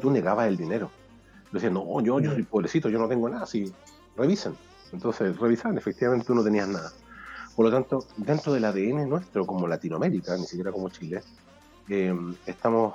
Tú 0.00 0.12
negabas 0.12 0.46
el 0.46 0.56
dinero. 0.56 0.92
Decías, 1.50 1.72
no, 1.72 2.00
yo, 2.02 2.20
yo 2.20 2.30
soy 2.30 2.44
pobrecito, 2.44 2.88
yo 2.90 3.00
no 3.00 3.08
tengo 3.08 3.28
nada, 3.28 3.44
si 3.44 3.74
revisen. 4.16 4.54
Entonces, 4.92 5.36
revisaban, 5.36 5.76
efectivamente 5.76 6.26
tú 6.28 6.34
no 6.36 6.44
tenías 6.44 6.68
nada. 6.68 6.92
Por 7.56 7.64
lo 7.64 7.72
tanto, 7.72 8.06
dentro 8.18 8.52
del 8.52 8.66
ADN 8.66 9.08
nuestro, 9.08 9.44
como 9.44 9.66
Latinoamérica, 9.66 10.36
ni 10.36 10.44
siquiera 10.44 10.70
como 10.70 10.90
Chile, 10.90 11.22
eh, 11.88 12.14
estamos 12.46 12.94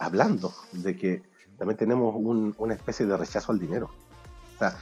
hablando 0.00 0.52
de 0.72 0.96
que 0.96 1.22
también 1.58 1.76
tenemos 1.76 2.14
una 2.16 2.74
especie 2.74 3.06
de 3.06 3.16
rechazo 3.16 3.52
al 3.52 3.60
dinero. 3.60 3.90
O 4.56 4.58
sea, 4.58 4.74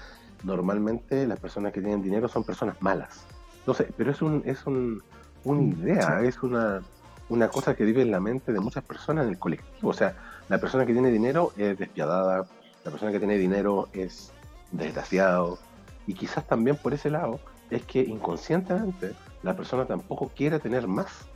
normalmente 0.44 1.26
las 1.26 1.38
personas 1.40 1.72
que 1.72 1.80
tienen 1.80 2.02
dinero 2.02 2.28
son 2.28 2.44
personas 2.44 2.80
malas. 2.80 3.26
Entonces, 3.58 3.88
pero 3.96 4.12
es 4.12 4.22
un, 4.22 4.42
es 4.46 4.64
un, 4.64 5.02
una 5.44 5.62
idea, 5.62 6.22
es 6.22 6.42
una, 6.42 6.80
una 7.28 7.48
cosa 7.48 7.74
que 7.74 7.84
vive 7.84 8.02
en 8.02 8.12
la 8.12 8.20
mente 8.20 8.52
de 8.52 8.60
muchas 8.60 8.84
personas 8.84 9.24
en 9.24 9.30
el 9.30 9.38
colectivo. 9.38 9.90
O 9.90 9.92
sea, 9.92 10.14
la 10.48 10.58
persona 10.58 10.86
que 10.86 10.92
tiene 10.92 11.10
dinero 11.10 11.52
es 11.56 11.76
despiadada, 11.76 12.46
la 12.84 12.90
persona 12.90 13.10
que 13.12 13.18
tiene 13.18 13.36
dinero 13.36 13.88
es 13.92 14.32
desgraciado, 14.70 15.58
y 16.06 16.14
quizás 16.14 16.46
también 16.46 16.76
por 16.76 16.94
ese 16.94 17.10
lado 17.10 17.40
es 17.70 17.82
que 17.82 18.00
inconscientemente 18.00 19.14
la 19.42 19.54
persona 19.54 19.84
tampoco 19.84 20.30
quiere 20.34 20.58
tener 20.58 20.88
más, 20.88 21.26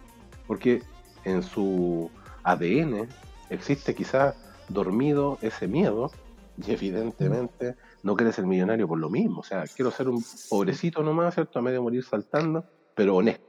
porque 0.46 0.82
en 1.24 1.42
su 1.42 2.10
ADN 2.44 3.08
existe 3.52 3.94
quizás 3.94 4.34
dormido 4.68 5.38
ese 5.42 5.68
miedo 5.68 6.10
y 6.56 6.72
evidentemente 6.72 7.76
no 8.02 8.16
quiere 8.16 8.32
ser 8.32 8.46
millonario 8.46 8.88
por 8.88 8.98
lo 8.98 9.08
mismo, 9.08 9.40
o 9.40 9.44
sea, 9.44 9.64
quiero 9.64 9.90
ser 9.90 10.08
un 10.08 10.22
pobrecito 10.48 11.02
nomás, 11.02 11.34
¿cierto? 11.34 11.58
A 11.58 11.62
medio 11.62 11.82
morir 11.82 12.04
saltando, 12.04 12.64
pero 12.94 13.16
honesto. 13.16 13.46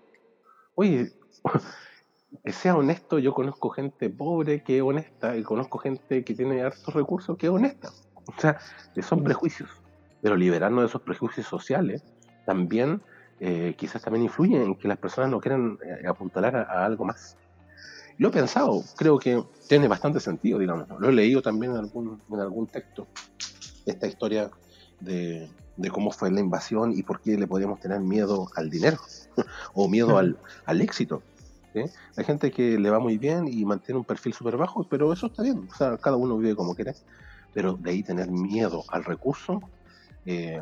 Oye, 0.75 1.11
que 2.43 2.51
sea 2.51 2.75
honesto, 2.75 3.19
yo 3.19 3.33
conozco 3.33 3.69
gente 3.69 4.09
pobre 4.09 4.63
que 4.63 4.77
es 4.77 4.83
honesta 4.83 5.35
y 5.37 5.43
conozco 5.43 5.77
gente 5.77 6.23
que 6.23 6.33
tiene 6.33 6.61
hartos 6.61 6.93
recursos 6.93 7.37
que 7.37 7.47
es 7.47 7.51
honesta. 7.51 7.89
O 8.25 8.39
sea, 8.39 8.59
son 9.01 9.23
prejuicios, 9.23 9.69
pero 10.21 10.35
liberarnos 10.35 10.83
de 10.83 10.87
esos 10.87 11.01
prejuicios 11.01 11.45
sociales 11.45 12.03
también 12.45 13.01
eh, 13.39 13.75
quizás 13.77 14.01
también 14.01 14.23
influye 14.23 14.61
en 14.61 14.75
que 14.75 14.87
las 14.87 14.97
personas 14.97 15.29
no 15.29 15.41
quieran 15.41 15.77
eh, 15.83 16.07
apuntalar 16.07 16.55
a, 16.55 16.85
algo 16.85 17.05
más. 17.05 17.37
Lo 18.17 18.29
he 18.29 18.31
pensado, 18.31 18.83
creo 18.95 19.17
que 19.17 19.43
tiene 19.67 19.87
bastante 19.87 20.19
sentido, 20.19 20.59
digamos. 20.59 20.87
Lo 20.99 21.09
he 21.09 21.13
leído 21.13 21.41
también 21.41 21.73
en 21.73 21.79
algún, 21.79 22.21
en 22.31 22.39
algún 22.39 22.67
texto, 22.67 23.07
esta 23.85 24.07
historia 24.07 24.51
de, 24.99 25.49
cómo 25.91 26.11
fue 26.11 26.31
la 26.31 26.39
invasión 26.39 26.93
y 26.97 27.03
por 27.03 27.21
qué 27.21 27.37
le 27.37 27.47
podíamos 27.47 27.79
tener 27.79 27.99
miedo 27.99 28.47
al 28.55 28.69
dinero 28.69 28.97
o 29.73 29.87
miedo 29.87 30.17
al, 30.17 30.37
al 30.65 30.81
éxito. 30.81 31.23
Hay 32.15 32.23
gente 32.23 32.51
que 32.51 32.77
le 32.77 32.89
va 32.89 32.99
muy 32.99 33.17
bien 33.17 33.47
y 33.47 33.65
mantiene 33.65 33.97
un 33.97 34.05
perfil 34.05 34.33
súper 34.33 34.57
bajo, 34.57 34.83
pero 34.87 35.11
eso 35.11 35.27
está 35.27 35.41
bien. 35.41 35.67
O 35.71 35.75
sea, 35.75 35.97
cada 35.97 36.17
uno 36.17 36.37
vive 36.37 36.55
como 36.55 36.75
quiere. 36.75 36.93
Pero 37.53 37.73
de 37.73 37.91
ahí 37.91 38.03
tener 38.03 38.29
miedo 38.29 38.83
al 38.89 39.03
recurso, 39.03 39.61
eh, 40.25 40.61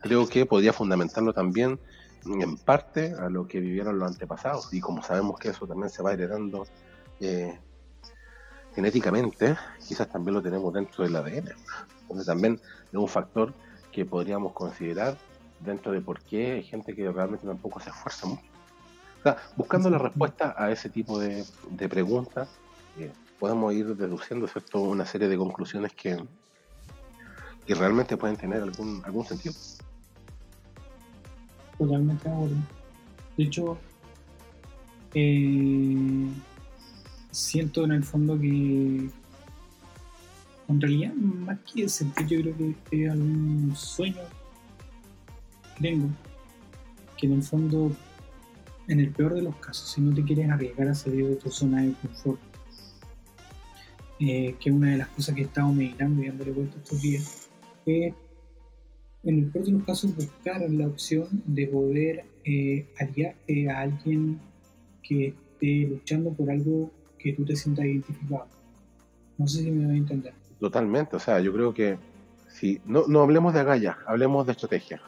creo 0.00 0.26
que 0.28 0.46
podría 0.46 0.72
fundamentarlo 0.72 1.32
también 1.32 1.78
en 2.28 2.56
parte 2.56 3.14
a 3.18 3.28
lo 3.28 3.46
que 3.46 3.60
vivieron 3.60 3.98
los 3.98 4.08
antepasados 4.08 4.72
y 4.72 4.80
como 4.80 5.02
sabemos 5.02 5.38
que 5.38 5.48
eso 5.48 5.66
también 5.66 5.90
se 5.90 6.02
va 6.02 6.12
heredando 6.12 6.66
eh, 7.20 7.58
genéticamente, 8.74 9.56
quizás 9.86 10.08
también 10.08 10.34
lo 10.34 10.42
tenemos 10.42 10.72
dentro 10.72 11.04
del 11.04 11.16
ADN. 11.16 11.52
Entonces 12.02 12.26
también 12.26 12.60
es 12.88 12.94
un 12.94 13.08
factor 13.08 13.52
que 13.90 14.04
podríamos 14.04 14.52
considerar 14.52 15.16
dentro 15.60 15.92
de 15.92 16.00
por 16.00 16.20
qué 16.20 16.52
hay 16.52 16.62
gente 16.62 16.94
que 16.94 17.10
realmente 17.10 17.46
tampoco 17.46 17.80
se 17.80 17.90
esfuerza 17.90 18.26
mucho. 18.26 18.42
Buscando 19.56 19.90
la 19.90 19.98
respuesta 19.98 20.54
a 20.56 20.70
ese 20.70 20.88
tipo 20.88 21.18
de, 21.18 21.44
preguntas, 21.88 22.48
eh, 22.98 23.10
podemos 23.40 23.72
ir 23.74 23.96
deduciendo 23.96 24.46
¿cierto? 24.46 24.80
una 24.82 25.04
serie 25.04 25.26
de 25.26 25.36
conclusiones 25.36 25.92
que, 25.94 26.22
que 27.66 27.74
realmente 27.74 28.16
pueden 28.16 28.36
tener 28.36 28.62
algún, 28.62 29.02
algún 29.04 29.24
sentido. 29.24 29.54
Totalmente 31.78 32.28
de 32.28 32.48
De 33.36 33.44
hecho, 33.44 33.78
eh, 35.14 36.28
siento 37.30 37.84
en 37.84 37.92
el 37.92 38.04
fondo 38.04 38.38
que 38.38 39.10
en 40.68 40.80
realidad 40.80 41.12
más 41.14 41.58
que 41.60 41.88
sentir 41.88 42.26
yo 42.26 42.40
creo 42.40 42.74
que 42.90 43.04
es 43.04 43.10
algún 43.10 43.72
sueño 43.76 44.22
que 45.76 45.88
tengo 45.88 46.08
que 47.16 47.26
en 47.26 47.32
el 47.34 47.42
fondo 47.42 47.92
en 48.88 49.00
el 49.00 49.10
peor 49.10 49.34
de 49.34 49.42
los 49.42 49.56
casos 49.56 49.90
si 49.90 50.00
no 50.00 50.14
te 50.14 50.24
quieres 50.24 50.50
arriesgar 50.50 50.88
a 50.88 50.94
salir 50.94 51.26
de 51.28 51.36
tu 51.36 51.50
zona 51.50 51.82
de 51.82 51.92
confort 51.92 52.40
eh, 54.18 54.56
que 54.58 54.70
una 54.70 54.92
de 54.92 54.96
las 54.98 55.08
cosas 55.08 55.34
que 55.34 55.42
he 55.42 55.44
estado 55.44 55.72
meditando 55.72 56.22
y 56.22 56.28
dándole 56.28 56.52
vuelta 56.52 56.78
estos 56.78 57.00
días 57.02 57.48
es 57.84 58.14
en 59.26 59.40
el 59.40 59.46
peor 59.46 59.64
de 59.66 59.72
los 59.72 59.84
casos 59.84 60.14
buscar 60.14 60.60
la 60.70 60.86
opción 60.86 61.26
de 61.46 61.66
poder 61.66 62.24
eh, 62.44 62.86
aliarte 62.98 63.68
a 63.68 63.80
alguien 63.80 64.40
que 65.02 65.28
esté 65.28 65.88
luchando 65.88 66.32
por 66.32 66.48
algo 66.50 66.90
que 67.18 67.32
tú 67.32 67.44
te 67.44 67.56
sientas 67.56 67.84
identificado. 67.84 68.46
No 69.36 69.46
sé 69.48 69.62
si 69.62 69.70
me 69.70 69.84
voy 69.84 69.96
a 69.96 69.98
entender. 69.98 70.32
Totalmente, 70.60 71.16
o 71.16 71.18
sea, 71.18 71.40
yo 71.40 71.52
creo 71.52 71.74
que 71.74 71.98
si 72.48 72.80
no, 72.86 73.06
no 73.08 73.20
hablemos 73.20 73.52
de 73.52 73.60
agallas, 73.60 73.96
hablemos 74.06 74.46
de 74.46 74.52
estrategia. 74.52 75.02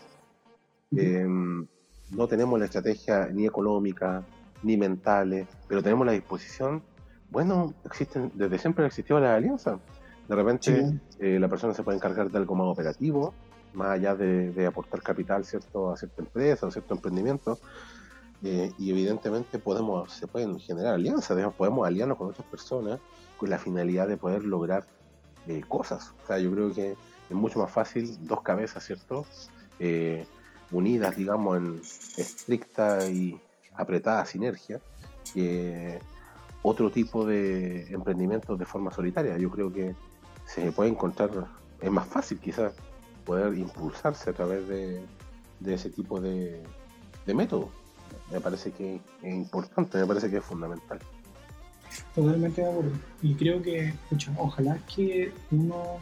Em, 0.94 1.66
no 2.10 2.26
tenemos 2.26 2.58
la 2.58 2.64
estrategia 2.64 3.28
ni 3.32 3.46
económica, 3.46 4.24
ni 4.64 4.76
mentales, 4.76 5.46
pero 5.68 5.82
tenemos 5.82 6.04
la 6.06 6.12
disposición. 6.12 6.82
Bueno, 7.30 7.72
existen, 7.84 8.32
desde 8.34 8.58
siempre 8.58 8.84
ha 8.84 8.88
existido 8.88 9.20
la 9.20 9.36
alianza. 9.36 9.78
De 10.28 10.34
repente 10.34 11.00
eh, 11.20 11.38
la 11.38 11.48
persona 11.48 11.72
se 11.72 11.82
puede 11.82 11.96
encargar 11.96 12.30
de 12.30 12.36
algo 12.36 12.54
más 12.54 12.66
operativo, 12.66 13.32
más 13.72 13.90
allá 13.90 14.14
de, 14.14 14.66
aportar 14.66 15.02
capital 15.02 15.44
cierto 15.44 15.90
a 15.90 15.96
cierta 15.96 16.22
empresa 16.22 16.66
o 16.66 16.70
cierto 16.70 16.94
emprendimiento. 16.94 17.58
Eh, 18.42 18.70
y 18.78 18.90
evidentemente 18.90 19.58
podemos, 19.58 20.12
se 20.12 20.28
pueden 20.28 20.60
generar 20.60 20.94
alianzas, 20.94 21.52
podemos 21.54 21.86
aliarnos 21.86 22.16
con 22.16 22.28
otras 22.28 22.46
personas 22.46 23.00
con 23.36 23.50
la 23.50 23.58
finalidad 23.58 24.06
de 24.06 24.16
poder 24.16 24.44
lograr 24.44 24.84
eh, 25.46 25.62
cosas. 25.66 26.12
O 26.22 26.26
sea, 26.26 26.38
yo 26.38 26.52
creo 26.52 26.72
que 26.72 26.92
es 26.92 27.36
mucho 27.36 27.58
más 27.58 27.70
fácil 27.70 28.16
dos 28.26 28.42
cabezas, 28.42 28.84
¿cierto? 28.84 29.24
Eh, 29.78 30.26
unidas, 30.70 31.16
digamos, 31.16 31.56
en 31.56 31.80
estricta 32.16 33.08
y 33.08 33.40
apretada 33.74 34.24
sinergia, 34.26 34.80
que 35.32 35.98
otro 36.62 36.90
tipo 36.90 37.24
de 37.24 37.86
emprendimientos 37.92 38.58
de 38.58 38.66
forma 38.66 38.92
solitaria. 38.92 39.38
Yo 39.38 39.50
creo 39.50 39.72
que 39.72 39.94
se 40.44 40.72
puede 40.72 40.90
encontrar, 40.90 41.30
es 41.80 41.90
más 41.90 42.06
fácil 42.06 42.38
quizás 42.40 42.74
poder 43.28 43.52
impulsarse 43.58 44.30
a 44.30 44.32
través 44.32 44.66
de, 44.66 45.02
ese 45.66 45.90
tipo 45.90 46.18
de, 46.18 46.62
de 47.26 47.34
método. 47.34 47.68
Me 48.32 48.40
parece 48.40 48.72
que 48.72 49.00
es 49.22 49.34
importante, 49.34 49.98
me 49.98 50.06
parece 50.06 50.30
que 50.30 50.38
es 50.38 50.44
fundamental. 50.44 50.98
Totalmente 52.14 52.62
de 52.62 52.70
acuerdo. 52.70 52.92
Y 53.22 53.34
creo 53.34 53.60
que, 53.60 53.92
ojalá 54.38 54.78
que 54.94 55.30
uno 55.50 55.98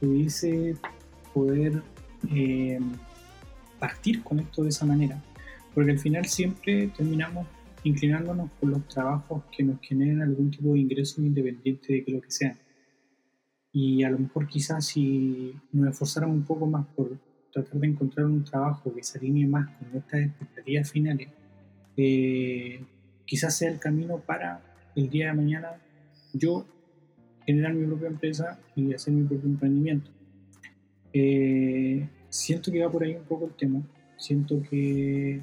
pudiese 0.00 0.74
poder 1.32 1.82
eh, 2.34 2.80
partir 3.78 4.24
con 4.24 4.40
esto 4.40 4.64
de 4.64 4.70
esa 4.70 4.84
manera. 4.84 5.22
Porque 5.72 5.92
al 5.92 6.00
final 6.00 6.26
siempre 6.26 6.88
terminamos 6.88 7.46
inclinándonos 7.84 8.50
por 8.58 8.70
los 8.70 8.88
trabajos 8.88 9.44
que 9.56 9.62
nos 9.62 9.80
generen 9.82 10.20
algún 10.20 10.50
tipo 10.50 10.72
de 10.72 10.80
ingreso 10.80 11.22
independiente 11.22 11.92
de 11.92 12.04
que 12.04 12.10
lo 12.10 12.20
que 12.20 12.30
sea. 12.30 12.56
Y 13.72 14.02
a 14.02 14.10
lo 14.10 14.18
mejor 14.18 14.48
quizás 14.48 14.84
si 14.86 15.54
nos 15.72 15.92
esforzáramos 15.92 16.36
un 16.36 16.44
poco 16.44 16.66
más 16.66 16.86
por 16.88 17.18
tratar 17.52 17.80
de 17.80 17.86
encontrar 17.86 18.26
un 18.26 18.44
trabajo 18.44 18.92
que 18.94 19.02
se 19.02 19.18
alinee 19.18 19.46
más 19.46 19.68
con 19.76 19.92
nuestras 19.92 20.22
expectativas 20.22 20.90
finales, 20.90 21.28
eh, 21.96 22.84
quizás 23.24 23.56
sea 23.56 23.70
el 23.70 23.78
camino 23.78 24.18
para 24.18 24.62
el 24.96 25.08
día 25.08 25.28
de 25.28 25.34
mañana 25.34 25.76
yo 26.32 26.66
generar 27.46 27.74
mi 27.74 27.86
propia 27.86 28.08
empresa 28.08 28.58
y 28.76 28.92
hacer 28.92 29.12
mi 29.12 29.26
propio 29.26 29.48
emprendimiento. 29.48 30.10
Eh, 31.12 32.08
siento 32.28 32.70
que 32.70 32.82
va 32.82 32.90
por 32.90 33.02
ahí 33.02 33.14
un 33.14 33.24
poco 33.24 33.46
el 33.46 33.54
tema, 33.54 33.82
siento 34.16 34.62
que, 34.62 35.40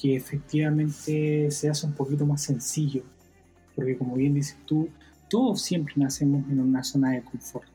que 0.00 0.16
efectivamente 0.16 1.50
se 1.50 1.68
hace 1.68 1.86
un 1.86 1.94
poquito 1.94 2.24
más 2.26 2.42
sencillo, 2.42 3.02
porque 3.74 3.96
como 3.96 4.14
bien 4.14 4.34
dices 4.34 4.58
tú, 4.64 4.88
todos 5.28 5.62
siempre 5.62 5.94
nacemos 5.96 6.48
en 6.50 6.60
una 6.60 6.82
zona 6.82 7.12
de 7.12 7.22
confort. 7.22 7.68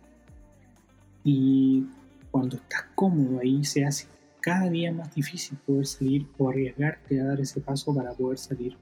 Y 1.23 1.85
cuando 2.31 2.57
estás 2.57 2.85
cómodo 2.95 3.39
ahí 3.39 3.63
se 3.63 3.85
hace 3.85 4.07
cada 4.41 4.69
día 4.69 4.91
más 4.91 5.13
difícil 5.13 5.57
poder 5.65 5.85
salir 5.85 6.25
o 6.37 6.49
arriesgarte 6.49 7.19
a 7.19 7.25
dar 7.25 7.41
ese 7.41 7.59
paso 7.59 7.93
para 7.93 8.13
poder 8.13 8.37
salir. 8.37 8.75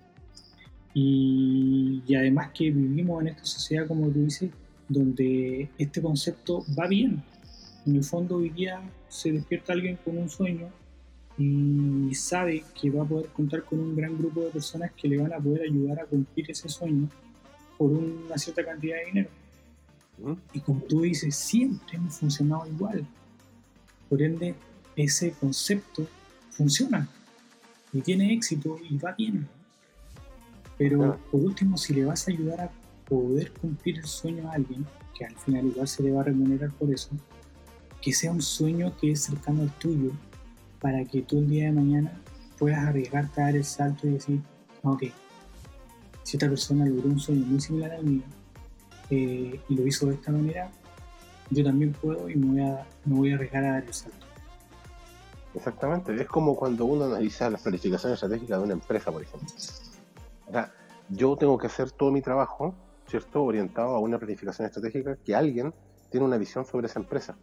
Y, 0.93 2.01
además 2.15 2.51
que 2.53 2.71
vivimos 2.71 3.21
en 3.21 3.29
esta 3.29 3.45
sociedad, 3.45 3.87
como 3.87 4.09
tú 4.09 4.23
dices, 4.23 4.49
donde 4.87 5.69
este 5.77 6.01
concepto 6.01 6.63
va 6.77 6.87
bien. 6.87 7.21
En 7.85 7.95
el 7.95 8.03
fondo 8.03 8.37
hoy 8.37 8.49
día 8.49 8.81
se 9.07 9.31
despierta 9.31 9.73
alguien 9.73 9.97
con 10.03 10.17
un 10.17 10.29
sueño 10.29 10.69
y 11.37 12.13
sabe 12.15 12.63
que 12.79 12.89
va 12.89 13.03
a 13.03 13.07
poder 13.07 13.27
contar 13.27 13.63
con 13.63 13.79
un 13.79 13.95
gran 13.95 14.17
grupo 14.17 14.41
de 14.41 14.49
personas 14.49 14.91
que 14.93 15.07
le 15.07 15.17
van 15.17 15.33
a 15.33 15.37
poder 15.37 15.63
ayudar 15.63 15.99
a 15.99 16.05
cumplir 16.05 16.49
ese 16.49 16.67
sueño 16.67 17.09
por 17.77 17.91
una 17.91 18.37
cierta 18.37 18.65
cantidad 18.65 18.97
de 18.97 19.05
dinero. 19.05 19.29
Y 20.53 20.59
como 20.61 20.81
tú 20.81 21.01
dices, 21.01 21.35
siempre 21.35 21.97
hemos 21.97 22.17
funcionado 22.17 22.65
igual. 22.67 23.05
Por 24.09 24.21
ende, 24.21 24.55
ese 24.95 25.31
concepto 25.31 26.07
funciona 26.49 27.07
y 27.93 28.01
tiene 28.01 28.33
éxito 28.33 28.77
y 28.89 28.97
va 28.97 29.13
bien. 29.13 29.47
Pero 30.77 31.19
por 31.31 31.41
último, 31.41 31.77
si 31.77 31.93
le 31.93 32.05
vas 32.05 32.27
a 32.27 32.31
ayudar 32.31 32.61
a 32.61 32.71
poder 33.07 33.51
cumplir 33.53 33.97
el 33.97 34.05
sueño 34.05 34.49
a 34.49 34.53
alguien, 34.53 34.85
que 35.17 35.25
al 35.25 35.35
final 35.35 35.65
igual 35.67 35.87
se 35.87 36.03
le 36.03 36.11
va 36.11 36.21
a 36.21 36.25
remunerar 36.25 36.71
por 36.71 36.91
eso, 36.91 37.09
que 38.01 38.13
sea 38.13 38.31
un 38.31 38.41
sueño 38.41 38.95
que 38.97 39.11
es 39.11 39.23
cercano 39.23 39.63
al 39.63 39.71
tuyo, 39.77 40.11
para 40.79 41.03
que 41.05 41.21
tú 41.21 41.39
el 41.39 41.49
día 41.49 41.65
de 41.65 41.71
mañana 41.71 42.21
puedas 42.57 42.79
arriesgarte 42.79 43.41
a 43.41 43.45
dar 43.45 43.55
el 43.55 43.65
salto 43.65 44.07
y 44.07 44.11
decir, 44.11 44.41
ok, 44.83 45.03
si 46.27 46.35
esta 46.35 46.49
persona 46.49 46.85
logró 46.85 47.07
un 47.07 47.19
sueño 47.21 47.45
muy 47.45 47.61
similar 47.61 47.91
al 47.91 48.03
mío 48.03 48.23
eh, 49.09 49.61
y 49.69 49.75
lo 49.75 49.87
hizo 49.87 50.07
de 50.07 50.15
esta 50.15 50.29
manera, 50.29 50.69
yo 51.49 51.63
también 51.63 51.93
puedo 51.93 52.29
y 52.29 52.35
me 52.35 52.47
voy 52.47 52.69
a, 52.69 52.85
me 53.05 53.15
voy 53.15 53.31
a 53.31 53.35
arriesgar 53.35 53.63
a 53.63 53.71
dar 53.71 53.85
el 53.85 53.93
salto. 53.93 54.25
Exactamente, 55.55 56.13
es 56.13 56.27
como 56.27 56.53
cuando 56.57 56.83
uno 56.83 57.05
analiza 57.05 57.49
las 57.49 57.61
planificaciones 57.61 58.15
estratégicas 58.15 58.57
de 58.57 58.63
una 58.65 58.73
empresa, 58.73 59.09
por 59.09 59.23
ejemplo. 59.23 59.47
O 60.47 60.51
sea, 60.51 60.73
yo 61.07 61.37
tengo 61.37 61.57
que 61.57 61.67
hacer 61.67 61.91
todo 61.91 62.11
mi 62.11 62.21
trabajo, 62.21 62.75
¿cierto?, 63.07 63.43
orientado 63.43 63.95
a 63.95 63.99
una 63.99 64.19
planificación 64.19 64.65
estratégica 64.65 65.15
que 65.15 65.33
alguien 65.33 65.73
tiene 66.09 66.25
una 66.25 66.37
visión 66.37 66.65
sobre 66.65 66.87
esa 66.87 66.99
empresa. 66.99 67.37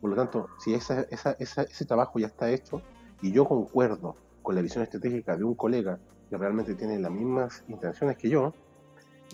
Por 0.00 0.08
lo 0.08 0.16
tanto, 0.16 0.48
si 0.58 0.72
esa, 0.72 1.02
ese 1.02 1.84
trabajo 1.84 2.18
ya 2.18 2.28
está 2.28 2.50
hecho 2.50 2.80
y 3.20 3.30
yo 3.30 3.44
concuerdo 3.44 4.16
con 4.40 4.54
la 4.54 4.62
visión 4.62 4.82
estratégica 4.82 5.36
de 5.36 5.44
un 5.44 5.54
colega 5.54 6.00
que 6.28 6.36
realmente 6.36 6.74
tiene 6.74 6.98
las 6.98 7.10
mismas 7.10 7.64
intenciones 7.68 8.16
que 8.16 8.28
yo, 8.28 8.54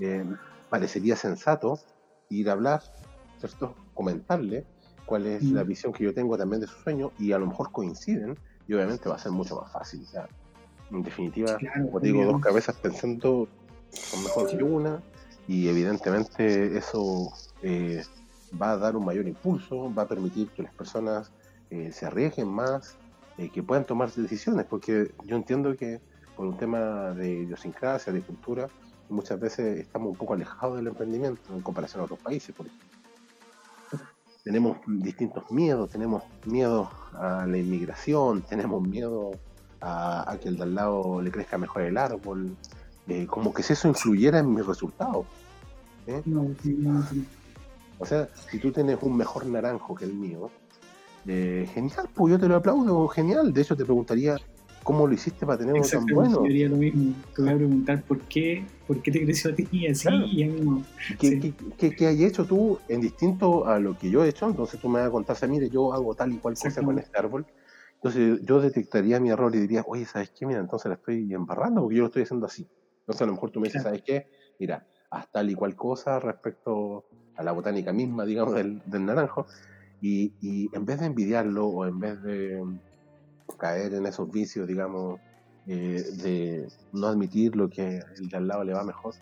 eh, 0.00 0.24
parecería 0.68 1.16
sensato 1.16 1.78
ir 2.28 2.48
a 2.48 2.52
hablar, 2.52 2.82
¿cierto? 3.38 3.74
comentarle 3.94 4.64
cuál 5.04 5.26
es 5.26 5.42
la 5.44 5.64
mm. 5.64 5.68
visión 5.68 5.92
que 5.92 6.04
yo 6.04 6.14
tengo 6.14 6.38
también 6.38 6.60
de 6.60 6.66
su 6.66 6.78
sueño 6.80 7.12
y 7.18 7.32
a 7.32 7.38
lo 7.38 7.46
mejor 7.46 7.72
coinciden 7.72 8.38
y 8.66 8.74
obviamente 8.74 9.08
va 9.08 9.16
a 9.16 9.18
ser 9.18 9.32
mucho 9.32 9.60
más 9.60 9.72
fácil. 9.72 10.06
en 10.90 11.02
definitiva, 11.02 11.58
como 11.84 12.00
digo, 12.00 12.24
dos 12.24 12.40
cabezas 12.40 12.76
pensando 12.76 13.48
son 13.90 14.22
mejor 14.22 14.48
que 14.48 14.62
una 14.62 15.02
y 15.48 15.68
evidentemente 15.68 16.76
eso 16.76 17.32
eh, 17.62 18.02
va 18.60 18.72
a 18.72 18.76
dar 18.76 18.96
un 18.96 19.04
mayor 19.04 19.26
impulso, 19.26 19.92
va 19.92 20.02
a 20.02 20.08
permitir 20.08 20.48
que 20.50 20.62
las 20.62 20.72
personas 20.72 21.32
eh, 21.70 21.90
se 21.92 22.06
arriesguen 22.06 22.48
más, 22.48 22.96
eh, 23.38 23.50
que 23.50 23.62
puedan 23.62 23.84
tomar 23.84 24.12
decisiones, 24.12 24.66
porque 24.66 25.12
yo 25.24 25.36
entiendo 25.36 25.76
que 25.76 26.00
por 26.36 26.46
un 26.46 26.56
tema 26.56 27.10
de 27.10 27.30
idiosincrasia, 27.30 28.12
de 28.12 28.22
cultura, 28.22 28.68
muchas 29.08 29.38
veces 29.38 29.80
estamos 29.80 30.10
un 30.10 30.16
poco 30.16 30.34
alejados 30.34 30.76
del 30.76 30.86
emprendimiento 30.86 31.54
en 31.54 31.60
comparación 31.60 32.00
a 32.00 32.04
otros 32.04 32.20
países, 32.20 32.54
por 32.54 32.66
ejemplo 32.66 32.92
tenemos 34.44 34.78
distintos 34.86 35.50
miedos, 35.50 35.90
tenemos 35.90 36.24
miedo 36.46 36.90
a 37.12 37.46
la 37.46 37.58
inmigración, 37.58 38.42
tenemos 38.42 38.82
miedo 38.82 39.32
a, 39.80 40.36
que 40.40 40.48
el 40.48 40.56
de 40.56 40.62
al 40.64 40.74
lado 40.74 41.22
le 41.22 41.30
crezca 41.30 41.58
mejor 41.58 41.82
el 41.82 41.96
árbol, 41.96 42.56
eh, 43.08 43.26
como 43.26 43.52
que 43.52 43.62
si 43.62 43.72
eso 43.72 43.88
influyera 43.88 44.40
en 44.40 44.52
mis 44.52 44.66
resultados. 44.66 45.26
¿eh? 46.06 46.22
O 47.98 48.06
sea, 48.06 48.28
si 48.50 48.58
tú 48.58 48.72
tienes 48.72 48.98
un 49.02 49.16
mejor 49.16 49.46
naranjo 49.46 49.94
que 49.94 50.04
el 50.06 50.14
mío, 50.14 50.50
eh, 51.26 51.68
genial, 51.72 52.08
pues 52.12 52.32
yo 52.32 52.38
te 52.38 52.48
lo 52.48 52.56
aplaudo, 52.56 53.06
genial. 53.08 53.52
De 53.52 53.62
hecho, 53.62 53.76
te 53.76 53.84
preguntaría 53.84 54.36
¿Cómo 54.82 55.06
lo 55.06 55.14
hiciste 55.14 55.46
para 55.46 55.58
tener 55.58 55.74
uno 55.74 55.84
tan 55.84 56.06
bueno? 56.06 56.36
Yo 56.36 56.42
diría 56.42 56.68
lo 56.68 56.76
mismo. 56.76 57.14
Te 57.34 57.42
voy 57.42 57.50
a 57.50 57.56
preguntar 57.56 58.02
por 58.02 58.20
qué, 58.22 58.64
por 58.86 59.00
qué 59.00 59.12
te 59.12 59.24
creció 59.24 59.52
a 59.52 59.54
ti 59.54 59.86
así 59.86 60.08
y 60.08 60.42
a 60.42 60.46
mí 60.48 60.84
¿Qué, 61.18 61.54
qué, 61.78 61.94
qué, 61.94 62.06
hay 62.06 62.24
hecho 62.24 62.44
tú 62.44 62.78
en 62.88 63.00
distinto 63.00 63.66
a 63.66 63.78
lo 63.78 63.96
que 63.96 64.10
yo 64.10 64.24
he 64.24 64.28
hecho? 64.28 64.48
Entonces 64.48 64.80
tú 64.80 64.88
me 64.88 64.98
vas 64.98 65.08
a 65.08 65.12
contar, 65.12 65.36
mire, 65.48 65.68
yo 65.70 65.92
hago 65.92 66.14
tal 66.14 66.32
y 66.32 66.38
cual 66.38 66.54
cosa 66.60 66.82
con 66.82 66.98
este 66.98 67.16
árbol. 67.18 67.46
Entonces 67.94 68.40
yo 68.42 68.60
detectaría 68.60 69.20
mi 69.20 69.30
error 69.30 69.54
y 69.54 69.60
diría, 69.60 69.84
oye, 69.86 70.04
¿sabes 70.04 70.30
qué? 70.30 70.46
Mira, 70.46 70.58
entonces 70.58 70.88
la 70.88 70.96
estoy 70.96 71.32
embarrando 71.32 71.82
porque 71.82 71.96
yo 71.96 72.02
lo 72.02 72.06
estoy 72.08 72.22
haciendo 72.22 72.46
así. 72.46 72.68
Entonces 73.00 73.22
a 73.22 73.26
lo 73.26 73.32
mejor 73.32 73.50
tú 73.50 73.60
me 73.60 73.68
dices, 73.68 73.82
¿sabes 73.84 74.02
qué? 74.02 74.26
Mira, 74.58 74.86
haz 75.10 75.30
tal 75.30 75.50
y 75.50 75.54
cual 75.54 75.76
cosa 75.76 76.18
respecto 76.18 77.04
a 77.36 77.44
la 77.44 77.52
botánica 77.52 77.92
misma, 77.92 78.24
digamos, 78.24 78.54
del, 78.54 78.82
del 78.86 79.06
naranjo. 79.06 79.46
Y, 80.00 80.34
y 80.40 80.68
en 80.72 80.84
vez 80.84 80.98
de 80.98 81.06
envidiarlo 81.06 81.68
o 81.68 81.86
en 81.86 82.00
vez 82.00 82.20
de 82.22 82.60
caer 83.58 83.94
en 83.94 84.06
esos 84.06 84.30
vicios, 84.30 84.66
digamos, 84.66 85.20
eh, 85.66 86.02
de 86.16 86.68
no 86.92 87.06
admitir 87.06 87.54
lo 87.54 87.70
que 87.70 88.00
el 88.16 88.28
de 88.28 88.36
al 88.36 88.48
lado 88.48 88.64
le 88.64 88.72
va 88.72 88.82
mejor. 88.82 89.14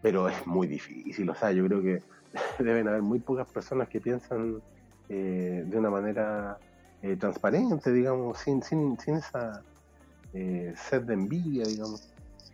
Pero 0.00 0.28
es 0.28 0.46
muy 0.46 0.66
difícil, 0.66 1.28
o 1.28 1.34
sea, 1.34 1.52
yo 1.52 1.66
creo 1.66 1.82
que 1.82 2.02
deben 2.62 2.88
haber 2.88 3.02
muy 3.02 3.18
pocas 3.20 3.48
personas 3.48 3.88
que 3.88 4.00
piensan 4.00 4.62
eh, 5.08 5.64
de 5.66 5.76
una 5.76 5.90
manera 5.90 6.58
eh, 7.02 7.16
transparente, 7.16 7.92
digamos, 7.92 8.38
sin, 8.38 8.62
sin, 8.62 8.98
sin 8.98 9.16
esa 9.16 9.62
sed 10.32 11.02
de 11.02 11.12
envidia, 11.12 11.66
digamos. 11.66 12.08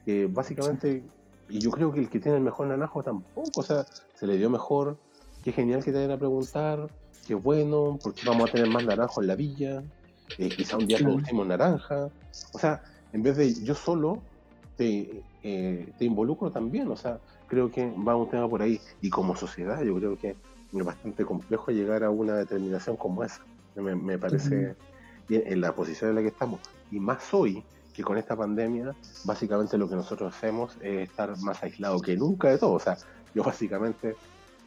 Que 0.05 0.27
básicamente, 0.27 1.05
y 1.49 1.61
yo 1.61 1.71
creo 1.71 1.93
que 1.93 2.01
el 2.01 2.11
que 2.11 2.19
tiene 2.19 2.39
el 2.39 2.43
mejor 2.43 2.67
naranjo 2.67 3.03
tampoco, 3.05 3.61
o 3.61 3.63
sea, 3.63 3.87
se 4.15 4.27
le 4.27 4.37
dio 4.37 4.51
mejor, 4.51 4.99
qué 5.45 5.53
genial 5.53 5.85
que 5.85 5.93
te 5.93 5.99
vayan 5.99 6.11
a 6.11 6.19
preguntar, 6.19 6.89
qué 7.25 7.35
bueno, 7.35 7.99
porque 8.03 8.23
vamos 8.27 8.49
a 8.49 8.53
tener 8.53 8.69
más 8.69 8.85
naranjo 8.85 9.21
en 9.21 9.29
la 9.29 9.37
villa, 9.37 9.85
eh, 10.37 10.49
quizá 10.49 10.77
un 10.77 10.87
día 10.87 10.99
producimos 10.99 11.47
naranja. 11.47 12.11
O 12.53 12.59
sea, 12.59 12.83
en 13.13 13.23
vez 13.23 13.37
de 13.37 13.55
yo 13.65 13.75
solo, 13.75 14.21
te, 14.77 15.23
eh, 15.43 15.93
te 15.99 16.05
involucro 16.05 16.51
también. 16.51 16.89
O 16.89 16.97
sea, 16.97 17.19
creo 17.47 17.71
que 17.71 17.91
va 17.91 18.17
un 18.17 18.29
tema 18.29 18.49
por 18.49 18.63
ahí. 18.63 18.81
Y 19.01 19.11
como 19.11 19.35
sociedad, 19.35 19.83
yo 19.83 19.95
creo 19.97 20.19
que 20.19 20.37
es 20.73 20.85
bastante 20.85 21.25
complejo 21.25 21.71
llegar 21.71 22.05
a 22.05 22.11
una 22.11 22.35
determinación 22.37 22.97
como 22.97 23.25
esa. 23.25 23.43
Me, 23.77 24.19
parece 24.19 24.75
bien 25.29 25.43
en 25.47 25.61
la 25.61 25.75
posición 25.75 26.11
en 26.11 26.17
la 26.17 26.23
que 26.23 26.29
estamos. 26.29 26.61
Y 26.91 26.99
más 26.99 27.33
hoy, 27.33 27.63
que 27.95 28.03
con 28.03 28.19
esta 28.19 28.37
pandemia, 28.37 28.95
básicamente 29.25 29.79
lo 29.79 29.89
que 29.89 29.95
nosotros 29.95 30.35
hacemos 30.35 30.77
es 30.81 31.09
estar 31.09 31.37
más 31.39 31.63
aislados 31.63 32.03
que 32.03 32.17
nunca 32.17 32.49
de 32.49 32.59
todo. 32.59 32.73
O 32.73 32.81
sea, 32.81 32.97
yo 33.35 33.43
básicamente, 33.45 34.17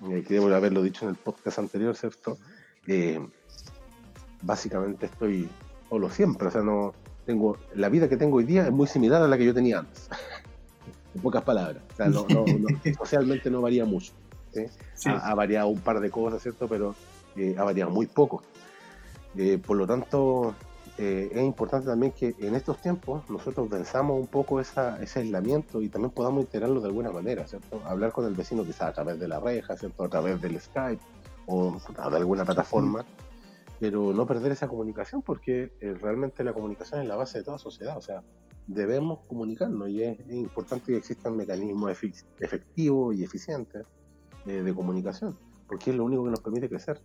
eh, 0.09 0.24
debo 0.28 0.47
haberlo 0.47 0.82
dicho 0.82 1.05
en 1.05 1.12
el 1.12 1.18
podcast 1.18 1.59
anterior, 1.59 1.95
¿cierto? 1.95 2.38
Eh, 2.88 3.20
básicamente 4.41 5.05
estoy 5.05 5.49
solo 5.89 6.09
siempre, 6.09 6.47
o 6.47 6.51
sea, 6.51 6.61
no 6.61 6.93
tengo, 7.25 7.57
la 7.75 7.89
vida 7.89 8.09
que 8.09 8.17
tengo 8.17 8.37
hoy 8.37 8.45
día 8.45 8.65
es 8.65 8.71
muy 8.71 8.87
similar 8.87 9.21
a 9.21 9.27
la 9.27 9.37
que 9.37 9.45
yo 9.45 9.53
tenía 9.53 9.79
antes, 9.79 10.09
en 11.15 11.21
pocas 11.21 11.43
palabras, 11.43 11.83
o 11.93 11.95
sea, 11.95 12.07
no, 12.07 12.25
socialmente 12.97 13.49
no 13.49 13.61
varía 13.61 13.85
mucho, 13.85 14.13
Ha, 15.05 15.33
variado 15.35 15.67
un 15.67 15.79
par 15.79 15.99
de 15.99 16.09
cosas, 16.09 16.41
¿cierto? 16.41 16.67
Pero 16.67 16.95
eh, 17.35 17.55
ha 17.57 17.63
variado 17.63 17.91
muy 17.91 18.05
poco. 18.05 18.43
Eh, 19.37 19.57
por 19.65 19.77
lo 19.77 19.87
tanto, 19.87 20.53
eh, 20.97 21.31
es 21.33 21.41
importante 21.41 21.87
también 21.87 22.11
que 22.11 22.35
en 22.39 22.53
estos 22.53 22.81
tiempos 22.81 23.29
nosotros 23.29 23.69
pensamos 23.69 24.19
un 24.19 24.27
poco 24.27 24.59
esa, 24.59 25.01
ese 25.01 25.19
aislamiento 25.19 25.81
y 25.81 25.89
también 25.89 26.11
podamos 26.11 26.41
integrarlo 26.41 26.81
de 26.81 26.87
alguna 26.87 27.11
manera, 27.11 27.47
¿cierto? 27.47 27.81
Hablar 27.85 28.11
con 28.11 28.25
el 28.25 28.35
vecino 28.35 28.63
quizás 28.63 28.89
a 28.89 28.93
través 28.93 29.19
de 29.19 29.27
la 29.27 29.39
reja, 29.39 29.77
¿cierto? 29.77 30.03
A 30.03 30.09
través 30.09 30.41
del 30.41 30.59
Skype 30.59 31.01
o 31.47 31.77
de 32.11 32.17
alguna 32.17 32.45
plataforma 32.45 33.05
pero 33.82 34.13
no 34.13 34.27
perder 34.27 34.51
esa 34.51 34.67
comunicación 34.67 35.23
porque 35.23 35.73
eh, 35.82 35.95
realmente 35.99 36.43
la 36.43 36.53
comunicación 36.53 37.01
es 37.01 37.07
la 37.07 37.15
base 37.15 37.39
de 37.39 37.43
toda 37.43 37.57
sociedad, 37.57 37.97
o 37.97 38.01
sea, 38.01 38.21
debemos 38.67 39.21
comunicarnos 39.27 39.89
y 39.89 40.03
es, 40.03 40.19
importante 40.29 40.91
que 40.91 40.97
existan 40.97 41.36
mecanismos 41.36 41.91
efectivos 42.39 43.15
y 43.15 43.23
eficientes 43.23 43.84
eh, 44.45 44.61
de 44.61 44.73
comunicación, 44.75 45.36
porque 45.67 45.89
es 45.89 45.95
lo 45.95 46.05
único 46.05 46.23
que 46.23 46.29
nos 46.29 46.41
permite 46.41 46.69
crecer. 46.69 47.01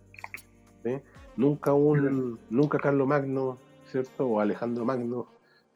Nunca 1.35 1.73
un, 1.73 2.39
nunca 2.51 2.77
Carlos 2.77 3.07
Magno, 3.07 3.57
¿cierto? 3.91 4.27
O 4.27 4.39
Alejandro 4.39 4.85
Magno 4.85 5.25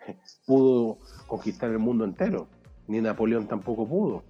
pudo 0.46 1.00
conquistar 1.26 1.72
el 1.72 1.80
mundo 1.80 2.06
entero, 2.06 2.48
ni 2.88 3.02
Napoleón 3.02 3.48
tampoco 3.48 3.88
pudo, 3.88 4.24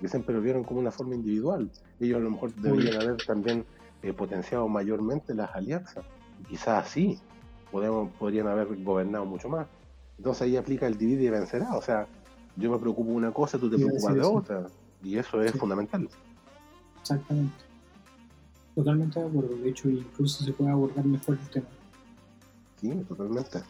que 0.00 0.08
siempre 0.08 0.34
lo 0.34 0.40
vieron 0.40 0.64
como 0.64 0.80
una 0.80 0.90
forma 0.90 1.14
individual. 1.14 1.70
Ellos 2.00 2.16
a 2.16 2.20
lo 2.20 2.30
mejor 2.30 2.52
deberían 2.56 3.00
haber 3.00 3.16
también 3.24 3.64
eh, 4.02 4.12
potenciado 4.12 4.68
mayormente 4.68 5.34
las 5.34 5.54
alianzas. 5.54 6.04
Quizás 6.48 6.86
así 6.86 7.18
podemos, 7.70 8.10
podrían 8.18 8.46
haber 8.48 8.82
gobernado 8.82 9.24
mucho 9.24 9.48
más. 9.48 9.66
Entonces 10.18 10.42
ahí 10.42 10.56
aplica 10.56 10.86
el 10.86 10.98
divide 10.98 11.24
y 11.24 11.30
vencerá. 11.30 11.74
O 11.76 11.82
sea, 11.82 12.06
yo 12.56 12.70
me 12.70 12.78
preocupo 12.78 13.10
de 13.10 13.16
una 13.16 13.32
cosa, 13.32 13.58
tú 13.58 13.70
te 13.70 13.76
preocupas 13.76 14.14
de 14.14 14.22
otra. 14.22 14.66
Y 15.02 15.16
eso 15.16 15.42
es 15.42 15.52
fundamental. 15.52 16.08
Exactamente. 17.00 17.64
Totalmente 18.74 19.20
de 19.20 19.26
acuerdo. 19.26 19.56
De 19.56 19.68
hecho, 19.70 19.88
incluso 19.88 20.44
se 20.44 20.52
puede 20.52 20.70
abordar 20.70 21.04
mejor 21.04 21.38
el 21.40 21.50
tema. 21.50 21.66
Sí, 22.80 22.90
totalmente. 23.08 23.60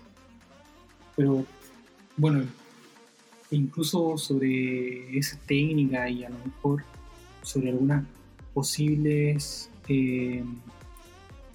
Pero, 1.16 1.44
bueno, 2.16 2.44
incluso 3.50 4.16
sobre 4.18 5.16
esa 5.18 5.38
técnica 5.46 6.08
y 6.08 6.24
a 6.24 6.30
lo 6.30 6.36
mejor 6.44 6.84
sobre 7.42 7.70
algunas 7.70 8.04
posibles 8.54 9.70
eh, 9.90 10.44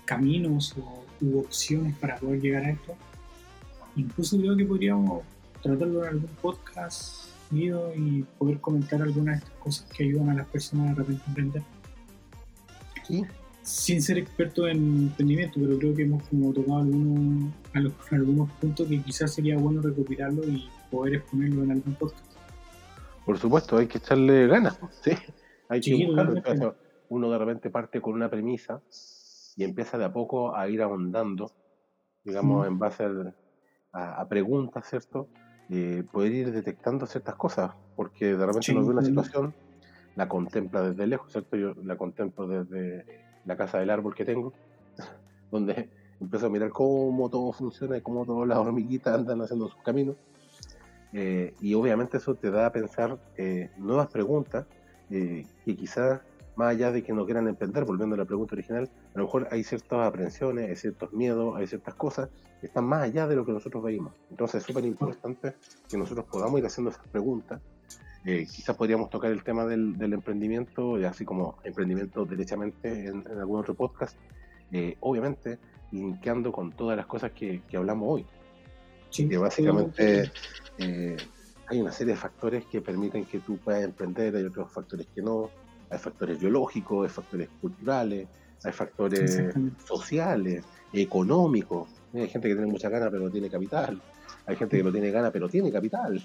caminos 0.04 0.76
o, 0.78 1.06
u 1.22 1.40
opciones 1.40 1.96
para 1.96 2.18
poder 2.18 2.42
llegar 2.42 2.66
a 2.66 2.72
esto. 2.72 2.96
Incluso 3.96 4.38
creo 4.38 4.58
que 4.58 4.66
podríamos 4.66 5.24
tratarlo 5.62 6.04
en 6.04 6.10
algún 6.10 6.30
podcast 6.42 7.30
Guido, 7.50 7.94
y 7.96 8.24
poder 8.38 8.60
comentar 8.60 9.02
algunas 9.02 9.40
de 9.40 9.46
estas 9.46 9.60
cosas 9.60 9.88
que 9.94 10.04
ayudan 10.04 10.32
a 10.32 10.34
las 10.34 10.48
personas 10.48 10.88
a 10.88 10.90
de 10.90 10.96
repente 10.96 11.24
a 11.24 11.30
emprender. 11.30 11.64
Sí. 13.08 13.24
Sin 13.62 14.02
ser 14.02 14.18
experto 14.18 14.68
en 14.68 14.78
emprendimiento, 14.78 15.60
pero 15.62 15.78
creo 15.80 15.96
que 15.96 16.04
hemos 16.04 16.24
como 16.28 16.52
tocado 16.54 16.80
algunos, 16.80 17.54
algunos 18.12 18.52
puntos 18.54 18.88
que 18.88 19.02
quizás 19.02 19.34
sería 19.34 19.58
bueno 19.58 19.82
recopilarlo 19.82 20.44
y 20.44 20.68
poder 20.92 21.16
exponerlo 21.16 21.64
en 21.64 21.72
algún 21.72 21.94
podcast. 21.96 22.26
Por 23.26 23.40
supuesto, 23.40 23.78
hay 23.78 23.88
que 23.88 23.98
echarle 23.98 24.48
ganas, 24.48 24.78
¿sí? 25.02 25.12
Hay 25.70 25.82
que 25.82 26.06
buscarlo. 26.06 26.76
Uno 27.10 27.30
de 27.30 27.38
repente 27.38 27.70
parte 27.70 28.02
con 28.02 28.14
una 28.14 28.30
premisa 28.30 28.82
y 29.56 29.64
empieza 29.64 29.98
de 29.98 30.06
a 30.06 30.14
poco 30.14 30.56
a 30.56 30.68
ir 30.68 30.82
ahondando, 30.82 31.52
digamos, 32.24 32.68
en 32.68 32.78
base 32.78 33.06
a, 33.94 34.28
preguntas, 34.28 34.90
¿cierto? 34.90 35.30
Eh, 35.70 36.04
poder 36.12 36.32
ir 36.34 36.52
detectando 36.52 37.06
ciertas 37.06 37.36
cosas, 37.36 37.72
porque 37.96 38.36
de 38.36 38.46
repente 38.46 38.72
uno 38.74 38.86
ve 38.86 38.94
una 38.94 39.02
situación, 39.02 39.54
la 40.16 40.28
contempla 40.28 40.82
desde 40.82 41.08
lejos, 41.08 41.32
¿cierto? 41.32 41.56
Yo 41.56 41.74
la 41.84 41.98
contemplo 41.98 42.48
desde 42.48 43.06
la 43.46 43.56
casa 43.56 43.80
del 43.80 43.90
árbol 43.90 44.14
que 44.14 44.26
tengo, 44.26 44.54
donde 45.52 45.90
empiezo 46.20 46.48
a 46.48 46.50
mirar 46.50 46.70
cómo 46.72 47.30
todo 47.30 47.52
funciona 47.54 47.98
y 47.98 48.02
cómo 48.02 48.26
todas 48.26 48.48
las 48.48 48.58
hormiguitas 48.58 49.14
andan 49.14 49.42
haciendo 49.42 49.70
sus 49.70 49.82
caminos. 49.82 50.18
Eh, 51.14 51.54
y 51.62 51.74
obviamente 51.76 52.18
eso 52.18 52.36
te 52.36 52.52
da 52.52 52.66
a 52.66 52.72
pensar 52.74 53.18
eh, 53.38 53.72
nuevas 53.78 54.08
preguntas 54.08 54.66
que 55.08 55.46
quizás 55.64 56.20
más 56.56 56.70
allá 56.70 56.92
de 56.92 57.04
que 57.04 57.14
no 57.14 57.26
quieran 57.26 57.48
emprender, 57.48 57.86
volviendo 57.86 58.16
a 58.16 58.18
la 58.18 58.26
pregunta 58.26 58.56
original, 58.56 58.90
a 59.14 59.18
lo 59.18 59.26
mejor 59.26 59.48
hay 59.52 59.64
ciertas 59.64 60.08
aprensiones, 60.08 60.70
hay 60.70 60.76
ciertos 60.76 61.12
miedos, 61.14 61.56
hay 61.58 61.68
ciertas 61.68 61.96
cosas 61.96 62.30
que 62.60 62.68
están 62.68 62.86
más 62.86 63.04
allá 63.04 63.28
de 63.28 63.36
lo 63.36 63.46
que 63.46 63.52
nosotros 63.52 63.84
veíamos. 63.84 64.14
Entonces 64.30 64.62
es 64.62 64.68
súper 64.68 64.86
importante 64.86 65.56
que 65.90 65.98
nosotros 65.98 66.26
podamos 66.26 66.60
ir 66.60 66.66
haciendo 66.66 66.92
esas 66.92 67.08
preguntas. 67.08 67.62
Eh, 68.26 68.48
quizás 68.52 68.76
podríamos 68.76 69.10
tocar 69.10 69.32
el 69.32 69.44
tema 69.44 69.66
del, 69.66 69.96
emprendimiento, 70.02 70.96
así 71.08 71.26
como 71.26 71.58
emprendimiento 71.64 72.26
derechamente 72.26 73.08
en, 73.08 73.24
algún 73.40 73.60
otro 73.60 73.76
podcast, 73.76 74.18
eh, 74.72 74.98
obviamente 75.02 75.60
linkeando 75.92 76.52
con 76.52 76.72
todas 76.72 76.98
las 76.98 77.06
cosas 77.06 77.32
que, 77.32 77.62
hablamos 77.76 78.08
hoy. 78.10 78.26
que 79.12 79.38
básicamente 79.38 80.32
eh, 80.80 81.18
hay 81.68 81.82
una 81.82 81.92
serie 81.92 82.14
de 82.14 82.20
factores 82.20 82.66
que 82.66 82.82
permiten 82.82 83.26
que 83.26 83.40
tú 83.40 83.58
puedas 83.58 83.84
emprender, 83.84 84.36
hay 84.36 84.44
otros 84.44 84.72
factores 84.72 85.08
que 85.14 85.22
no 85.22 85.50
hay 85.90 86.00
factores 86.00 86.40
biológicos, 86.40 87.08
hay 87.08 87.14
factores 87.14 87.50
culturales, 87.62 88.28
hay 88.64 88.72
factores 88.72 89.42
sociales, 89.86 90.64
económicos. 90.94 91.90
Hay 92.14 92.28
gente 92.28 92.48
que 92.48 92.56
tiene 92.56 92.72
mucha 92.72 92.90
gana 92.90 93.10
pero 93.10 93.24
no 93.24 93.30
tiene 93.30 93.50
capital. 93.50 94.02
Hay 94.46 94.56
gente 94.56 94.78
que 94.78 94.84
no 94.84 94.92
tiene 94.92 95.12
ganas 95.12 95.32
pero 95.32 95.50
tiene 95.50 95.72
capital. 95.72 96.22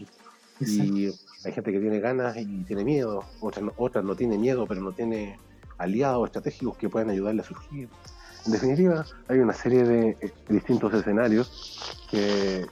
Y 0.60 1.06
hay 1.44 1.52
gente 1.52 1.72
que 1.72 1.80
tiene 1.80 2.00
ganas 2.00 2.36
y 2.36 2.64
tiene 2.64 2.84
miedo. 2.84 3.24
Otras 3.40 3.64
no, 3.64 3.72
otras 3.76 4.04
no 4.04 4.14
tiene 4.14 4.38
miedo 4.38 4.66
pero 4.66 4.80
no 4.80 4.92
tiene 4.92 5.38
aliados 5.78 6.28
estratégicos 6.28 6.76
que 6.76 6.88
puedan 6.88 7.10
ayudarle 7.10 7.42
a 7.42 7.44
surgir. 7.44 7.88
En 8.46 8.52
definitiva, 8.52 9.04
hay 9.28 9.38
una 9.38 9.52
serie 9.52 9.84
de 9.84 10.16
eh, 10.20 10.32
distintos 10.48 10.94
escenarios 10.94 12.06
que 12.10 12.66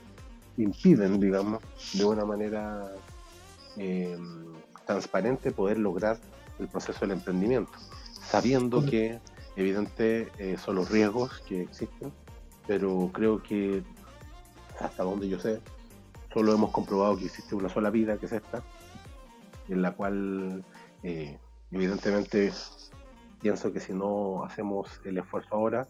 impiden, 0.57 1.19
digamos, 1.19 1.61
de 1.93 2.05
una 2.05 2.25
manera 2.25 2.91
eh, 3.77 4.17
transparente 4.85 5.51
poder 5.51 5.77
lograr 5.77 6.17
el 6.59 6.67
proceso 6.67 6.99
del 7.01 7.11
emprendimiento, 7.11 7.71
sabiendo 8.21 8.85
que 8.85 9.19
evidente 9.55 10.31
eh, 10.37 10.57
son 10.57 10.75
los 10.75 10.89
riesgos 10.89 11.41
que 11.47 11.61
existen, 11.61 12.11
pero 12.67 13.09
creo 13.13 13.41
que 13.41 13.83
hasta 14.79 15.03
donde 15.03 15.27
yo 15.27 15.39
sé, 15.39 15.59
solo 16.33 16.53
hemos 16.53 16.71
comprobado 16.71 17.17
que 17.17 17.25
existe 17.25 17.55
una 17.55 17.69
sola 17.69 17.89
vida, 17.89 18.17
que 18.17 18.27
es 18.27 18.31
esta, 18.31 18.63
en 19.67 19.81
la 19.81 19.91
cual 19.91 20.63
eh, 21.03 21.37
evidentemente 21.71 22.51
pienso 23.41 23.71
que 23.73 23.79
si 23.79 23.93
no 23.93 24.43
hacemos 24.43 25.01
el 25.05 25.17
esfuerzo 25.17 25.55
ahora, 25.55 25.87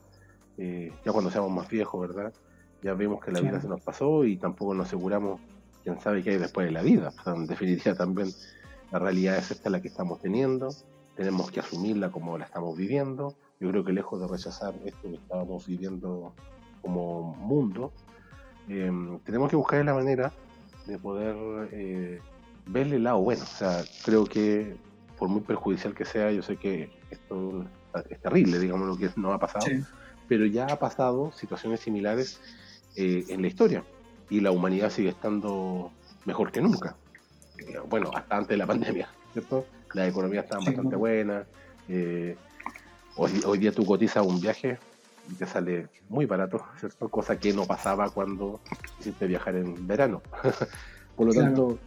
eh, 0.57 0.91
ya 1.05 1.11
cuando 1.11 1.31
seamos 1.31 1.51
más 1.51 1.69
viejos, 1.69 1.99
¿verdad? 2.01 2.33
Ya 2.81 2.93
vemos 2.93 3.23
que 3.23 3.31
la 3.31 3.41
vida 3.41 3.61
se 3.61 3.67
nos 3.67 3.81
pasó 3.81 4.23
y 4.23 4.37
tampoco 4.37 4.73
nos 4.73 4.87
aseguramos 4.87 5.39
quién 5.83 5.99
sabe 5.99 6.23
qué 6.23 6.31
hay 6.31 6.37
después 6.37 6.67
de 6.67 6.71
la 6.71 6.81
vida. 6.81 7.11
en 7.25 7.45
definitiva 7.45 7.95
también 7.95 8.29
la 8.91 8.99
realidad 8.99 9.37
es 9.37 9.51
esta 9.51 9.69
la 9.69 9.81
que 9.81 9.87
estamos 9.87 10.19
teniendo, 10.19 10.69
tenemos 11.15 11.51
que 11.51 11.59
asumirla 11.59 12.11
como 12.11 12.37
la 12.37 12.45
estamos 12.45 12.77
viviendo. 12.77 13.35
Yo 13.59 13.69
creo 13.69 13.83
que 13.83 13.91
lejos 13.91 14.21
de 14.21 14.27
rechazar 14.27 14.73
esto 14.85 15.09
que 15.09 15.15
estábamos 15.15 15.67
viviendo 15.67 16.33
como 16.81 17.35
mundo, 17.35 17.91
em, 18.69 19.19
tenemos 19.19 19.49
que 19.49 19.57
buscar 19.57 19.83
la 19.83 19.93
manera 19.93 20.31
de 20.87 20.97
poder 20.97 21.35
eh, 21.73 22.21
verle 22.65 22.95
el 22.95 23.03
lado 23.03 23.19
bueno. 23.19 23.43
O 23.43 23.57
sea, 23.57 23.83
creo 24.05 24.23
que 24.23 24.77
por 25.17 25.27
muy 25.27 25.41
perjudicial 25.41 25.93
que 25.93 26.05
sea, 26.05 26.31
yo 26.31 26.41
sé 26.41 26.55
que 26.55 26.89
esto 27.11 27.65
es 28.09 28.21
terrible, 28.21 28.57
digamos, 28.57 28.87
lo 28.87 28.97
que 28.97 29.09
no 29.17 29.33
ha 29.33 29.39
pasado, 29.39 29.65
pero 30.29 30.45
ya 30.45 30.67
ha 30.67 30.79
pasado 30.79 31.33
situaciones 31.33 31.81
similares 31.81 32.39
eh, 32.95 33.25
en 33.27 33.41
la 33.41 33.47
historia 33.49 33.83
y 34.29 34.39
la 34.39 34.51
humanidad 34.51 34.89
sigue 34.89 35.09
estando 35.09 35.91
mejor 36.25 36.53
que 36.53 36.61
nunca 36.61 36.95
bueno, 37.89 38.11
hasta 38.13 38.37
antes 38.37 38.49
de 38.49 38.57
la 38.57 38.67
pandemia, 38.67 39.09
¿cierto? 39.33 39.65
Las 39.93 40.09
economías 40.09 40.43
estaban 40.45 40.65
bastante 40.65 40.95
buenas. 40.95 41.45
Eh, 41.87 42.35
hoy, 43.15 43.57
día 43.57 43.71
tú 43.71 43.85
cotizas 43.85 44.25
un 44.25 44.39
viaje 44.39 44.77
y 45.29 45.33
te 45.33 45.45
sale 45.45 45.87
muy 46.07 46.25
barato, 46.25 46.63
¿cierto? 46.79 47.09
Cosa 47.09 47.39
que 47.39 47.53
no 47.53 47.65
pasaba 47.65 48.09
cuando 48.09 48.59
hiciste 48.99 49.27
viajar 49.27 49.55
en 49.55 49.87
verano. 49.87 50.21
Por 51.15 51.27
lo 51.27 51.33
tanto, 51.33 51.79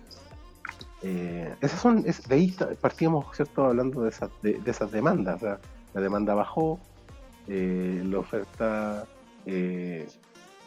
eh, 1.03 1.55
esas 1.61 1.81
son, 1.81 2.03
de 2.03 2.35
ahí 2.35 2.55
partíamos, 2.81 3.35
¿cierto? 3.35 3.65
Hablando 3.65 4.03
de 4.03 4.11
esas, 4.11 4.31
de, 4.43 4.61
esas 4.67 4.91
demandas. 4.91 5.41
la 5.43 6.01
demanda 6.01 6.35
bajó, 6.35 6.79
eh, 7.49 8.03
la 8.05 8.19
oferta 8.19 9.07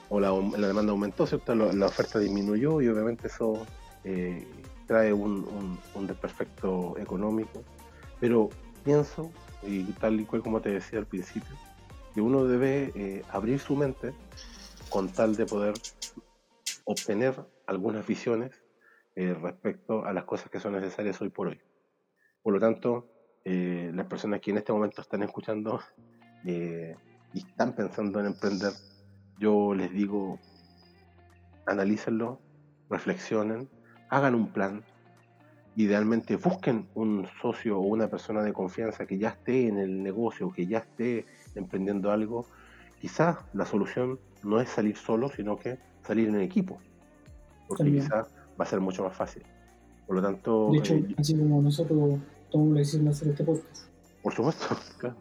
o 0.09 0.19
la, 0.19 0.31
demanda 0.67 0.91
aumentó, 0.91 1.27
¿cierto? 1.27 1.53
La, 1.53 1.85
oferta 1.85 2.19
disminuyó 2.19 2.81
y 2.81 2.87
obviamente 2.87 3.27
eso 3.27 3.65
trae 4.87 5.13
un, 5.13 5.79
un, 5.93 6.07
desperfecto 6.07 6.97
económico, 6.97 7.63
pero 8.19 8.49
pienso, 8.83 9.31
y 9.63 9.83
tal 9.93 10.19
y 10.19 10.25
cual 10.25 10.41
como 10.41 10.61
te 10.61 10.69
decía 10.69 10.99
al 10.99 11.07
principio, 11.07 11.55
que 12.13 12.21
uno 12.21 12.45
debe 12.45 12.91
eh, 12.95 13.23
abrir 13.29 13.59
su 13.59 13.75
mente 13.75 14.13
con 14.89 15.09
tal 15.09 15.35
de 15.35 15.45
poder 15.45 15.73
obtener 16.85 17.35
algunas 17.67 18.05
visiones 18.07 18.51
eh, 19.15 19.33
respecto 19.33 20.05
a 20.05 20.13
las 20.13 20.25
cosas 20.25 20.49
que 20.49 20.59
son 20.59 20.73
necesarias 20.73 21.19
hoy 21.21 21.29
por 21.29 21.47
hoy. 21.47 21.59
Por 22.41 22.53
lo 22.53 22.59
tanto, 22.59 23.09
eh, 23.43 23.91
las 23.93 24.05
personas 24.05 24.39
que 24.39 24.51
en 24.51 24.57
este 24.57 24.71
momento 24.71 25.01
están 25.01 25.23
escuchando 25.23 25.81
y 26.43 26.93
están 27.33 27.73
pensando 27.73 28.19
en 28.19 28.27
emprender, 28.27 28.71
yo 29.39 29.73
les 29.73 29.91
digo, 29.91 30.39
analícenlo, 31.65 32.39
reflexionen, 32.89 33.67
hagan 34.09 34.35
un 34.35 34.47
plan, 34.47 34.83
idealmente 35.75 36.37
busquen 36.37 36.87
un 36.95 37.27
socio 37.41 37.79
o 37.79 37.81
una 37.81 38.07
persona 38.09 38.41
de 38.41 38.53
confianza 38.53 39.05
que 39.05 39.17
ya 39.17 39.29
esté 39.29 39.67
en 39.67 39.77
el 39.77 40.01
negocio, 40.01 40.51
que 40.51 40.67
ya 40.67 40.79
esté 40.79 41.25
emprendiendo 41.55 42.11
algo. 42.11 42.45
Quizás 42.99 43.37
la 43.53 43.65
solución 43.65 44.19
no 44.43 44.61
es 44.61 44.69
salir 44.69 44.95
solo, 44.95 45.29
sino 45.29 45.57
que 45.57 45.77
salir 46.03 46.29
en 46.29 46.39
equipo, 46.41 46.79
porque 47.67 47.91
quizás 47.91 48.27
va 48.59 48.63
a 48.63 48.65
ser 48.65 48.79
mucho 48.79 49.03
más 49.03 49.15
fácil. 49.15 49.43
Por 50.07 50.17
lo 50.17 50.21
tanto... 50.21 50.71
De 50.71 50.77
hecho, 50.77 50.93
eh, 50.93 51.15
así 51.17 51.35
como 51.37 51.61
nosotros 51.61 52.19
tomamos 52.51 52.73
la 52.73 52.79
decisión 52.79 53.05
de 53.05 53.11
hacer 53.11 53.27
este 53.29 53.43
podcast. 53.43 53.87
Por 54.21 54.33
supuesto, 54.33 54.65
claro. 54.97 55.15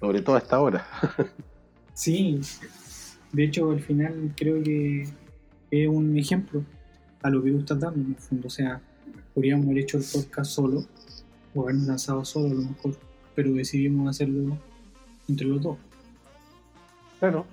Sobre 0.00 0.20
todo 0.20 0.36
a 0.36 0.38
esta 0.38 0.60
hora. 0.60 0.86
sí, 1.94 2.40
de 3.32 3.44
hecho 3.44 3.70
al 3.70 3.80
final 3.80 4.34
creo 4.36 4.62
que 4.62 5.08
es 5.70 5.88
un 5.88 6.18
ejemplo 6.18 6.62
a 7.26 7.30
lo 7.30 7.42
que 7.42 7.50
tú 7.50 7.58
estás 7.58 7.80
dando, 7.80 8.00
en 8.00 8.08
el 8.08 8.16
fondo. 8.16 8.46
O 8.46 8.50
sea, 8.50 8.80
podríamos 9.34 9.66
haber 9.66 9.78
hecho 9.78 9.98
el 9.98 10.04
podcast 10.04 10.50
solo, 10.50 10.84
o 11.54 11.62
habernos 11.62 11.86
lanzado 11.86 12.24
solo 12.24 12.46
a 12.46 12.54
lo 12.54 12.62
mejor, 12.62 12.96
pero 13.34 13.52
decidimos 13.52 14.08
hacerlo 14.08 14.56
entre 15.28 15.46
los 15.46 15.62
dos. 15.62 15.78
Claro. 17.18 17.46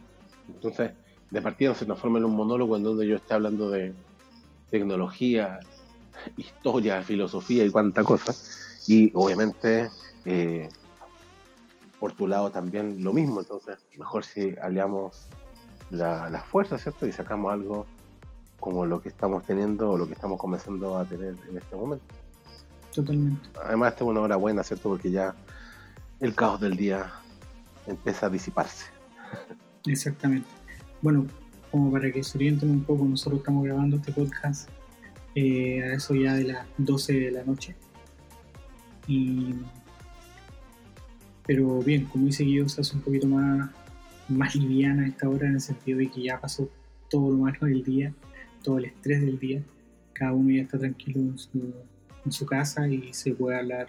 Entonces, 0.48 0.92
de 1.32 1.42
partida 1.42 1.74
se 1.74 1.86
transforma 1.86 2.20
en 2.20 2.26
un 2.26 2.36
monólogo 2.36 2.78
en 2.78 2.84
donde 2.84 3.08
yo 3.08 3.16
esté 3.16 3.34
hablando 3.34 3.70
de 3.70 3.94
tecnología, 4.70 5.60
historia, 6.38 7.02
filosofía 7.02 7.66
y 7.66 7.70
cuánta 7.70 8.04
cosa. 8.04 8.36
Y 8.88 9.12
obviamente, 9.16 9.90
eh, 10.26 10.70
por 12.00 12.14
tu 12.14 12.28
lado 12.28 12.52
también 12.52 13.04
lo 13.04 13.14
mismo. 13.14 13.40
Entonces, 13.40 13.78
mejor 13.98 14.26
si 14.26 14.56
aliamos 14.62 15.28
las 15.90 16.46
fuerzas, 16.46 16.82
¿cierto? 16.82 17.08
Y 17.08 17.12
sacamos 17.12 17.52
algo 17.54 17.86
como 18.64 18.86
lo 18.86 19.02
que 19.02 19.10
estamos 19.10 19.44
teniendo 19.44 19.92
o 19.92 19.98
lo 19.98 20.08
que 20.08 20.14
estamos 20.14 20.40
comenzando 20.40 20.98
a 20.98 21.04
tener 21.04 21.36
en 21.50 21.58
este 21.58 21.76
momento. 21.76 22.06
Totalmente. 22.96 23.50
Además, 23.62 23.92
esta 23.92 24.06
es 24.06 24.10
una 24.10 24.22
hora 24.22 24.38
buena, 24.38 24.64
¿cierto? 24.64 24.88
Porque 24.88 25.12
ya 25.12 25.36
el 26.22 26.34
caos 26.34 26.62
del 26.62 26.78
día 26.78 27.12
empieza 27.88 28.28
a 28.28 28.30
disiparse. 28.30 28.86
Exactamente. 29.86 30.48
Bueno, 31.02 31.28
como 31.72 31.92
para 31.92 32.10
que 32.10 32.24
se 32.24 32.38
orienten 32.38 32.70
un 32.70 32.86
poco, 32.86 33.04
nosotros 33.04 33.42
estamos 33.42 33.66
grabando 33.66 33.98
este 33.98 34.14
podcast 34.14 34.70
eh, 35.36 35.84
a 35.84 35.96
eso 35.96 36.16
ya 36.16 36.34
de 36.36 36.46
las 36.46 36.66
12 36.78 37.14
de 37.20 37.32
la 37.32 37.44
noche. 37.44 37.76
Y, 39.08 39.56
pero 41.46 41.80
bien, 41.80 42.06
como 42.06 42.28
dice 42.28 42.46
Guido, 42.46 42.70
se 42.70 42.80
hace 42.80 42.96
un 42.96 43.02
poquito 43.02 43.28
más, 43.28 43.70
más 44.30 44.56
liviana 44.56 45.06
esta 45.06 45.28
hora 45.28 45.48
en 45.48 45.56
el 45.56 45.62
sentido 45.62 46.00
de 46.00 46.10
que 46.10 46.24
ya 46.24 46.40
pasó 46.40 46.70
todo 47.10 47.30
lo 47.30 47.40
malo 47.40 47.60
del 47.66 47.84
día, 47.84 48.14
todo 48.64 48.80
el 48.80 48.86
estrés 48.86 49.22
del 49.22 49.38
día. 49.38 49.62
Cada 50.14 50.34
uno 50.34 50.52
ya 50.52 50.62
está 50.62 50.80
tranquilo 50.80 51.20
en 51.20 51.38
su, 51.38 51.74
en 52.26 52.32
su 52.32 52.46
casa 52.46 52.88
y 52.88 53.14
se 53.14 53.34
puede 53.34 53.58
hablar 53.58 53.88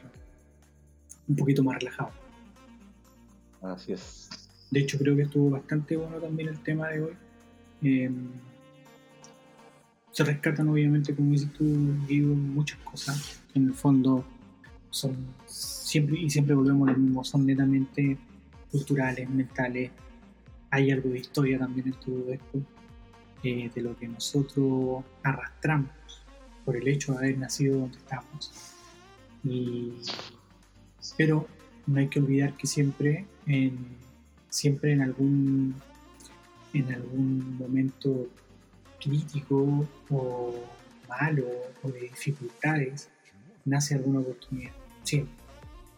un 1.26 1.36
poquito 1.36 1.62
más 1.62 1.78
relajado. 1.78 2.10
Así 3.62 3.92
es. 3.92 4.28
De 4.70 4.80
hecho, 4.80 4.98
creo 4.98 5.16
que 5.16 5.22
estuvo 5.22 5.50
bastante 5.50 5.96
bueno 5.96 6.18
también 6.18 6.48
el 6.48 6.58
tema 6.60 6.88
de 6.88 7.02
hoy. 7.02 7.12
Eh, 7.82 8.10
se 10.10 10.24
rescatan, 10.24 10.68
obviamente, 10.68 11.14
como 11.14 11.32
dices 11.32 11.52
tú, 11.52 11.64
Guido, 12.06 12.34
muchas 12.34 12.78
cosas. 12.80 13.42
En 13.54 13.66
el 13.66 13.74
fondo, 13.74 14.24
son 14.90 15.16
siempre 15.46 16.18
y 16.18 16.30
siempre 16.30 16.54
volvemos 16.54 16.88
a 16.88 16.92
lo 16.92 16.98
mismo, 16.98 17.24
son 17.24 17.46
netamente 17.46 18.16
culturales, 18.70 19.28
mentales. 19.28 19.90
Hay 20.70 20.90
algo 20.90 21.10
de 21.10 21.18
historia 21.18 21.58
también 21.58 21.88
en 21.88 21.94
todo 21.94 22.32
esto, 22.32 22.62
eh, 23.44 23.70
de 23.74 23.82
lo 23.82 23.94
que 23.94 24.08
nosotros 24.08 25.04
arrastramos 25.22 25.90
por 26.64 26.76
el 26.76 26.88
hecho 26.88 27.12
de 27.12 27.18
haber 27.18 27.38
nacido 27.38 27.78
donde 27.78 27.98
estamos. 27.98 28.50
Y, 29.44 29.92
pero 31.18 31.46
no 31.86 32.00
hay 32.00 32.08
que 32.08 32.20
olvidar 32.20 32.56
que 32.56 32.66
siempre 32.66 33.26
en, 33.46 33.76
siempre 34.48 34.92
en 34.92 35.02
algún 35.02 35.74
en 36.72 36.92
algún 36.94 37.58
momento 37.58 38.28
crítico 38.98 39.86
o 40.08 40.54
malo 41.06 41.44
o 41.82 41.88
de 41.90 42.00
dificultades 42.00 43.10
nace 43.66 43.94
alguna 43.94 44.20
oportunidad. 44.20 44.72
Siempre. 45.02 45.34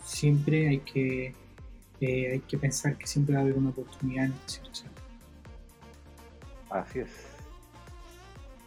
Siempre 0.05 0.69
hay 0.69 0.79
que 0.81 1.35
eh, 2.01 2.33
hay 2.33 2.41
que 2.41 2.59
pensar 2.59 2.99
que 2.99 3.07
siempre 3.07 3.37
va 3.37 3.41
a 3.41 3.45
haber 3.45 3.57
una 3.57 3.71
oportunidad 3.71 4.25
en 4.25 4.35
así 6.71 6.99
es 6.99 7.36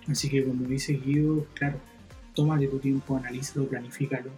así 0.09 0.29
que 0.29 0.43
como 0.45 0.65
dice 0.65 0.93
Guido 0.93 1.45
claro 1.53 1.79
tómate 2.33 2.67
tu 2.67 2.79
tiempo 2.79 3.15
analízalo 3.15 3.67
planifícalo 3.67 4.31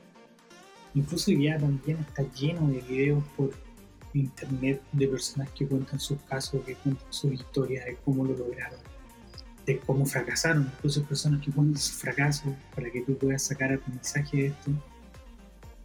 incluso 0.93 1.31
ya 1.31 1.57
también 1.57 1.97
está 1.99 2.23
lleno 2.33 2.67
de 2.67 2.81
videos 2.81 3.23
por 3.35 3.51
internet 4.13 4.81
de 4.91 5.07
personas 5.07 5.49
que 5.51 5.67
cuentan 5.67 5.99
sus 5.99 6.19
casos, 6.23 6.61
que 6.65 6.75
cuentan 6.75 7.11
sus 7.11 7.33
historias 7.33 7.85
de 7.85 7.97
cómo 8.03 8.25
lo 8.25 8.35
lograron, 8.35 8.79
de 9.65 9.79
cómo 9.79 10.05
fracasaron, 10.05 10.69
incluso 10.75 11.03
personas 11.03 11.43
que 11.43 11.51
cuentan 11.51 11.77
sus 11.77 11.97
fracasos 11.97 12.53
para 12.75 12.89
que 12.91 13.01
tú 13.01 13.17
puedas 13.17 13.43
sacar 13.43 13.73
aprendizaje 13.73 14.37
de 14.37 14.45
esto. 14.47 14.71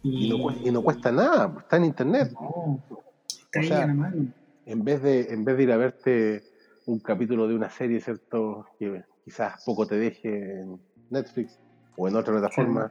Y, 0.03 0.29
no, 0.71 0.81
cuesta 0.81 1.11
nada, 1.11 1.51
pues, 1.51 1.63
está 1.63 1.77
en 1.77 1.85
internet. 1.85 2.31
No, 2.33 2.81
está 3.29 3.59
ahí 3.59 3.67
en 3.67 3.87
la 3.87 3.93
mano. 3.93 4.25
En 4.65 4.83
vez, 4.83 5.01
de, 5.01 5.33
en 5.33 5.43
vez 5.43 5.57
de 5.57 5.63
ir 5.63 5.71
a 5.71 5.77
verte 5.77 6.43
un 6.85 6.99
capítulo 6.99 7.47
de 7.47 7.55
una 7.55 7.69
serie, 7.69 7.99
¿cierto? 7.99 8.67
Que 8.79 9.03
quizás 9.27 9.61
poco 9.65 9.85
te 9.85 9.97
deje 9.97 10.61
en 10.61 10.79
Netflix 11.09 11.59
o 11.97 12.07
en 12.07 12.15
otra 12.15 12.31
plataforma, 12.31 12.89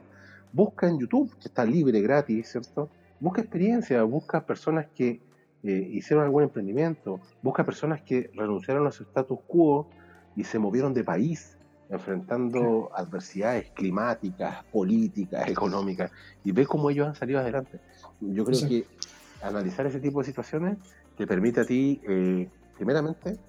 busca 0.53 0.87
en 0.87 0.99
YouTube, 0.99 1.35
que 1.39 1.47
está 1.47 1.65
libre, 1.65 1.99
gratis, 1.99 2.51
¿cierto? 2.51 2.91
Busca 3.19 3.41
experiencia, 3.41 4.03
busca 4.03 4.45
personas 4.45 4.85
que 4.93 5.19
eh, 5.63 5.89
hicieron 5.93 6.23
algún 6.23 6.43
emprendimiento, 6.43 7.19
busca 7.41 7.65
personas 7.65 8.03
que 8.03 8.29
renunciaron 8.35 8.85
a 8.85 8.91
su 8.91 9.01
status 9.01 9.39
quo 9.47 9.89
y 10.35 10.43
se 10.43 10.59
movieron 10.59 10.93
de 10.93 11.03
país, 11.03 11.57
enfrentando 11.89 12.91
adversidades 12.93 13.71
climáticas, 13.71 14.63
políticas, 14.65 15.47
económicas, 15.47 16.11
y 16.43 16.51
ve 16.51 16.67
cómo 16.67 16.91
ellos 16.91 17.07
han 17.07 17.15
salido 17.15 17.39
adelante. 17.39 17.79
Yo 18.21 18.45
creo 18.45 18.59
que 18.69 18.85
analizar 19.41 19.87
ese 19.87 19.99
tipo 19.99 20.19
de 20.19 20.25
situaciones 20.27 20.77
te 21.17 21.25
permite 21.25 21.61
a 21.61 21.65
ti, 21.65 21.99
eh, 22.07 22.47
primeramente, 22.75 23.39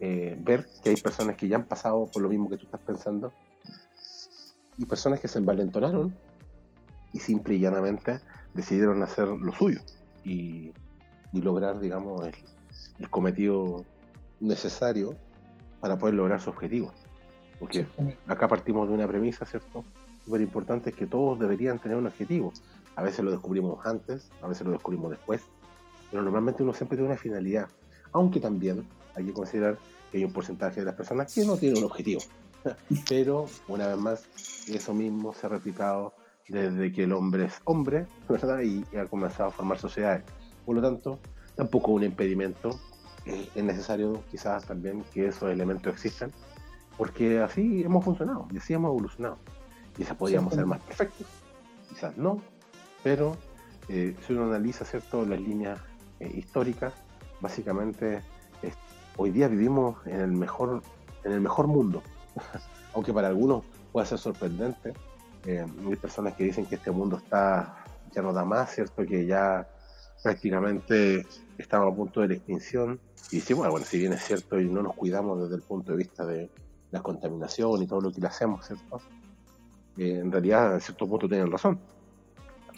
eh, 0.00 0.34
ver 0.40 0.66
que 0.82 0.90
hay 0.90 0.96
personas 0.96 1.36
que 1.36 1.46
ya 1.46 1.56
han 1.56 1.64
pasado 1.64 2.06
por 2.06 2.22
lo 2.22 2.28
mismo 2.30 2.48
que 2.48 2.56
tú 2.56 2.64
estás 2.64 2.80
pensando 2.80 3.32
y 4.78 4.86
personas 4.86 5.20
que 5.20 5.28
se 5.28 5.38
envalentonaron 5.38 6.14
y 7.12 7.18
simple 7.18 7.54
y 7.54 7.60
llanamente 7.60 8.20
decidieron 8.54 9.02
hacer 9.02 9.28
lo 9.28 9.52
suyo 9.52 9.80
y, 10.24 10.72
lograr, 11.32 11.78
digamos, 11.80 12.26
el, 12.26 13.10
cometido 13.10 13.84
necesario 14.40 15.14
para 15.80 15.98
poder 15.98 16.14
lograr 16.14 16.40
su 16.40 16.50
objetivo. 16.50 16.92
Porque 17.58 17.86
acá 18.26 18.48
partimos 18.48 18.88
de 18.88 18.94
una 18.94 19.06
premisa, 19.06 19.44
¿cierto? 19.44 19.84
Súper 20.24 20.40
importante 20.40 20.90
es 20.90 20.96
que 20.96 21.06
todos 21.06 21.38
deberían 21.38 21.78
tener 21.78 21.98
un 21.98 22.06
objetivo. 22.06 22.52
A 22.96 23.02
veces 23.02 23.24
lo 23.24 23.30
descubrimos 23.30 23.84
antes, 23.84 24.30
a 24.42 24.48
veces 24.48 24.66
lo 24.66 24.72
descubrimos 24.72 25.10
después, 25.10 25.42
pero 26.10 26.22
normalmente 26.22 26.62
uno 26.62 26.72
siempre 26.72 26.96
tiene 26.96 27.12
una 27.12 27.18
finalidad. 27.18 27.68
Aunque 28.12 28.40
también 28.40 28.86
hay 29.14 29.26
que 29.26 29.32
considerar 29.32 29.78
que 30.10 30.18
hay 30.18 30.24
un 30.24 30.32
porcentaje 30.32 30.80
de 30.80 30.86
las 30.86 30.94
personas 30.94 31.32
que 31.32 31.44
no 31.44 31.56
tienen 31.56 31.78
un 31.78 31.84
objetivo. 31.84 32.20
Pero, 33.08 33.46
una 33.68 33.88
vez 33.88 33.96
más, 33.96 34.24
eso 34.68 34.92
mismo 34.94 35.32
se 35.34 35.46
ha 35.46 35.50
replicado 35.50 36.14
desde 36.48 36.92
que 36.92 37.04
el 37.04 37.12
hombre 37.12 37.44
es 37.44 37.60
hombre, 37.64 38.06
¿verdad? 38.28 38.60
Y, 38.60 38.84
ha 38.96 39.06
comenzado 39.06 39.48
a 39.48 39.52
formar 39.52 39.78
sociedades. 39.78 40.24
Por 40.66 40.76
lo 40.76 40.82
tanto, 40.82 41.18
tampoco 41.54 41.92
un 41.92 42.04
impedimento. 42.04 42.78
Eh, 43.26 43.48
es 43.54 43.64
necesario 43.64 44.24
quizás 44.30 44.64
también 44.64 45.04
que 45.12 45.28
esos 45.28 45.50
elementos 45.50 45.92
existan, 45.92 46.32
porque 46.96 47.40
así 47.40 47.82
hemos 47.82 48.04
funcionado 48.04 48.48
y 48.50 48.58
así 48.58 48.72
hemos 48.72 48.90
evolucionado. 48.90 49.38
Quizás 49.96 50.16
podríamos 50.16 50.54
ser 50.54 50.64
más 50.64 50.80
perfectos, 50.80 51.26
quizás 51.88 52.16
no, 52.16 52.40
pero 53.02 53.36
eh, 53.88 54.16
si 54.26 54.32
uno 54.32 54.44
analiza 54.44 54.84
cierto 54.84 55.26
las 55.26 55.40
líneas 55.40 55.78
eh, 56.20 56.32
históricas, 56.34 56.94
básicamente 57.40 58.22
hoy 59.20 59.30
día 59.30 59.48
vivimos 59.48 59.98
en 60.06 60.18
el 60.20 60.32
mejor, 60.32 60.82
en 61.24 61.32
el 61.32 61.42
mejor 61.42 61.66
mundo, 61.66 62.02
aunque 62.94 63.12
para 63.12 63.28
algunos 63.28 63.64
pueda 63.92 64.06
ser 64.06 64.18
sorprendente, 64.18 64.94
eh, 65.44 65.66
hay 65.86 65.96
personas 65.96 66.34
que 66.34 66.44
dicen 66.44 66.64
que 66.64 66.76
este 66.76 66.90
mundo 66.90 67.18
está 67.18 67.84
ya 68.12 68.22
no 68.22 68.32
da 68.32 68.46
más, 68.46 68.74
¿cierto? 68.74 69.04
Que 69.04 69.26
ya 69.26 69.68
prácticamente 70.22 71.26
estamos 71.58 71.92
a 71.92 71.94
punto 71.94 72.22
de 72.22 72.28
la 72.28 72.34
extinción. 72.34 72.98
Y 73.30 73.36
decimos, 73.36 73.68
bueno, 73.68 73.84
si 73.84 73.98
bien 73.98 74.14
es 74.14 74.24
cierto 74.24 74.58
y 74.58 74.68
no 74.68 74.82
nos 74.82 74.94
cuidamos 74.94 75.42
desde 75.42 75.56
el 75.56 75.62
punto 75.62 75.92
de 75.92 75.98
vista 75.98 76.24
de 76.24 76.50
la 76.90 77.02
contaminación 77.02 77.82
y 77.82 77.86
todo 77.86 78.00
lo 78.00 78.10
que 78.10 78.22
le 78.22 78.26
hacemos, 78.26 78.66
¿cierto? 78.66 79.00
Eh, 79.98 80.18
en 80.18 80.32
realidad, 80.32 80.74
a 80.76 80.80
cierto 80.80 81.06
punto 81.06 81.28
tienen 81.28 81.52
razón. 81.52 81.78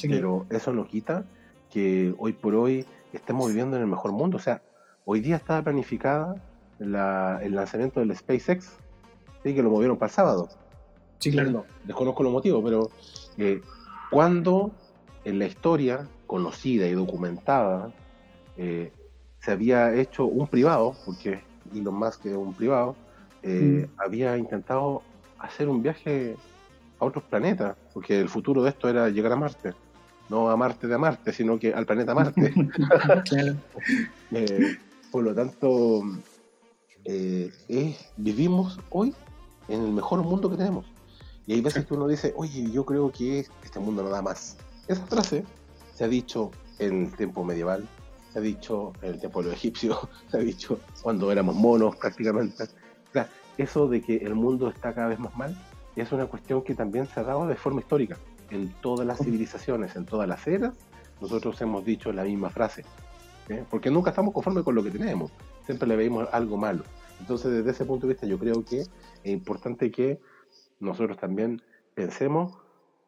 Pero 0.02 0.46
eso 0.50 0.72
no 0.72 0.86
quita 0.86 1.24
que 1.70 2.12
hoy 2.18 2.32
por 2.32 2.56
hoy 2.56 2.84
estemos 3.12 3.46
viviendo 3.46 3.76
en 3.76 3.82
el 3.82 3.88
mejor 3.88 4.10
mundo. 4.10 4.38
O 4.38 4.40
sea, 4.40 4.60
hoy 5.04 5.20
día 5.20 5.36
estaba 5.36 5.62
planificada 5.62 6.36
el 6.78 7.54
lanzamiento 7.54 8.00
del 8.00 8.16
SpaceX, 8.16 8.70
¿sí? 9.42 9.54
que 9.54 9.62
lo 9.62 9.70
movieron 9.70 9.96
para 9.96 10.08
el 10.10 10.14
sábado. 10.14 10.48
Sí, 11.18 11.30
claro. 11.30 11.64
desconozco 11.84 12.22
los 12.24 12.32
motivos, 12.32 12.62
pero 12.64 12.90
eh, 13.38 13.60
cuando 14.10 14.72
en 15.24 15.38
la 15.38 15.46
historia 15.46 16.08
conocida 16.26 16.88
y 16.88 16.92
documentada 16.92 17.92
eh, 18.56 18.92
se 19.38 19.52
había 19.52 19.94
hecho 19.94 20.24
un 20.24 20.48
privado, 20.48 20.96
porque 21.04 21.40
Elon 21.72 21.94
Musk 21.94 22.26
es 22.26 22.34
un 22.34 22.54
privado, 22.54 22.96
eh, 23.42 23.86
mm. 23.88 24.00
había 24.00 24.36
intentado 24.36 25.02
hacer 25.38 25.68
un 25.68 25.82
viaje 25.82 26.36
a 26.98 27.04
otros 27.04 27.22
planetas, 27.24 27.76
porque 27.94 28.18
el 28.20 28.28
futuro 28.28 28.62
de 28.64 28.70
esto 28.70 28.88
era 28.88 29.08
llegar 29.08 29.32
a 29.32 29.36
Marte. 29.36 29.74
No 30.28 30.50
a 30.50 30.56
Marte 30.56 30.88
de 30.88 30.98
Marte, 30.98 31.32
sino 31.32 31.58
que 31.58 31.72
al 31.72 31.86
planeta 31.86 32.14
Marte. 32.14 32.52
por 35.12 35.22
lo 35.22 35.34
tanto, 35.34 36.02
vivimos 38.16 38.80
hoy 38.88 39.14
en 39.68 39.82
el 39.82 39.92
mejor 39.92 40.22
mundo 40.22 40.50
que 40.50 40.56
tenemos. 40.56 40.86
Y 41.46 41.52
hay 41.52 41.60
veces 41.60 41.84
que 41.84 41.94
uno 41.94 42.08
dice, 42.08 42.32
oye, 42.36 42.70
yo 42.70 42.84
creo 42.86 43.12
que 43.12 43.46
este 43.62 43.78
mundo 43.78 44.02
no 44.02 44.08
da 44.08 44.22
más. 44.22 44.56
Esa 44.88 45.04
frase 45.06 45.44
se 45.94 46.04
ha 46.04 46.08
dicho 46.08 46.50
en 46.78 47.04
el 47.04 47.16
tiempo 47.16 47.44
medieval, 47.44 47.86
se 48.32 48.38
ha 48.38 48.42
dicho 48.42 48.94
en 49.02 49.10
el 49.10 49.20
tiempo 49.20 49.42
de 49.42 49.50
los 49.50 49.56
egipcios, 49.56 49.98
se 50.30 50.38
ha 50.38 50.40
dicho 50.40 50.80
cuando 51.02 51.30
éramos 51.30 51.56
monos 51.56 51.94
prácticamente. 51.96 52.64
O 52.64 53.12
sea, 53.12 53.28
eso 53.58 53.88
de 53.88 54.00
que 54.00 54.16
el 54.16 54.34
mundo 54.34 54.68
está 54.68 54.94
cada 54.94 55.08
vez 55.08 55.18
más 55.18 55.36
mal 55.36 55.56
es 55.94 56.10
una 56.10 56.24
cuestión 56.24 56.62
que 56.62 56.74
también 56.74 57.06
se 57.06 57.20
ha 57.20 57.22
dado 57.22 57.46
de 57.46 57.54
forma 57.54 57.80
histórica. 57.80 58.16
En 58.50 58.72
todas 58.80 59.06
las 59.06 59.18
civilizaciones, 59.18 59.94
en 59.94 60.06
todas 60.06 60.26
las 60.26 60.46
eras, 60.46 60.74
nosotros 61.20 61.60
hemos 61.60 61.84
dicho 61.84 62.12
la 62.12 62.24
misma 62.24 62.48
frase. 62.48 62.84
Porque 63.70 63.90
nunca 63.90 64.10
estamos 64.10 64.32
conformes 64.32 64.64
con 64.64 64.74
lo 64.74 64.82
que 64.82 64.90
tenemos. 64.90 65.30
Siempre 65.64 65.88
le 65.88 65.96
veis 65.96 66.12
algo 66.32 66.56
malo. 66.56 66.84
Entonces, 67.20 67.52
desde 67.52 67.70
ese 67.70 67.84
punto 67.84 68.06
de 68.06 68.14
vista, 68.14 68.26
yo 68.26 68.38
creo 68.38 68.64
que 68.64 68.80
es 68.80 68.90
importante 69.24 69.90
que 69.90 70.20
nosotros 70.80 71.18
también 71.18 71.62
pensemos, 71.94 72.58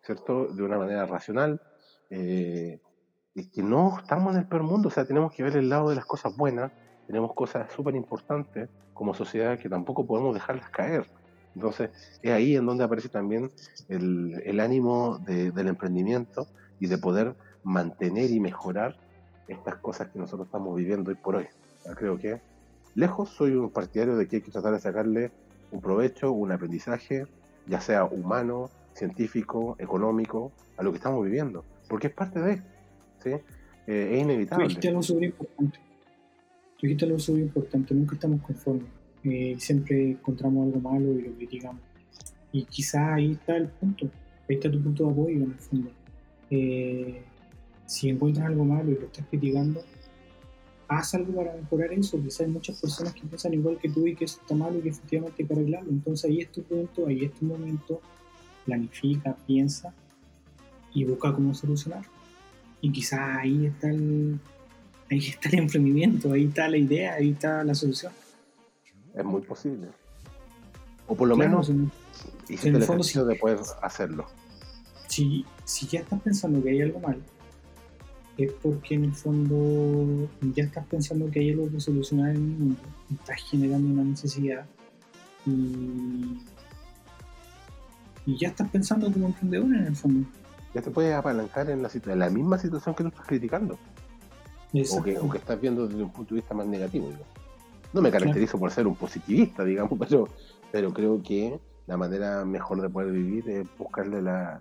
¿cierto?, 0.03 0.47
de 0.47 0.63
una 0.63 0.79
manera 0.79 1.07
racional, 1.07 1.61
eh, 2.11 2.81
y 3.35 3.51
que 3.51 3.63
no 3.63 3.99
estamos 3.99 4.35
en 4.35 4.43
el 4.43 4.47
peor 4.47 4.63
mundo, 4.63 4.89
o 4.89 4.91
sea, 4.91 5.05
tenemos 5.05 5.33
que 5.33 5.43
ver 5.43 5.57
el 5.57 5.69
lado 5.69 5.89
de 5.89 5.97
las 5.97 6.05
cosas 6.05 6.37
buenas, 6.37 6.71
tenemos 7.07 7.35
cosas 7.35 7.73
súper 7.73 7.97
importantes 7.97 8.69
como 8.93 9.15
sociedad 9.15 9.59
que 9.59 9.69
tampoco 9.69 10.07
podemos 10.07 10.35
dejarlas 10.35 10.71
caer. 10.71 11.11
Entonces, 11.55 11.91
es 12.23 12.33
ahí 12.33 12.57
en 12.57 12.67
donde 12.67 12.85
aparece 12.85 13.09
también 13.09 13.51
el, 13.89 14.41
el 14.45 14.61
ánimo 14.61 15.19
del 15.19 15.69
emprendimiento 15.69 16.47
y 16.79 16.87
de 16.87 16.99
poder 16.99 17.37
mantener 17.65 18.31
y 18.31 18.41
mejorar 18.41 18.97
estas 19.49 19.77
cosas 19.77 20.09
que 20.09 20.19
nosotros 20.19 20.47
estamos 20.47 20.77
viviendo 20.77 21.11
hoy 21.11 21.17
por 21.17 21.37
hoy. 21.37 21.47
creo 21.97 22.19
que 22.19 22.41
lejos 22.95 23.31
soy 23.31 23.53
un 23.53 23.71
partidario 23.71 24.17
de 24.17 24.27
que 24.27 24.37
hay 24.37 24.43
que 24.43 24.51
tratar 24.51 24.73
de 24.73 24.81
sacarle 24.81 25.31
un 25.71 25.81
provecho, 25.81 26.33
un 26.33 26.53
aprendizaje, 26.53 27.27
ya 27.67 27.81
sea 27.81 28.05
humano, 28.05 28.71
científico, 28.95 29.77
económico, 29.79 30.53
a 30.77 30.83
lo 30.83 30.91
que 30.91 30.99
estamos 30.99 31.25
viviendo, 31.25 31.65
porque 31.89 32.09
es 32.09 32.13
parte 32.13 32.41
de, 32.41 32.57
¿sí? 33.23 33.31
Eh, 33.87 34.11
es 34.13 34.23
inevitable. 34.23 34.65
Tú 34.65 34.69
dijiste 34.69 34.89
algo 34.89 35.03
súper 35.03 35.25
importante. 35.25 35.79
Tú 36.79 36.87
dijiste 36.87 37.05
algo 37.05 37.19
súper 37.19 37.43
importante, 37.43 37.95
nunca 37.95 38.15
estamos 38.15 38.41
conformes. 38.43 38.89
Eh, 39.25 39.57
siempre 39.59 40.11
encontramos 40.11 40.67
algo 40.67 40.81
malo 40.81 41.13
y 41.13 41.23
lo 41.23 41.33
criticamos. 41.35 41.83
Y 42.53 42.65
quizá 42.65 43.15
ahí 43.15 43.33
está 43.33 43.57
el 43.57 43.69
punto, 43.69 44.09
ahí 44.49 44.57
está 44.57 44.71
tu 44.71 44.83
punto 44.83 45.07
de 45.07 45.11
apoyo 45.11 45.37
en 45.37 45.43
el 45.43 45.55
fondo. 45.55 45.91
Eh, 46.51 47.23
si 47.87 48.09
encuentras 48.09 48.47
algo 48.47 48.65
malo 48.65 48.91
y 48.91 48.95
lo 48.95 49.07
estás 49.07 49.27
criticando, 49.27 49.83
haz 50.89 51.15
algo 51.15 51.35
para 51.35 51.55
mejorar 51.55 51.93
eso. 51.93 52.21
Quizás 52.21 52.43
hay 52.43 52.49
muchas 52.49 52.81
personas 52.81 53.15
que 53.15 53.23
piensan 53.23 53.55
igual 53.55 53.79
que 53.79 53.89
tú 53.89 54.07
y 54.07 54.15
que 54.15 54.25
eso 54.25 54.41
está 54.41 54.55
malo 54.55 54.79
y 54.79 54.83
que 54.83 54.89
efectivamente 54.91 55.43
hay 55.43 55.47
que 55.49 55.55
arreglarlo. 55.55 55.91
Entonces 55.91 56.31
ahí 56.31 56.41
es 56.41 56.53
tu 56.53 56.63
punto, 56.63 57.07
ahí 57.07 57.25
es 57.25 57.33
tu 57.35 57.45
momento. 57.45 58.01
Planifica, 58.65 59.37
piensa 59.47 59.95
y 60.95 61.05
busca 61.05 61.33
cómo 61.35 61.55
solucionar. 61.55 62.05
Y 62.81 62.93
quizás 62.93 63.39
ahí 63.39 63.67
está 63.67 63.91
el, 63.91 64.39
ahí 65.11 65.19
está 65.19 65.49
el 65.51 65.59
emprendimiento, 65.61 66.33
ahí 66.33 66.47
está 66.47 66.69
la 66.69 66.79
idea, 66.79 67.15
ahí 67.15 67.31
está 67.31 67.65
la 67.65 67.75
solución. 67.75 68.13
Es 69.15 69.25
muy 69.25 69.43
posible. 69.43 69.89
O 71.07 71.15
por 71.15 71.29
lo 71.29 71.37
menos 71.37 71.69
en, 71.69 71.91
el 72.49 72.83
fondo, 72.83 73.05
si, 73.05 73.19
de 73.19 73.35
poder 73.37 73.59
hacerlo. 73.83 74.27
Si, 75.09 75.45
si 75.65 75.87
ya 75.87 76.01
estás 76.01 76.21
pensando 76.23 76.63
que 76.63 76.71
hay 76.71 76.81
algo 76.81 77.01
mal, 77.01 77.23
es 78.37 78.53
porque 78.53 78.95
en 78.95 79.05
el 79.05 79.13
fondo 79.13 80.29
ya 80.55 80.65
estás 80.65 80.85
pensando 80.87 81.31
que 81.31 81.41
hay 81.41 81.51
algo 81.51 81.71
que 81.71 81.81
solucionar 81.81 82.31
en 82.31 82.37
el 82.37 82.43
mundo, 82.43 82.81
estás 83.13 83.43
generando 83.49 83.89
una 83.89 84.05
necesidad 84.05 84.67
y, 85.47 86.39
ya 88.27 88.49
estás 88.49 88.71
pensando 88.71 89.13
como 89.13 89.27
emprendedor 89.27 89.67
en 89.67 89.87
el 89.87 89.97
fondo. 89.97 90.27
Ya 90.75 90.81
te 90.81 90.91
puedes 90.91 91.15
apalancar 91.15 91.69
en 91.69 91.83
la, 91.83 91.91
en 91.93 92.19
la 92.19 92.31
misma 92.31 92.59
situación 92.59 92.95
que 92.95 93.03
tú 93.03 93.11
estás 93.11 93.27
criticando. 93.27 93.79
O 94.91 95.03
que, 95.03 95.19
o 95.19 95.29
que, 95.29 95.39
estás 95.39 95.61
viendo 95.61 95.87
desde 95.87 96.03
un 96.03 96.11
punto 96.11 96.35
de 96.35 96.41
vista 96.41 96.55
más 96.55 96.67
negativo. 96.67 97.11
No 97.93 98.01
me 98.01 98.11
caracterizo 98.11 98.59
por 98.59 98.71
ser 98.73 98.87
un 98.87 98.97
positivista, 98.97 99.63
digamos, 99.63 99.99
pero, 100.09 100.27
pero 100.73 100.93
creo 100.93 101.23
que 101.23 101.61
la 101.87 101.99
manera 101.99 102.45
mejor 102.47 102.81
de 102.81 102.89
poder 102.89 103.13
vivir 103.13 103.49
es 103.51 103.69
buscarle 103.79 104.23
la, 104.23 104.61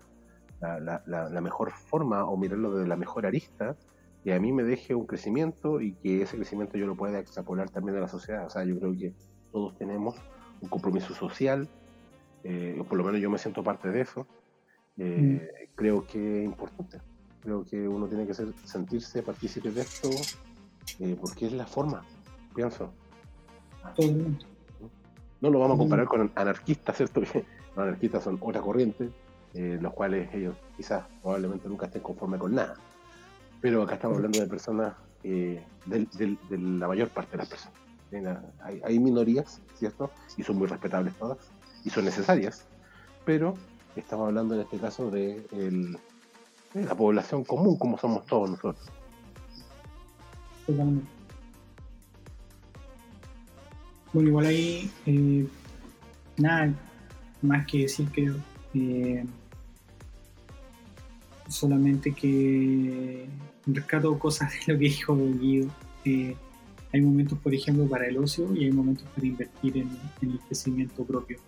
la, 0.63 1.41
mejor 1.41 1.71
forma 1.71 2.25
o 2.25 2.37
mirarlo 2.37 2.75
de 2.75 2.87
la 2.87 2.95
mejor 2.95 3.25
arista 3.25 3.75
que 4.23 4.33
a 4.33 4.39
mí 4.39 4.53
me 4.53 4.63
deje 4.63 4.95
un 4.95 5.05
crecimiento 5.05 5.81
y 5.81 5.93
que 5.95 6.21
ese 6.21 6.37
crecimiento 6.37 6.77
yo 6.77 6.87
lo 6.87 6.95
pueda 6.95 7.19
extrapolar 7.19 7.69
también 7.69 7.97
a 7.97 8.01
la 8.01 8.07
sociedad. 8.07 8.45
O 8.45 8.49
sea, 8.49 8.63
yo 8.63 8.79
creo 8.79 8.93
que 8.93 9.13
todos 9.51 9.77
tenemos 9.77 10.15
un 10.61 10.69
compromiso 10.69 11.13
social, 11.13 11.67
eh, 12.45 12.81
por 12.87 12.97
lo 12.97 13.03
menos 13.03 13.19
yo 13.19 13.29
me 13.29 13.37
siento 13.37 13.63
parte 13.63 13.89
de 13.89 14.01
eso. 14.01 14.25
Eh, 14.97 15.67
mm. 15.67 15.75
Creo 15.75 16.07
que 16.07 16.39
es 16.39 16.45
importante. 16.45 17.01
Creo 17.41 17.65
que 17.65 17.85
uno 17.85 18.07
tiene 18.07 18.25
que 18.25 18.33
ser, 18.33 18.53
sentirse 18.63 19.21
partícipe 19.21 19.71
de 19.71 19.81
esto 19.81 20.09
eh, 20.99 21.17
porque 21.19 21.47
es 21.47 21.53
la 21.53 21.65
forma, 21.65 22.05
pienso. 22.55 22.93
No 25.41 25.49
lo 25.49 25.59
vamos 25.59 25.75
a 25.75 25.77
comparar 25.77 26.07
con 26.07 26.31
anarquistas, 26.35 26.95
¿cierto? 26.97 27.21
los 27.75 27.77
anarquistas 27.77 28.23
son 28.23 28.37
otra 28.39 28.61
corriente, 28.61 29.09
eh, 29.53 29.77
los 29.79 29.93
cuales 29.93 30.33
ellos 30.33 30.55
quizás 30.75 31.03
probablemente 31.21 31.67
nunca 31.67 31.85
estén 31.85 32.01
conformes 32.01 32.39
con 32.39 32.55
nada. 32.55 32.75
Pero 33.61 33.83
acá 33.83 33.95
estamos 33.95 34.17
hablando 34.17 34.39
de 34.39 34.47
personas, 34.47 34.93
eh, 35.23 35.63
de, 35.85 36.37
la 36.49 36.87
mayor 36.87 37.09
parte 37.09 37.31
de 37.31 37.37
las 37.37 37.47
personas. 37.47 37.79
Hay, 38.83 38.99
minorías, 38.99 39.61
¿cierto? 39.75 40.11
Y 40.37 40.43
son 40.43 40.57
muy 40.57 40.67
respetables 40.67 41.15
todas, 41.15 41.37
y 41.83 41.89
son 41.89 42.05
necesarias, 42.05 42.67
pero 43.25 43.55
estamos 43.95 44.27
hablando 44.27 44.53
en 44.53 44.61
este 44.61 44.77
caso 44.77 45.09
de, 45.09 45.97
la 46.73 46.95
población 46.95 47.43
común, 47.43 47.77
como 47.77 47.97
somos 47.97 48.25
todos 48.25 48.51
nosotros. 48.51 48.91
Bueno, 54.13 54.29
igual 54.29 54.45
ahí, 54.45 54.91
eh, 55.05 55.47
nada 56.37 56.73
más 57.41 57.65
que 57.65 57.79
decir. 57.79 58.07
Eh, 58.75 59.25
solamente 61.53 62.13
que 62.13 63.27
rescato 63.65 64.17
cosas 64.17 64.51
de 64.51 64.73
lo 64.73 64.79
que 64.79 64.85
dijo 64.85 65.15
Guido. 65.15 65.69
Eh, 66.05 66.35
hay 66.91 67.01
momentos, 67.01 67.39
por 67.39 67.53
ejemplo, 67.53 67.87
para 67.87 68.07
el 68.07 68.17
ocio 68.17 68.53
y 68.55 68.65
hay 68.65 68.71
momentos 68.71 69.07
para 69.15 69.25
invertir 69.25 69.77
en, 69.77 69.89
el 70.21 70.39
crecimiento 70.39 71.03
propio. 71.05 71.39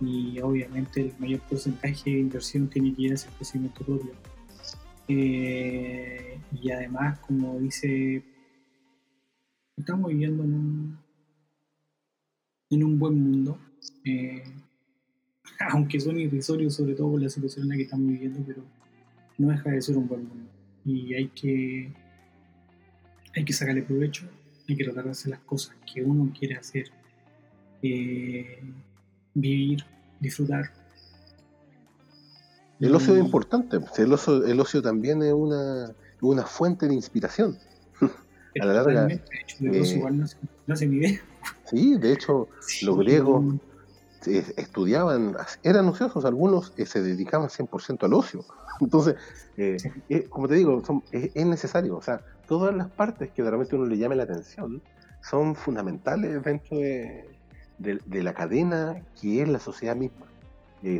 Y 0.00 0.38
obviamente 0.40 1.00
el 1.00 1.12
mayor 1.18 1.40
porcentaje 1.40 2.10
de 2.10 2.18
inversión 2.18 2.68
tiene 2.68 2.94
que 2.94 3.02
ir 3.02 3.14
hacia 3.14 3.30
el 3.30 3.36
crecimiento 3.36 3.84
propio. 3.84 4.12
Eh, 5.08 6.38
y 6.60 6.70
además, 6.70 7.18
como 7.20 7.58
dice, 7.58 8.22
estamos 9.76 10.08
viviendo 10.10 10.44
en 10.44 10.54
un, 10.54 10.98
en 12.70 12.84
un 12.84 12.98
buen 12.98 13.14
mundo. 13.18 13.58
Eh, 14.04 14.42
aunque 15.70 16.00
son 16.00 16.18
irrisorios, 16.18 16.74
sobre 16.74 16.94
todo 16.94 17.10
por 17.10 17.22
la 17.22 17.28
situación 17.28 17.64
en 17.64 17.68
la 17.70 17.76
que 17.76 17.82
estamos 17.82 18.08
viviendo, 18.08 18.42
pero 18.46 18.62
no 19.38 19.48
deja 19.48 19.70
de 19.70 19.82
ser 19.82 19.96
un 19.96 20.08
buen 20.08 20.28
mundo. 20.28 20.50
Y 20.84 21.14
hay 21.14 21.28
que, 21.28 21.92
hay 23.34 23.44
que 23.44 23.52
sacarle 23.52 23.82
provecho, 23.82 24.26
hay 24.68 24.76
que 24.76 24.84
tratar 24.84 25.04
de 25.04 25.10
hacer 25.10 25.30
las 25.30 25.40
cosas 25.40 25.76
que 25.92 26.02
uno 26.02 26.32
quiere 26.36 26.56
hacer, 26.56 26.90
eh, 27.82 28.60
vivir, 29.34 29.84
disfrutar. 30.20 30.70
El 32.80 32.94
ocio 32.94 33.14
es 33.14 33.20
importante, 33.20 33.78
el 33.98 34.12
ocio, 34.12 34.44
el 34.44 34.58
ocio 34.58 34.82
también 34.82 35.22
es 35.22 35.32
una, 35.32 35.92
una 36.20 36.44
fuente 36.44 36.88
de 36.88 36.94
inspiración. 36.94 37.56
A 38.60 38.66
la 38.66 38.74
larga. 38.74 39.06
De 39.06 39.14
hecho, 39.14 39.56
el 39.60 39.80
ocio 39.80 39.94
eh, 39.94 39.98
igual 39.98 40.18
no, 40.18 40.26
no 40.66 40.76
se 40.76 40.86
mide. 40.86 41.20
Sí, 41.64 41.96
de 41.96 42.12
hecho, 42.12 42.48
los 42.82 42.98
griegos 42.98 43.54
estudiaban, 44.26 45.36
eran 45.62 45.88
ociosos, 45.88 46.24
algunos 46.24 46.72
eh, 46.76 46.86
se 46.86 47.02
dedicaban 47.02 47.48
100% 47.48 48.04
al 48.04 48.14
ocio. 48.14 48.44
Entonces, 48.80 49.16
eh, 49.56 49.76
eh, 50.08 50.24
como 50.28 50.48
te 50.48 50.54
digo, 50.54 50.82
es, 51.10 51.46
necesario, 51.46 51.96
o 51.96 52.02
sea, 52.02 52.20
todas 52.46 52.74
las 52.74 52.90
partes 52.90 53.30
que 53.30 53.42
de 53.42 53.50
repente 53.50 53.76
uno 53.76 53.86
le 53.86 53.98
llame 53.98 54.16
la 54.16 54.24
atención 54.24 54.82
son 55.22 55.54
fundamentales 55.54 56.42
dentro 56.42 56.78
de, 56.78 57.28
la 58.22 58.34
cadena 58.34 59.02
que 59.20 59.42
es 59.42 59.48
la 59.48 59.58
sociedad 59.58 59.96
misma. 59.96 60.26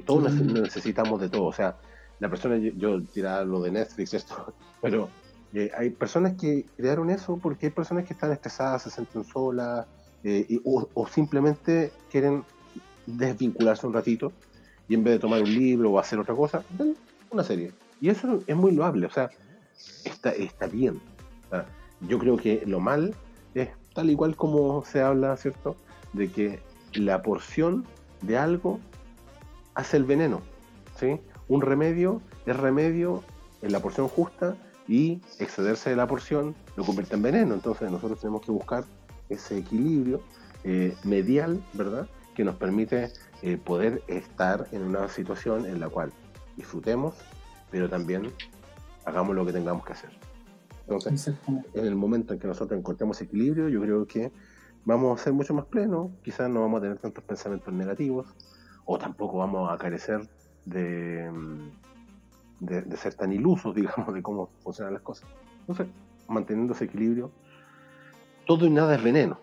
todos 0.06 0.32
necesitamos 0.32 1.20
de 1.20 1.28
todo, 1.28 1.44
o 1.44 1.52
sea, 1.52 1.76
la 2.20 2.28
persona, 2.28 2.56
yo, 2.56 2.72
yo 2.72 3.02
tiraba 3.02 3.44
lo 3.44 3.60
de 3.60 3.72
Netflix, 3.72 4.14
esto, 4.14 4.54
pero 4.80 5.08
hay 5.76 5.90
personas 5.90 6.34
que 6.40 6.64
crearon 6.76 7.10
eso 7.10 7.36
porque 7.36 7.66
hay 7.66 7.72
personas 7.72 8.06
que 8.06 8.14
están 8.14 8.32
estresadas, 8.32 8.82
se 8.82 8.90
sienten 8.90 9.24
solas, 9.24 9.86
o, 10.64 10.88
o, 10.94 11.08
simplemente 11.08 11.92
quieren 12.10 12.44
desvincularse 13.06 13.86
un 13.86 13.92
ratito 13.92 14.32
y 14.88 14.94
en 14.94 15.04
vez 15.04 15.14
de 15.14 15.18
tomar 15.20 15.42
un 15.42 15.52
libro 15.52 15.92
o 15.92 15.98
hacer 15.98 16.18
otra 16.18 16.34
cosa, 16.34 16.64
una 17.30 17.44
serie. 17.44 17.72
Y 18.00 18.08
eso 18.08 18.42
es 18.46 18.56
muy 18.56 18.72
loable, 18.72 19.06
o 19.06 19.10
sea, 19.10 19.30
está, 20.04 20.30
está 20.30 20.66
bien. 20.66 21.00
yo 22.00 22.18
creo 22.18 22.36
que 22.36 22.62
lo 22.66 22.80
mal 22.80 23.14
es 23.54 23.68
tal 23.94 24.10
igual 24.10 24.36
como 24.36 24.84
se 24.84 25.00
habla, 25.00 25.36
¿cierto? 25.36 25.76
De 26.12 26.30
que 26.30 26.60
la 26.94 27.22
porción 27.22 27.84
de 28.22 28.36
algo 28.36 28.80
hace 29.74 29.96
el 29.96 30.04
veneno, 30.04 30.40
¿sí? 30.98 31.20
Un 31.48 31.60
remedio 31.60 32.20
es 32.46 32.56
remedio 32.56 33.22
en 33.62 33.72
la 33.72 33.80
porción 33.80 34.08
justa 34.08 34.56
y 34.88 35.20
excederse 35.38 35.90
de 35.90 35.96
la 35.96 36.06
porción 36.06 36.54
lo 36.76 36.84
convierte 36.84 37.14
en 37.14 37.22
veneno. 37.22 37.54
Entonces 37.54 37.90
nosotros 37.90 38.20
tenemos 38.20 38.42
que 38.42 38.50
buscar 38.50 38.84
ese 39.28 39.58
equilibrio 39.58 40.20
eh, 40.64 40.94
medial, 41.04 41.62
¿verdad? 41.72 42.08
Que 42.34 42.44
nos 42.44 42.56
permite 42.56 43.12
eh, 43.42 43.56
poder 43.56 44.02
estar 44.08 44.66
en 44.72 44.82
una 44.82 45.08
situación 45.08 45.66
en 45.66 45.80
la 45.80 45.88
cual 45.88 46.12
disfrutemos, 46.56 47.14
pero 47.70 47.88
también 47.88 48.32
hagamos 49.04 49.34
lo 49.34 49.44
que 49.44 49.52
tengamos 49.52 49.84
que 49.84 49.92
hacer. 49.92 50.10
Entonces, 50.88 51.34
en 51.74 51.86
el 51.86 51.94
momento 51.94 52.34
en 52.34 52.40
que 52.40 52.46
nosotros 52.46 52.78
encontremos 52.78 53.20
equilibrio, 53.20 53.68
yo 53.68 53.80
creo 53.80 54.06
que 54.06 54.32
vamos 54.84 55.20
a 55.20 55.24
ser 55.24 55.32
mucho 55.32 55.54
más 55.54 55.66
plenos, 55.66 56.10
quizás 56.22 56.50
no 56.50 56.60
vamos 56.60 56.78
a 56.78 56.82
tener 56.82 56.98
tantos 56.98 57.22
pensamientos 57.24 57.72
negativos, 57.72 58.26
o 58.84 58.98
tampoco 58.98 59.38
vamos 59.38 59.70
a 59.72 59.78
carecer 59.78 60.28
de, 60.64 61.30
mm, 61.30 61.70
de, 62.60 62.96
ser 62.96 63.14
tan 63.14 63.32
ilusos, 63.32 63.74
digamos, 63.74 64.12
de 64.12 64.22
cómo 64.22 64.50
funcionan 64.62 64.94
las 64.94 65.02
cosas. 65.02 65.28
Entonces, 65.60 65.86
manteniendo 66.28 66.74
ese 66.74 66.84
equilibrio, 66.84 67.30
todo 68.46 68.66
y 68.66 68.70
nada 68.70 68.94
es 68.94 69.02
veneno. 69.02 69.38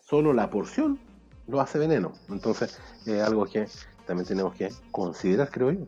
Solo 0.00 0.32
la 0.32 0.50
porción 0.50 0.98
lo 1.46 1.60
hace 1.60 1.78
veneno. 1.78 2.12
Entonces, 2.28 2.78
es 3.06 3.22
algo 3.22 3.44
que 3.46 3.66
también 4.06 4.26
tenemos 4.26 4.54
que 4.54 4.70
considerar, 4.90 5.50
creo 5.50 5.72
yo, 5.72 5.86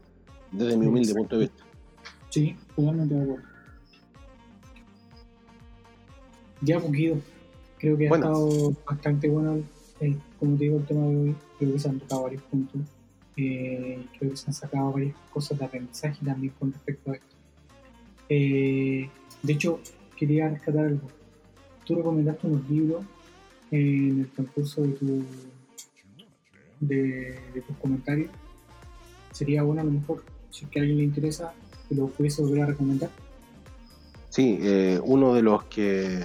desde 0.52 0.76
mi 0.76 0.86
humilde 0.86 1.14
punto 1.14 1.36
de 1.36 1.42
vista. 1.42 1.64
Sí, 2.30 2.56
totalmente 2.74 3.14
de 3.14 3.22
acuerdo. 3.22 3.44
Ya, 6.62 6.80
poquito. 6.80 7.18
Creo 7.78 7.96
que 7.98 8.08
ha 8.08 8.14
estado 8.14 8.72
bastante 8.86 9.28
bueno, 9.28 9.62
el, 10.00 10.18
como 10.38 10.56
te 10.56 10.64
digo, 10.64 10.78
el 10.78 10.86
tema 10.86 11.06
de 11.06 11.16
hoy. 11.16 11.36
Creo 11.58 11.72
que 11.72 11.78
se 11.78 11.88
han 11.88 12.00
tocado 12.00 12.22
varios 12.22 12.42
puntos. 12.44 12.80
Eh, 13.36 14.06
creo 14.18 14.30
que 14.30 14.36
se 14.36 14.46
han 14.46 14.54
sacado 14.54 14.92
varias 14.92 15.14
cosas 15.30 15.58
de 15.58 15.64
aprendizaje 15.64 16.24
también 16.24 16.54
con 16.58 16.72
respecto 16.72 17.10
a 17.10 17.14
esto. 17.14 17.36
Eh, 18.28 19.10
de 19.42 19.52
hecho, 19.52 19.80
quería 20.16 20.48
rescatar 20.48 20.86
algo. 20.86 21.08
Tú 21.84 21.94
recomendaste 21.96 22.46
unos 22.46 22.68
libros 22.68 23.04
en 23.70 24.20
el 24.20 24.30
transcurso 24.30 24.82
de, 24.82 24.88
tu, 24.88 25.24
de, 26.80 27.62
tus 27.66 27.76
comentarios. 27.78 28.30
Sería 29.32 29.62
bueno 29.62 29.82
a 29.82 29.84
lo 29.84 29.90
mejor, 29.90 30.24
si 30.50 30.64
es 30.64 30.70
que 30.70 30.78
a 30.78 30.82
alguien 30.82 30.98
le 30.98 31.04
interesa, 31.04 31.52
que 31.88 31.94
lo 31.94 32.08
pudiese 32.08 32.42
volver 32.42 32.62
a 32.62 32.66
recomendar. 32.66 33.10
Sí, 34.30 34.58
eh, 34.60 35.00
uno 35.04 35.34
de 35.34 35.42
los 35.42 35.64
que 35.64 36.24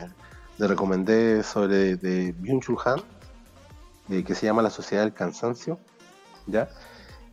le 0.57 0.67
recomendé 0.67 1.43
sobre 1.43 1.95
de 1.97 2.33
Byung-Chul 2.35 2.77
eh, 4.09 4.23
que 4.23 4.35
se 4.35 4.45
llama 4.45 4.61
La 4.61 4.69
Sociedad 4.69 5.03
del 5.03 5.13
Cansancio, 5.13 5.79
¿ya? 6.47 6.69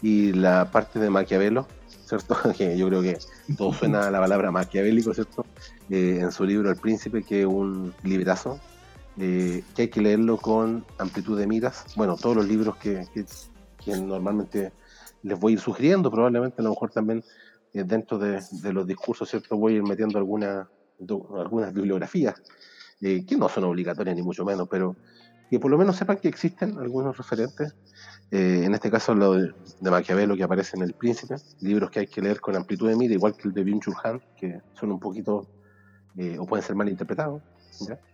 Y 0.00 0.32
la 0.32 0.70
parte 0.70 0.98
de 0.98 1.10
Maquiavelo, 1.10 1.66
¿cierto? 2.08 2.36
que 2.56 2.76
yo 2.78 2.88
creo 2.88 3.02
que 3.02 3.18
todo 3.56 3.72
suena 3.72 4.06
a 4.06 4.10
la 4.10 4.20
palabra 4.20 4.50
maquiavélico, 4.50 5.12
¿cierto? 5.12 5.44
Eh, 5.90 6.18
en 6.20 6.32
su 6.32 6.44
libro 6.44 6.70
El 6.70 6.76
Príncipe, 6.76 7.22
que 7.22 7.40
es 7.40 7.46
un 7.46 7.94
librazo, 8.02 8.58
eh, 9.20 9.64
que 9.74 9.82
hay 9.82 9.88
que 9.88 10.00
leerlo 10.00 10.36
con 10.36 10.84
amplitud 10.96 11.36
de 11.36 11.48
miras. 11.48 11.84
Bueno, 11.96 12.16
todos 12.16 12.36
los 12.36 12.46
libros 12.46 12.76
que, 12.76 13.04
normalmente 13.96 14.72
les 15.24 15.40
voy 15.40 15.52
a 15.52 15.54
ir 15.54 15.60
sugiriendo, 15.60 16.08
probablemente 16.08 16.60
a 16.60 16.64
lo 16.64 16.70
mejor 16.70 16.90
también 16.90 17.24
eh, 17.72 17.82
dentro 17.84 18.16
de, 18.18 18.40
los 18.72 18.86
discursos, 18.86 19.28
¿cierto? 19.28 19.56
Voy 19.56 19.72
a 19.72 19.76
ir 19.78 19.82
metiendo 19.82 20.18
alguna, 20.18 20.68
algunas 21.36 21.72
bibliografías, 21.72 22.40
que 23.00 23.36
no 23.36 23.48
son 23.48 23.64
obligatorias 23.64 24.14
ni 24.14 24.22
mucho 24.22 24.44
menos, 24.44 24.68
pero 24.68 24.94
que 25.50 25.58
por 25.58 25.70
lo 25.70 25.78
menos 25.78 25.96
sepan 25.96 26.18
que 26.18 26.28
existen 26.28 26.78
algunos 26.78 27.16
referentes. 27.16 27.74
en 28.30 28.72
este 28.72 28.88
caso, 28.88 29.14
lo 29.14 29.32
de, 29.32 29.52
Maquiavelo 29.80 30.36
que 30.36 30.44
aparece 30.44 30.76
en 30.76 30.84
El 30.84 30.92
Príncipe, 30.92 31.36
libros 31.60 31.90
que 31.90 32.00
hay 32.00 32.06
que 32.06 32.22
leer 32.22 32.40
con 32.40 32.54
amplitud 32.54 32.88
de 32.88 32.94
mira, 32.94 33.14
igual 33.14 33.34
que 33.34 33.48
el 33.48 33.54
de 33.54 33.64
Byung-Chul 33.64 33.96
Han, 34.04 34.20
que 34.36 34.60
son 34.74 34.92
un 34.92 35.00
poquito 35.00 35.48
o 36.38 36.46
pueden 36.46 36.64
ser 36.64 36.76
mal 36.76 36.88
interpretados. 36.88 37.42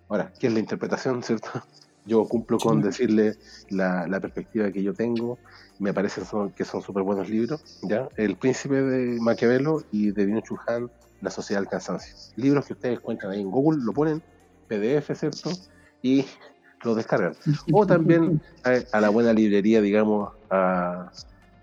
Ahora, 0.08 0.32
¿qué 0.38 0.48
es 0.48 0.52
la 0.52 0.60
interpretación, 0.60 1.22
cierto? 1.22 1.50
Yo 2.06 2.26
cumplo 2.26 2.58
con 2.58 2.82
decirle 2.82 3.36
la, 3.70 4.20
perspectiva 4.20 4.70
que 4.70 4.82
yo 4.82 4.92
tengo. 4.92 5.38
Me 5.78 5.94
parece 5.94 6.20
que 6.54 6.64
son 6.66 6.82
súper 6.82 7.02
buenos 7.02 7.30
libros. 7.30 7.80
¿ya? 7.82 8.10
El 8.16 8.36
Príncipe 8.36 8.74
de 8.74 9.18
Maquiavelo 9.20 9.82
y 9.90 10.10
de 10.10 10.26
Dino 10.26 10.42
Chulhan, 10.42 10.90
La 11.22 11.30
Sociedad 11.30 11.62
del 11.62 11.70
Cansancio. 11.70 12.14
Libros 12.36 12.66
que 12.66 12.74
ustedes 12.74 12.98
encuentran 12.98 13.32
ahí 13.32 13.40
en 13.40 13.50
Google, 13.50 13.82
lo 13.82 13.94
ponen 13.94 14.22
PDF, 14.68 15.16
¿cierto? 15.18 15.50
Y 16.02 16.26
lo 16.82 16.94
descargan. 16.94 17.34
O 17.72 17.86
también 17.86 18.40
a, 18.92 19.00
la 19.00 19.08
buena 19.08 19.32
librería, 19.32 19.80
digamos, 19.80 20.32
a, 20.50 21.10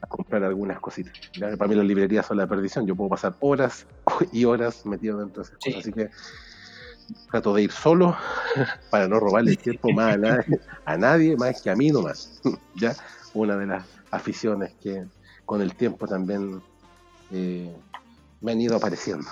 comprar 0.07 0.43
algunas 0.43 0.79
cositas. 0.79 1.13
Para 1.39 1.67
mí 1.67 1.75
las 1.75 1.85
librerías 1.85 2.25
son 2.25 2.37
la 2.37 2.47
perdición. 2.47 2.87
Yo 2.87 2.95
puedo 2.95 3.11
pasar 3.11 3.35
horas 3.39 3.85
y 4.31 4.45
horas 4.45 4.85
metido 4.85 5.19
dentro 5.19 5.43
de 5.43 5.49
esas 5.49 5.59
cosas. 5.59 5.79
Así 5.81 5.93
que 5.93 6.09
trato 7.29 7.53
de 7.53 7.63
ir 7.63 7.71
solo 7.71 8.15
para 8.89 9.07
no 9.07 9.19
robarle 9.19 9.51
el 9.51 9.57
tiempo 9.57 9.91
más 9.91 10.17
a 10.85 10.97
nadie, 10.97 11.35
más 11.37 11.61
que 11.61 11.69
a 11.69 11.75
mí 11.75 11.89
nomás. 11.89 12.41
ya 12.75 12.95
una 13.33 13.57
de 13.57 13.65
las 13.65 13.85
aficiones 14.11 14.73
que 14.81 15.05
con 15.45 15.61
el 15.61 15.75
tiempo 15.75 16.07
también 16.07 16.61
eh, 17.31 17.73
me 18.41 18.51
han 18.51 18.61
ido 18.61 18.75
apareciendo. 18.75 19.27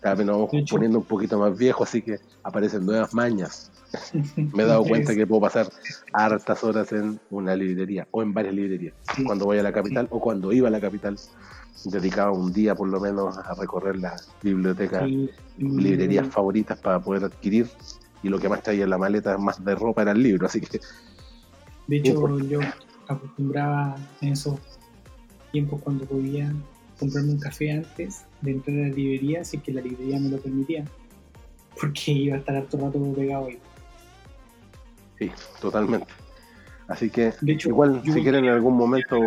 Cada 0.00 0.16
vez 0.16 0.26
nos 0.26 0.50
vamos 0.50 0.70
poniendo 0.70 0.98
un 0.98 1.04
poquito 1.04 1.38
más 1.38 1.56
viejo, 1.56 1.84
así 1.84 2.02
que 2.02 2.18
aparecen 2.42 2.84
nuevas 2.84 3.14
mañas. 3.14 3.70
me 4.36 4.64
he 4.64 4.66
dado 4.66 4.84
cuenta 4.84 5.14
que 5.14 5.26
puedo 5.26 5.42
pasar 5.42 5.68
hartas 6.12 6.64
horas 6.64 6.92
en 6.92 7.20
una 7.30 7.54
librería 7.54 8.06
o 8.10 8.22
en 8.22 8.34
varias 8.34 8.54
librerías, 8.54 8.94
cuando 9.24 9.44
voy 9.44 9.58
a 9.58 9.62
la 9.62 9.72
capital 9.72 10.08
o 10.10 10.20
cuando 10.20 10.52
iba 10.52 10.68
a 10.68 10.70
la 10.70 10.80
capital 10.80 11.16
dedicaba 11.84 12.32
un 12.32 12.52
día 12.52 12.74
por 12.74 12.88
lo 12.88 13.00
menos 13.00 13.36
a 13.36 13.54
recorrer 13.54 13.96
las 13.96 14.32
bibliotecas, 14.42 15.08
librerías 15.58 16.28
favoritas 16.28 16.78
para 16.78 17.00
poder 17.00 17.24
adquirir 17.24 17.68
y 18.22 18.28
lo 18.28 18.38
que 18.38 18.48
más 18.48 18.62
traía 18.62 18.84
en 18.84 18.90
la 18.90 18.98
maleta 18.98 19.36
más 19.36 19.62
de 19.62 19.74
ropa 19.74 20.02
era 20.02 20.12
el 20.12 20.22
libro, 20.22 20.46
así 20.46 20.60
que... 20.60 20.80
De 21.86 21.96
hecho, 21.96 22.38
yo 22.40 22.60
acostumbraba 23.06 23.96
en 24.22 24.32
esos 24.32 24.58
tiempos 25.52 25.80
cuando 25.82 26.06
podía 26.06 26.54
comprarme 26.98 27.32
un 27.32 27.38
café 27.38 27.72
antes 27.72 28.24
de 28.40 28.52
entrar 28.52 28.76
a 28.76 28.88
la 28.88 28.94
librería, 28.94 29.42
así 29.42 29.58
que 29.58 29.72
la 29.72 29.82
librería 29.82 30.18
me 30.18 30.30
lo 30.30 30.38
permitía, 30.38 30.84
porque 31.78 32.12
iba 32.12 32.36
a 32.36 32.38
estar 32.38 32.56
harto 32.56 32.78
rato 32.78 33.12
pegado 33.14 33.46
ahí. 33.46 33.58
Sí, 35.18 35.30
totalmente. 35.60 36.06
Así 36.88 37.10
que 37.10 37.32
igual 37.42 38.02
si 38.04 38.22
quieren 38.22 38.44
en 38.44 38.52
algún 38.52 38.76
momento 38.76 39.18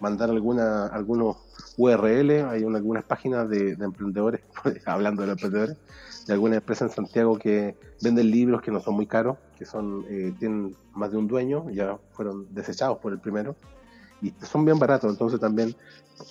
mandar 0.00 0.30
alguna 0.30 0.86
algunos 0.86 1.36
URL, 1.76 2.30
hay 2.48 2.64
algunas 2.64 3.04
páginas 3.04 3.48
de, 3.48 3.72
emprendedores, 3.72 4.40
hablando 4.86 5.22
de 5.22 5.28
los 5.28 5.36
emprendedores, 5.36 5.76
de 6.26 6.32
alguna 6.32 6.56
empresa 6.56 6.84
en 6.84 6.90
Santiago 6.90 7.38
que 7.38 7.76
venden 8.02 8.30
libros 8.30 8.62
que 8.62 8.70
no 8.70 8.80
son 8.80 8.94
muy 8.94 9.06
caros, 9.06 9.36
que 9.58 9.64
son 9.64 10.04
eh, 10.08 10.34
tienen 10.38 10.74
más 10.94 11.12
de 11.12 11.18
un 11.18 11.28
dueño, 11.28 11.70
ya 11.70 11.98
fueron 12.12 12.52
desechados 12.54 12.98
por 12.98 13.12
el 13.12 13.18
primero, 13.18 13.56
y 14.22 14.32
son 14.42 14.64
bien 14.64 14.78
baratos, 14.78 15.10
entonces 15.10 15.38
también 15.38 15.76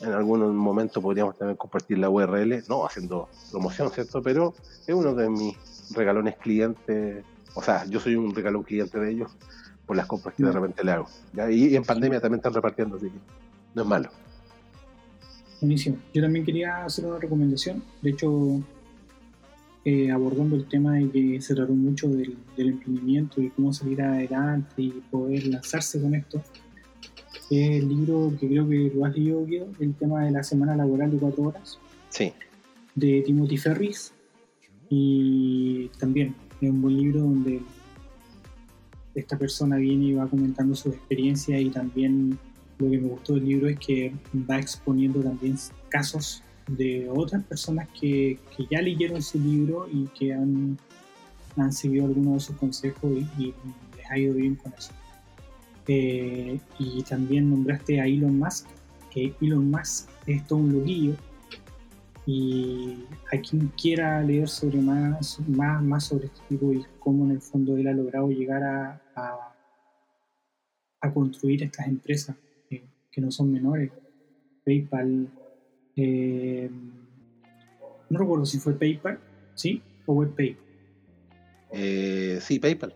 en 0.02 0.12
algún 0.12 0.56
momento 0.56 1.02
podríamos 1.02 1.38
también 1.38 1.58
compartir 1.58 2.00
la 2.00 2.10
URL, 2.10 2.64
no 2.68 2.86
haciendo 2.86 3.30
promoción, 3.52 3.92
¿cierto? 3.92 4.22
Pero 4.22 4.56
es 4.88 4.96
uno 4.96 5.14
de 5.14 5.30
mis 5.30 5.56
regalones 5.94 6.36
clientes, 6.38 7.24
o 7.54 7.62
sea, 7.62 7.86
yo 7.86 8.00
soy 8.00 8.16
un 8.16 8.34
regalón 8.34 8.64
cliente 8.64 9.00
de 9.00 9.12
ellos 9.12 9.32
por 9.86 9.96
las 9.96 10.08
compras 10.08 10.34
que 10.36 10.44
de 10.44 10.52
repente 10.52 10.84
le 10.84 10.92
hago. 10.92 11.08
Y 11.52 11.76
en 11.76 11.84
pandemia 11.84 12.20
también 12.20 12.40
están 12.40 12.54
repartiendo, 12.54 12.98
así 12.98 13.10
que 13.10 13.20
no 13.76 13.84
es 13.84 13.88
malo. 13.88 14.10
Buenísimo. 15.66 15.98
Yo 16.14 16.22
también 16.22 16.46
quería 16.46 16.86
hacer 16.86 17.08
una 17.08 17.18
recomendación. 17.18 17.82
De 18.04 18.12
hecho, 18.12 18.62
eh, 19.84 20.12
abordando 20.12 20.56
el 20.56 20.68
tema 20.68 20.94
de 20.94 21.10
que 21.10 21.42
se 21.42 21.56
trató 21.56 21.74
mucho 21.74 22.08
del, 22.08 22.38
emprendimiento 22.56 23.42
y 23.42 23.50
cómo 23.50 23.74
salir 23.74 24.00
adelante 24.04 24.84
y 24.84 24.92
poder 25.10 25.48
lanzarse 25.48 26.00
con 26.00 26.14
esto. 26.14 26.44
Es 27.50 27.82
el 27.82 27.90
libro 27.90 28.32
que 28.40 28.48
creo 28.48 28.70
que 28.70 28.92
lo 28.94 29.06
has 29.06 29.16
leído, 29.16 29.44
el 29.80 29.96
tema 29.96 30.24
de 30.26 30.32
la 30.32 30.44
semana 30.44 30.76
laboral 30.76 31.10
de 31.10 31.18
cuatro 31.18 31.46
horas. 31.46 31.80
Sí. 32.10 32.32
De 32.94 33.24
Timothy 33.26 33.58
Ferris. 33.58 34.14
Y 34.88 35.90
también 35.98 36.36
es 36.62 36.70
un 36.70 36.80
buen 36.80 36.96
libro 36.96 37.22
donde 37.22 37.60
esta 39.16 39.36
persona 39.36 39.78
viene 39.78 40.06
y 40.06 40.14
va 40.14 40.28
comentando 40.28 40.76
su 40.76 40.90
experiencia 40.90 41.60
y 41.60 41.72
también 41.72 42.38
lo 42.78 42.90
que 42.90 42.98
me 42.98 43.08
gustó 43.08 43.34
del 43.34 43.46
libro 43.46 43.70
es 43.70 43.80
que 43.80 44.14
va 44.50 44.60
exponiendo 44.60 45.22
también 45.22 45.58
casos 45.90 46.44
de 46.68 47.10
otras 47.10 47.44
personas 47.44 47.88
que, 48.00 48.40
ya 48.70 48.82
leyeron 48.82 49.22
su 49.22 49.40
libro 49.40 49.88
y 49.92 50.06
que 50.08 50.34
han, 50.34 50.78
han 51.58 51.72
seguido 51.72 52.06
algunos 52.06 52.34
de 52.34 52.40
sus 52.40 52.56
consejos 52.58 53.12
y, 53.38 53.54
les 53.98 54.12
ha 54.12 54.18
ido 54.18 54.34
bien 54.34 54.56
con 54.56 54.74
eso. 54.74 54.92
Eh, 55.88 56.60
y 56.80 57.04
también 57.04 57.50
nombraste 57.50 58.02
a 58.02 58.08
Elon 58.08 58.40
Musk, 58.40 58.68
que 59.12 59.34
Elon 59.42 59.70
Musk 59.70 60.10
es 60.26 60.46
todo 60.48 60.60
un 60.60 60.74
loquillo 60.74 61.14
y 62.26 63.06
a 63.32 63.40
quien 63.40 63.72
quiera 63.80 64.20
leer 64.24 64.50
sobre 64.50 64.80
más, 64.82 65.40
más, 65.48 65.84
más 65.84 66.06
sobre 66.06 66.26
este 66.26 66.40
tipo 66.50 66.74
y 66.74 66.84
cómo 67.00 67.26
en 67.26 67.32
el 67.32 67.42
fondo 67.42 67.78
él 67.78 67.88
ha 67.88 67.94
logrado 67.94 68.30
llegar 68.30 68.64
a, 68.64 69.02
a, 69.16 69.56
a 71.02 71.14
construir 71.14 71.62
estas 71.62 71.88
empresas 71.88 72.36
que 73.16 73.22
no 73.22 73.32
son 73.32 73.52
menores. 73.52 73.92
PayPal, 74.66 75.30
eh, 75.96 76.70
no 78.10 78.20
recuerdo 78.20 78.46
si 78.46 78.60
fue 78.60 78.78
PayPal, 78.78 79.20
¿sí? 79.54 79.82
O 80.06 80.14
WebPay. 80.16 80.58
Eh, 81.72 82.40
sí, 82.42 82.60
PayPal. 82.60 82.94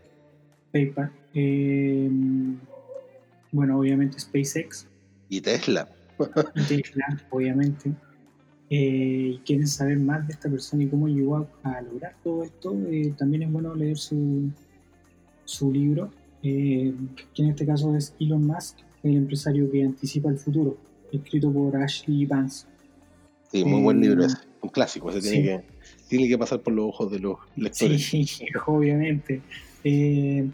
PayPal. 0.74 1.12
Eh, 1.34 2.10
bueno, 3.54 3.80
obviamente 3.80 4.20
SpaceX. 4.20 4.88
Y 5.30 5.40
Tesla. 5.40 5.88
Tesla, 6.68 7.24
obviamente. 7.30 7.94
y 8.68 9.38
quieren 9.40 9.68
saber 9.68 10.00
más 10.00 10.28
de 10.28 10.34
esta 10.34 10.50
persona 10.50 10.84
y 10.84 10.88
cómo 10.88 11.08
llegó 11.08 11.48
a, 11.64 11.82
lograr 11.82 12.14
todo 12.24 12.44
esto, 12.44 12.76
también 13.18 13.44
es 13.44 13.52
bueno 13.52 13.74
leer 13.74 13.98
su, 13.98 14.52
su 15.46 15.72
libro, 15.72 16.12
que 16.42 16.94
en 17.38 17.50
este 17.50 17.66
caso 17.66 17.96
es 17.96 18.14
Elon 18.20 18.46
Musk, 18.46 18.80
el 19.04 19.16
empresario 19.16 19.70
que 19.72 19.84
anticipa 19.84 20.30
el 20.30 20.38
futuro, 20.38 20.78
escrito 21.12 21.52
por 21.52 21.76
Ashley 21.78 22.26
Vance. 22.26 22.68
Sí, 23.52 23.66
muy 23.66 23.82
buen 23.82 24.00
libro, 24.00 24.26
es 24.26 24.36
un 24.62 24.70
clásico, 24.70 25.10
ese 25.10 25.22
tiene, 25.22 25.44
que, 25.44 25.64
tiene 26.08 26.28
que 26.28 26.38
pasar 26.38 26.62
por 26.62 26.74
los 26.74 26.88
ojos 26.90 27.12
de 27.12 27.20
los 27.20 27.38
lectores. 27.56 28.06
Sí, 28.06 28.26
obviamente. 28.68 29.42
Eh, 29.84 30.48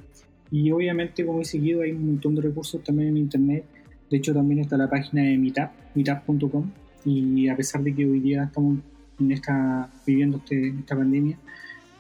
Y 0.52 0.72
obviamente, 0.72 1.26
como 1.26 1.42
he 1.42 1.46
seguido, 1.46 1.82
hay 1.82 1.92
un 1.92 2.06
montón 2.06 2.36
de 2.36 2.42
recursos 2.44 2.84
también 2.84 3.10
en 3.10 3.18
internet. 3.18 3.66
De 4.10 4.18
hecho, 4.18 4.34
también 4.34 4.62
está 4.62 4.78
la 4.78 4.90
página 4.90 5.24
de 5.24 5.38
Meetup, 5.38 5.70
meetup.com. 5.96 6.72
Y 7.04 7.48
a 7.50 7.56
pesar 7.56 7.84
de 7.84 7.94
que 7.94 8.06
hoy 8.06 8.20
día 8.20 8.44
estamos 8.44 8.80
en 9.20 9.32
esta, 9.32 9.90
viviendo 10.06 10.38
este, 10.38 10.70
esta 10.70 10.96
pandemia, 10.96 11.38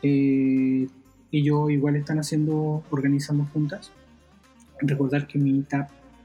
eh, 0.01 0.87
ellos 1.31 1.71
igual 1.71 1.95
están 1.95 2.19
haciendo, 2.19 2.83
organizando 2.91 3.45
juntas. 3.51 3.91
Recordar 4.79 5.27
que 5.27 5.37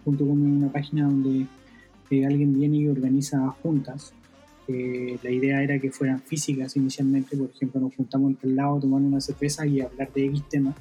Meetup.com 0.05 0.47
es 0.47 0.63
una 0.63 0.73
página 0.73 1.05
donde 1.05 1.47
eh, 2.11 2.27
alguien 2.27 2.59
viene 2.59 2.77
y 2.79 2.89
organiza 2.89 3.49
juntas. 3.63 4.13
Eh, 4.69 5.19
la 5.23 5.31
idea 5.31 5.63
era 5.63 5.79
que 5.79 5.91
fueran 5.91 6.21
físicas 6.21 6.77
inicialmente, 6.77 7.37
por 7.37 7.51
ejemplo, 7.51 7.81
nos 7.81 7.95
juntamos 7.95 8.33
en 8.33 8.51
el 8.51 8.57
lado, 8.57 8.81
tomar 8.81 9.03
una 9.03 9.21
cerveza 9.21 9.67
y 9.67 9.81
hablar 9.81 10.13
de 10.13 10.27
X 10.27 10.43
tema 10.49 10.75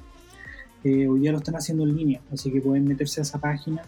eh, 0.82 1.06
hoy 1.06 1.20
día 1.20 1.32
lo 1.32 1.38
están 1.38 1.56
haciendo 1.56 1.84
en 1.84 1.94
línea, 1.94 2.20
así 2.32 2.50
que 2.50 2.60
pueden 2.60 2.86
meterse 2.86 3.20
a 3.20 3.22
esa 3.22 3.38
página 3.38 3.82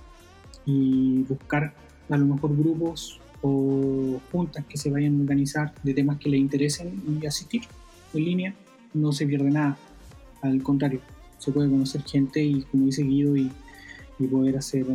y 0.66 1.22
buscar 1.22 1.72
a 2.10 2.16
lo 2.18 2.26
mejor 2.26 2.54
grupos 2.54 3.18
o 3.40 4.20
juntas 4.30 4.64
que 4.66 4.76
se 4.76 4.90
vayan 4.90 5.16
a 5.16 5.20
organizar 5.20 5.72
de 5.82 5.94
temas 5.94 6.18
que 6.18 6.28
les 6.28 6.40
interesen 6.40 7.02
y 7.20 7.26
asistir 7.26 7.62
en 8.12 8.24
línea. 8.24 8.54
No 8.92 9.10
se 9.12 9.26
pierde 9.26 9.50
nada, 9.50 9.78
al 10.42 10.62
contrario, 10.62 11.00
se 11.38 11.50
puede 11.50 11.70
conocer 11.70 12.02
gente 12.02 12.42
y 12.44 12.62
como 12.62 12.86
dice 12.86 13.02
Guido 13.02 13.36
y, 13.36 13.50
poder 14.30 14.56
hacer 14.56 14.86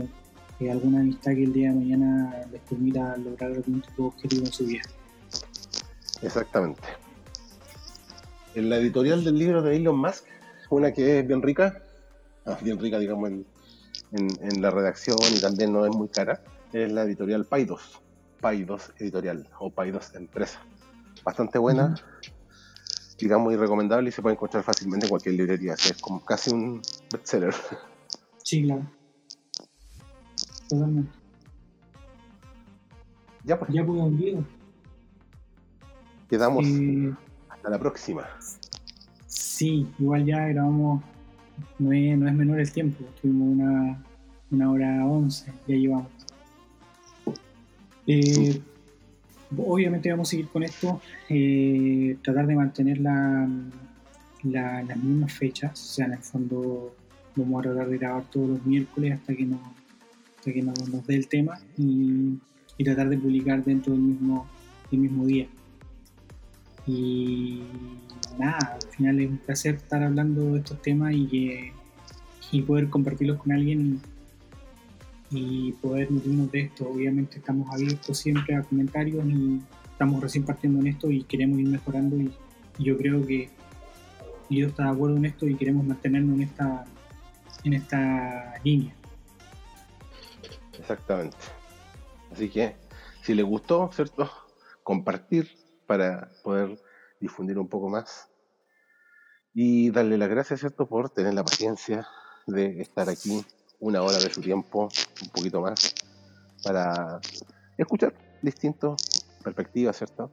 eh, 0.59 0.71
alguna 0.71 1.01
amistad 1.01 1.33
que 1.33 1.43
el 1.43 1.53
día 1.53 1.69
de 1.69 1.75
mañana 1.75 2.45
les 2.51 2.61
permita 2.61 3.15
lograr 3.17 3.51
algún 3.51 3.81
tipo 3.81 4.03
de 4.03 4.07
objetivo 4.07 4.45
en 4.45 4.51
su 4.51 4.65
vida. 4.65 4.81
Exactamente. 6.21 6.81
En 8.55 8.69
la 8.69 8.77
editorial 8.77 9.23
del 9.23 9.37
libro 9.37 9.61
de 9.61 9.75
Elon 9.75 9.99
Musk, 9.99 10.25
una 10.71 10.91
que 10.91 11.19
es 11.19 11.27
bien 11.27 11.41
rica, 11.43 11.83
bien 12.61 12.79
rica, 12.79 12.97
digamos, 12.97 13.29
en, 13.29 13.45
en, 14.11 14.61
la 14.61 14.71
redacción 14.71 15.17
y 15.35 15.39
también 15.39 15.71
no 15.71 15.85
es 15.85 15.95
muy 15.95 16.07
cara, 16.07 16.41
es 16.73 16.91
la 16.91 17.03
editorial 17.03 17.45
Paidos, 17.45 18.01
Paidos 18.41 18.91
Editorial 18.97 19.47
o 19.59 19.69
Paidos 19.69 20.15
Empresa. 20.15 20.59
Bastante 21.23 21.59
buena, 21.59 21.95
digamos, 23.19 23.53
y 23.53 23.57
recomendable 23.57 24.09
y 24.09 24.11
se 24.11 24.21
puede 24.21 24.35
encontrar 24.35 24.63
fácilmente 24.63 25.05
en 25.05 25.09
cualquier 25.09 25.35
librería. 25.35 25.73
es 25.73 25.97
como 26.01 26.23
casi 26.23 26.51
un 26.51 26.81
bestseller. 27.11 27.53
Sí, 28.43 28.63
claro. 28.63 28.96
Totalmente. 30.69 31.11
Ya 33.43 33.57
pues. 33.57 33.71
Ya 33.73 33.85
pues, 33.85 34.01
olvidar. 34.01 34.43
Quedamos 36.29 36.65
eh, 36.67 37.13
hasta 37.49 37.69
la 37.69 37.79
próxima. 37.79 38.27
Sí, 39.27 39.87
igual 39.97 40.25
ya 40.25 40.45
grabamos 40.47 41.01
no 41.79 41.91
es, 41.91 42.17
no 42.17 42.27
es 42.27 42.33
menor 42.33 42.59
el 42.59 42.71
tiempo, 42.71 43.05
tuvimos 43.21 43.49
una, 43.49 44.03
una 44.51 44.71
hora 44.71 45.05
once, 45.05 45.51
ya 45.67 45.75
llevamos. 45.75 46.11
Eh, 48.05 48.61
obviamente 49.57 50.09
vamos 50.09 50.29
a 50.29 50.31
seguir 50.31 50.47
con 50.47 50.63
esto, 50.63 51.01
eh, 51.29 52.17
tratar 52.21 52.47
de 52.47 52.55
mantener 52.55 52.99
la, 52.99 53.47
las 54.43 54.97
mismas 54.97 55.33
fechas, 55.33 55.71
o 55.73 55.93
sea, 55.93 56.05
en 56.05 56.13
el 56.13 56.19
fondo 56.19 56.95
vamos 57.35 57.59
a 57.59 57.69
tratar 57.69 57.89
de 57.89 57.97
grabar 57.97 58.23
todos 58.29 58.49
los 58.49 58.65
miércoles 58.65 59.13
hasta 59.13 59.35
que 59.35 59.45
nos, 59.45 59.59
que 60.53 60.61
nos, 60.61 60.75
dé 61.07 61.15
el 61.15 61.27
tema 61.27 61.59
y, 61.77 62.37
y, 62.77 62.83
tratar 62.83 63.09
de 63.09 63.17
publicar 63.17 63.63
dentro 63.63 63.93
del 63.93 64.01
mismo, 64.01 64.47
del 64.91 64.99
mismo 65.01 65.25
día. 65.25 65.47
Y 66.85 67.61
nada, 68.39 68.77
al 68.81 68.89
final 68.91 69.19
es 69.19 69.29
un 69.29 69.37
placer 69.37 69.75
estar 69.75 70.01
hablando 70.03 70.53
de 70.53 70.59
estos 70.59 70.81
temas 70.81 71.13
y, 71.13 71.71
y 72.51 72.61
poder 72.61 72.89
compartirlos 72.89 73.37
con 73.37 73.51
alguien 73.51 74.01
y, 75.31 75.73
poder 75.73 76.11
nutrirnos 76.11 76.51
de 76.51 76.61
esto. 76.61 76.89
Obviamente 76.89 77.39
estamos 77.39 77.69
abiertos 77.73 78.17
siempre 78.17 78.55
a 78.55 78.63
comentarios 78.63 79.25
y 79.25 79.59
estamos 79.91 80.21
recién 80.21 80.45
partiendo 80.45 80.79
en 80.79 80.87
esto 80.87 81.11
y 81.11 81.23
queremos 81.23 81.59
ir 81.59 81.67
mejorando 81.67 82.17
y, 82.17 82.31
yo 82.79 82.95
creo 82.95 83.25
que 83.25 83.49
yo 84.51 84.67
está 84.67 84.83
de 84.83 84.89
acuerdo 84.91 85.17
en 85.17 85.25
esto 85.25 85.47
y 85.47 85.55
queremos 85.55 85.83
mantenernos 85.83 86.35
en 86.35 86.43
esta, 86.43 86.85
en 87.63 87.73
esta 87.73 88.53
línea. 88.63 88.93
Exactamente. 90.79 91.37
Así 92.31 92.49
que 92.49 92.75
si 93.23 93.33
les 93.33 93.45
gustó, 93.45 93.89
¿cierto? 93.93 94.29
Compartir 94.83 95.49
para 95.85 96.29
poder 96.43 96.79
difundir 97.19 97.57
un 97.57 97.67
poco 97.67 97.89
más. 97.89 98.29
Y 99.53 99.89
darle 99.89 100.17
las 100.17 100.29
gracias, 100.29 100.59
¿cierto?, 100.59 100.85
por 100.87 101.09
tener 101.09 101.33
la 101.33 101.43
paciencia 101.43 102.07
de 102.45 102.79
estar 102.81 103.09
aquí 103.09 103.43
una 103.79 104.01
hora 104.01 104.17
de 104.17 104.29
su 104.29 104.41
tiempo, 104.41 104.89
un 105.23 105.29
poquito 105.29 105.61
más, 105.61 105.95
para 106.63 107.19
escuchar 107.77 108.13
distintas 108.41 109.25
perspectivas, 109.43 109.97
¿cierto? 109.97 110.31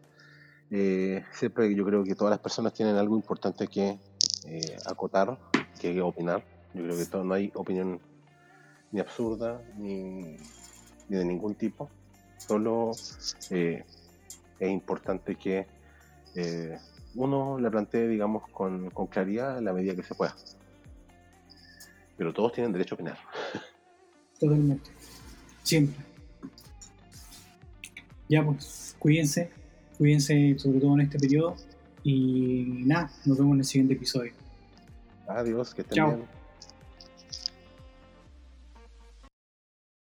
Eh, 0.71 1.25
siempre 1.33 1.75
yo 1.75 1.85
creo 1.85 2.05
que 2.05 2.15
todas 2.15 2.31
las 2.31 2.41
personas 2.41 2.75
tienen 2.75 2.97
algo 2.97 3.17
importante 3.17 3.67
que 3.67 3.99
eh, 4.47 4.77
acotar, 4.87 5.39
que 5.81 6.01
opinar. 6.01 6.45
Yo 6.75 6.83
creo 6.83 6.97
que 6.97 7.25
no 7.25 7.35
hay 7.35 7.53
opinión 7.55 8.01
ni 8.93 9.01
absurda 9.01 9.61
ni, 9.77 10.37
de 11.09 11.25
ningún 11.25 11.55
tipo. 11.55 11.91
Solo 12.39 12.93
eh, 13.51 13.85
es 14.59 14.71
importante 14.71 15.37
que 15.37 15.67
eh, 16.35 16.79
uno 17.15 17.59
la 17.59 17.71
plantee, 17.71 18.09
digamos, 18.09 18.49
con, 18.49 18.91
con 18.91 19.07
claridad 19.07 19.59
en 19.59 19.65
la 19.65 19.73
medida 19.73 19.95
que 19.95 20.03
se 20.03 20.15
pueda. 20.15 20.35
Pero 22.17 22.33
todos 22.33 22.53
tienen 22.53 22.73
derecho 22.73 22.95
a 22.95 22.97
opinar. 22.97 23.19
Totalmente. 24.41 24.91
Siempre. 25.63 26.05
Ya 28.29 28.45
pues, 28.45 28.97
cuídense, 28.99 29.51
cuídense 29.99 30.59
sobre 30.59 30.81
todo 30.81 30.95
en 30.95 31.03
este 31.03 31.19
periodo 31.19 31.57
y 32.03 32.83
nada, 32.85 33.11
nos 33.25 33.39
vemos 33.39 33.55
en 33.55 33.59
el 33.61 33.65
siguiente 33.65 33.95
episodio. 33.95 34.33
Adiós, 35.27 35.75
que 35.75 35.83
estén 35.83 35.97
Chao. 35.97 36.17
bien. 36.17 36.44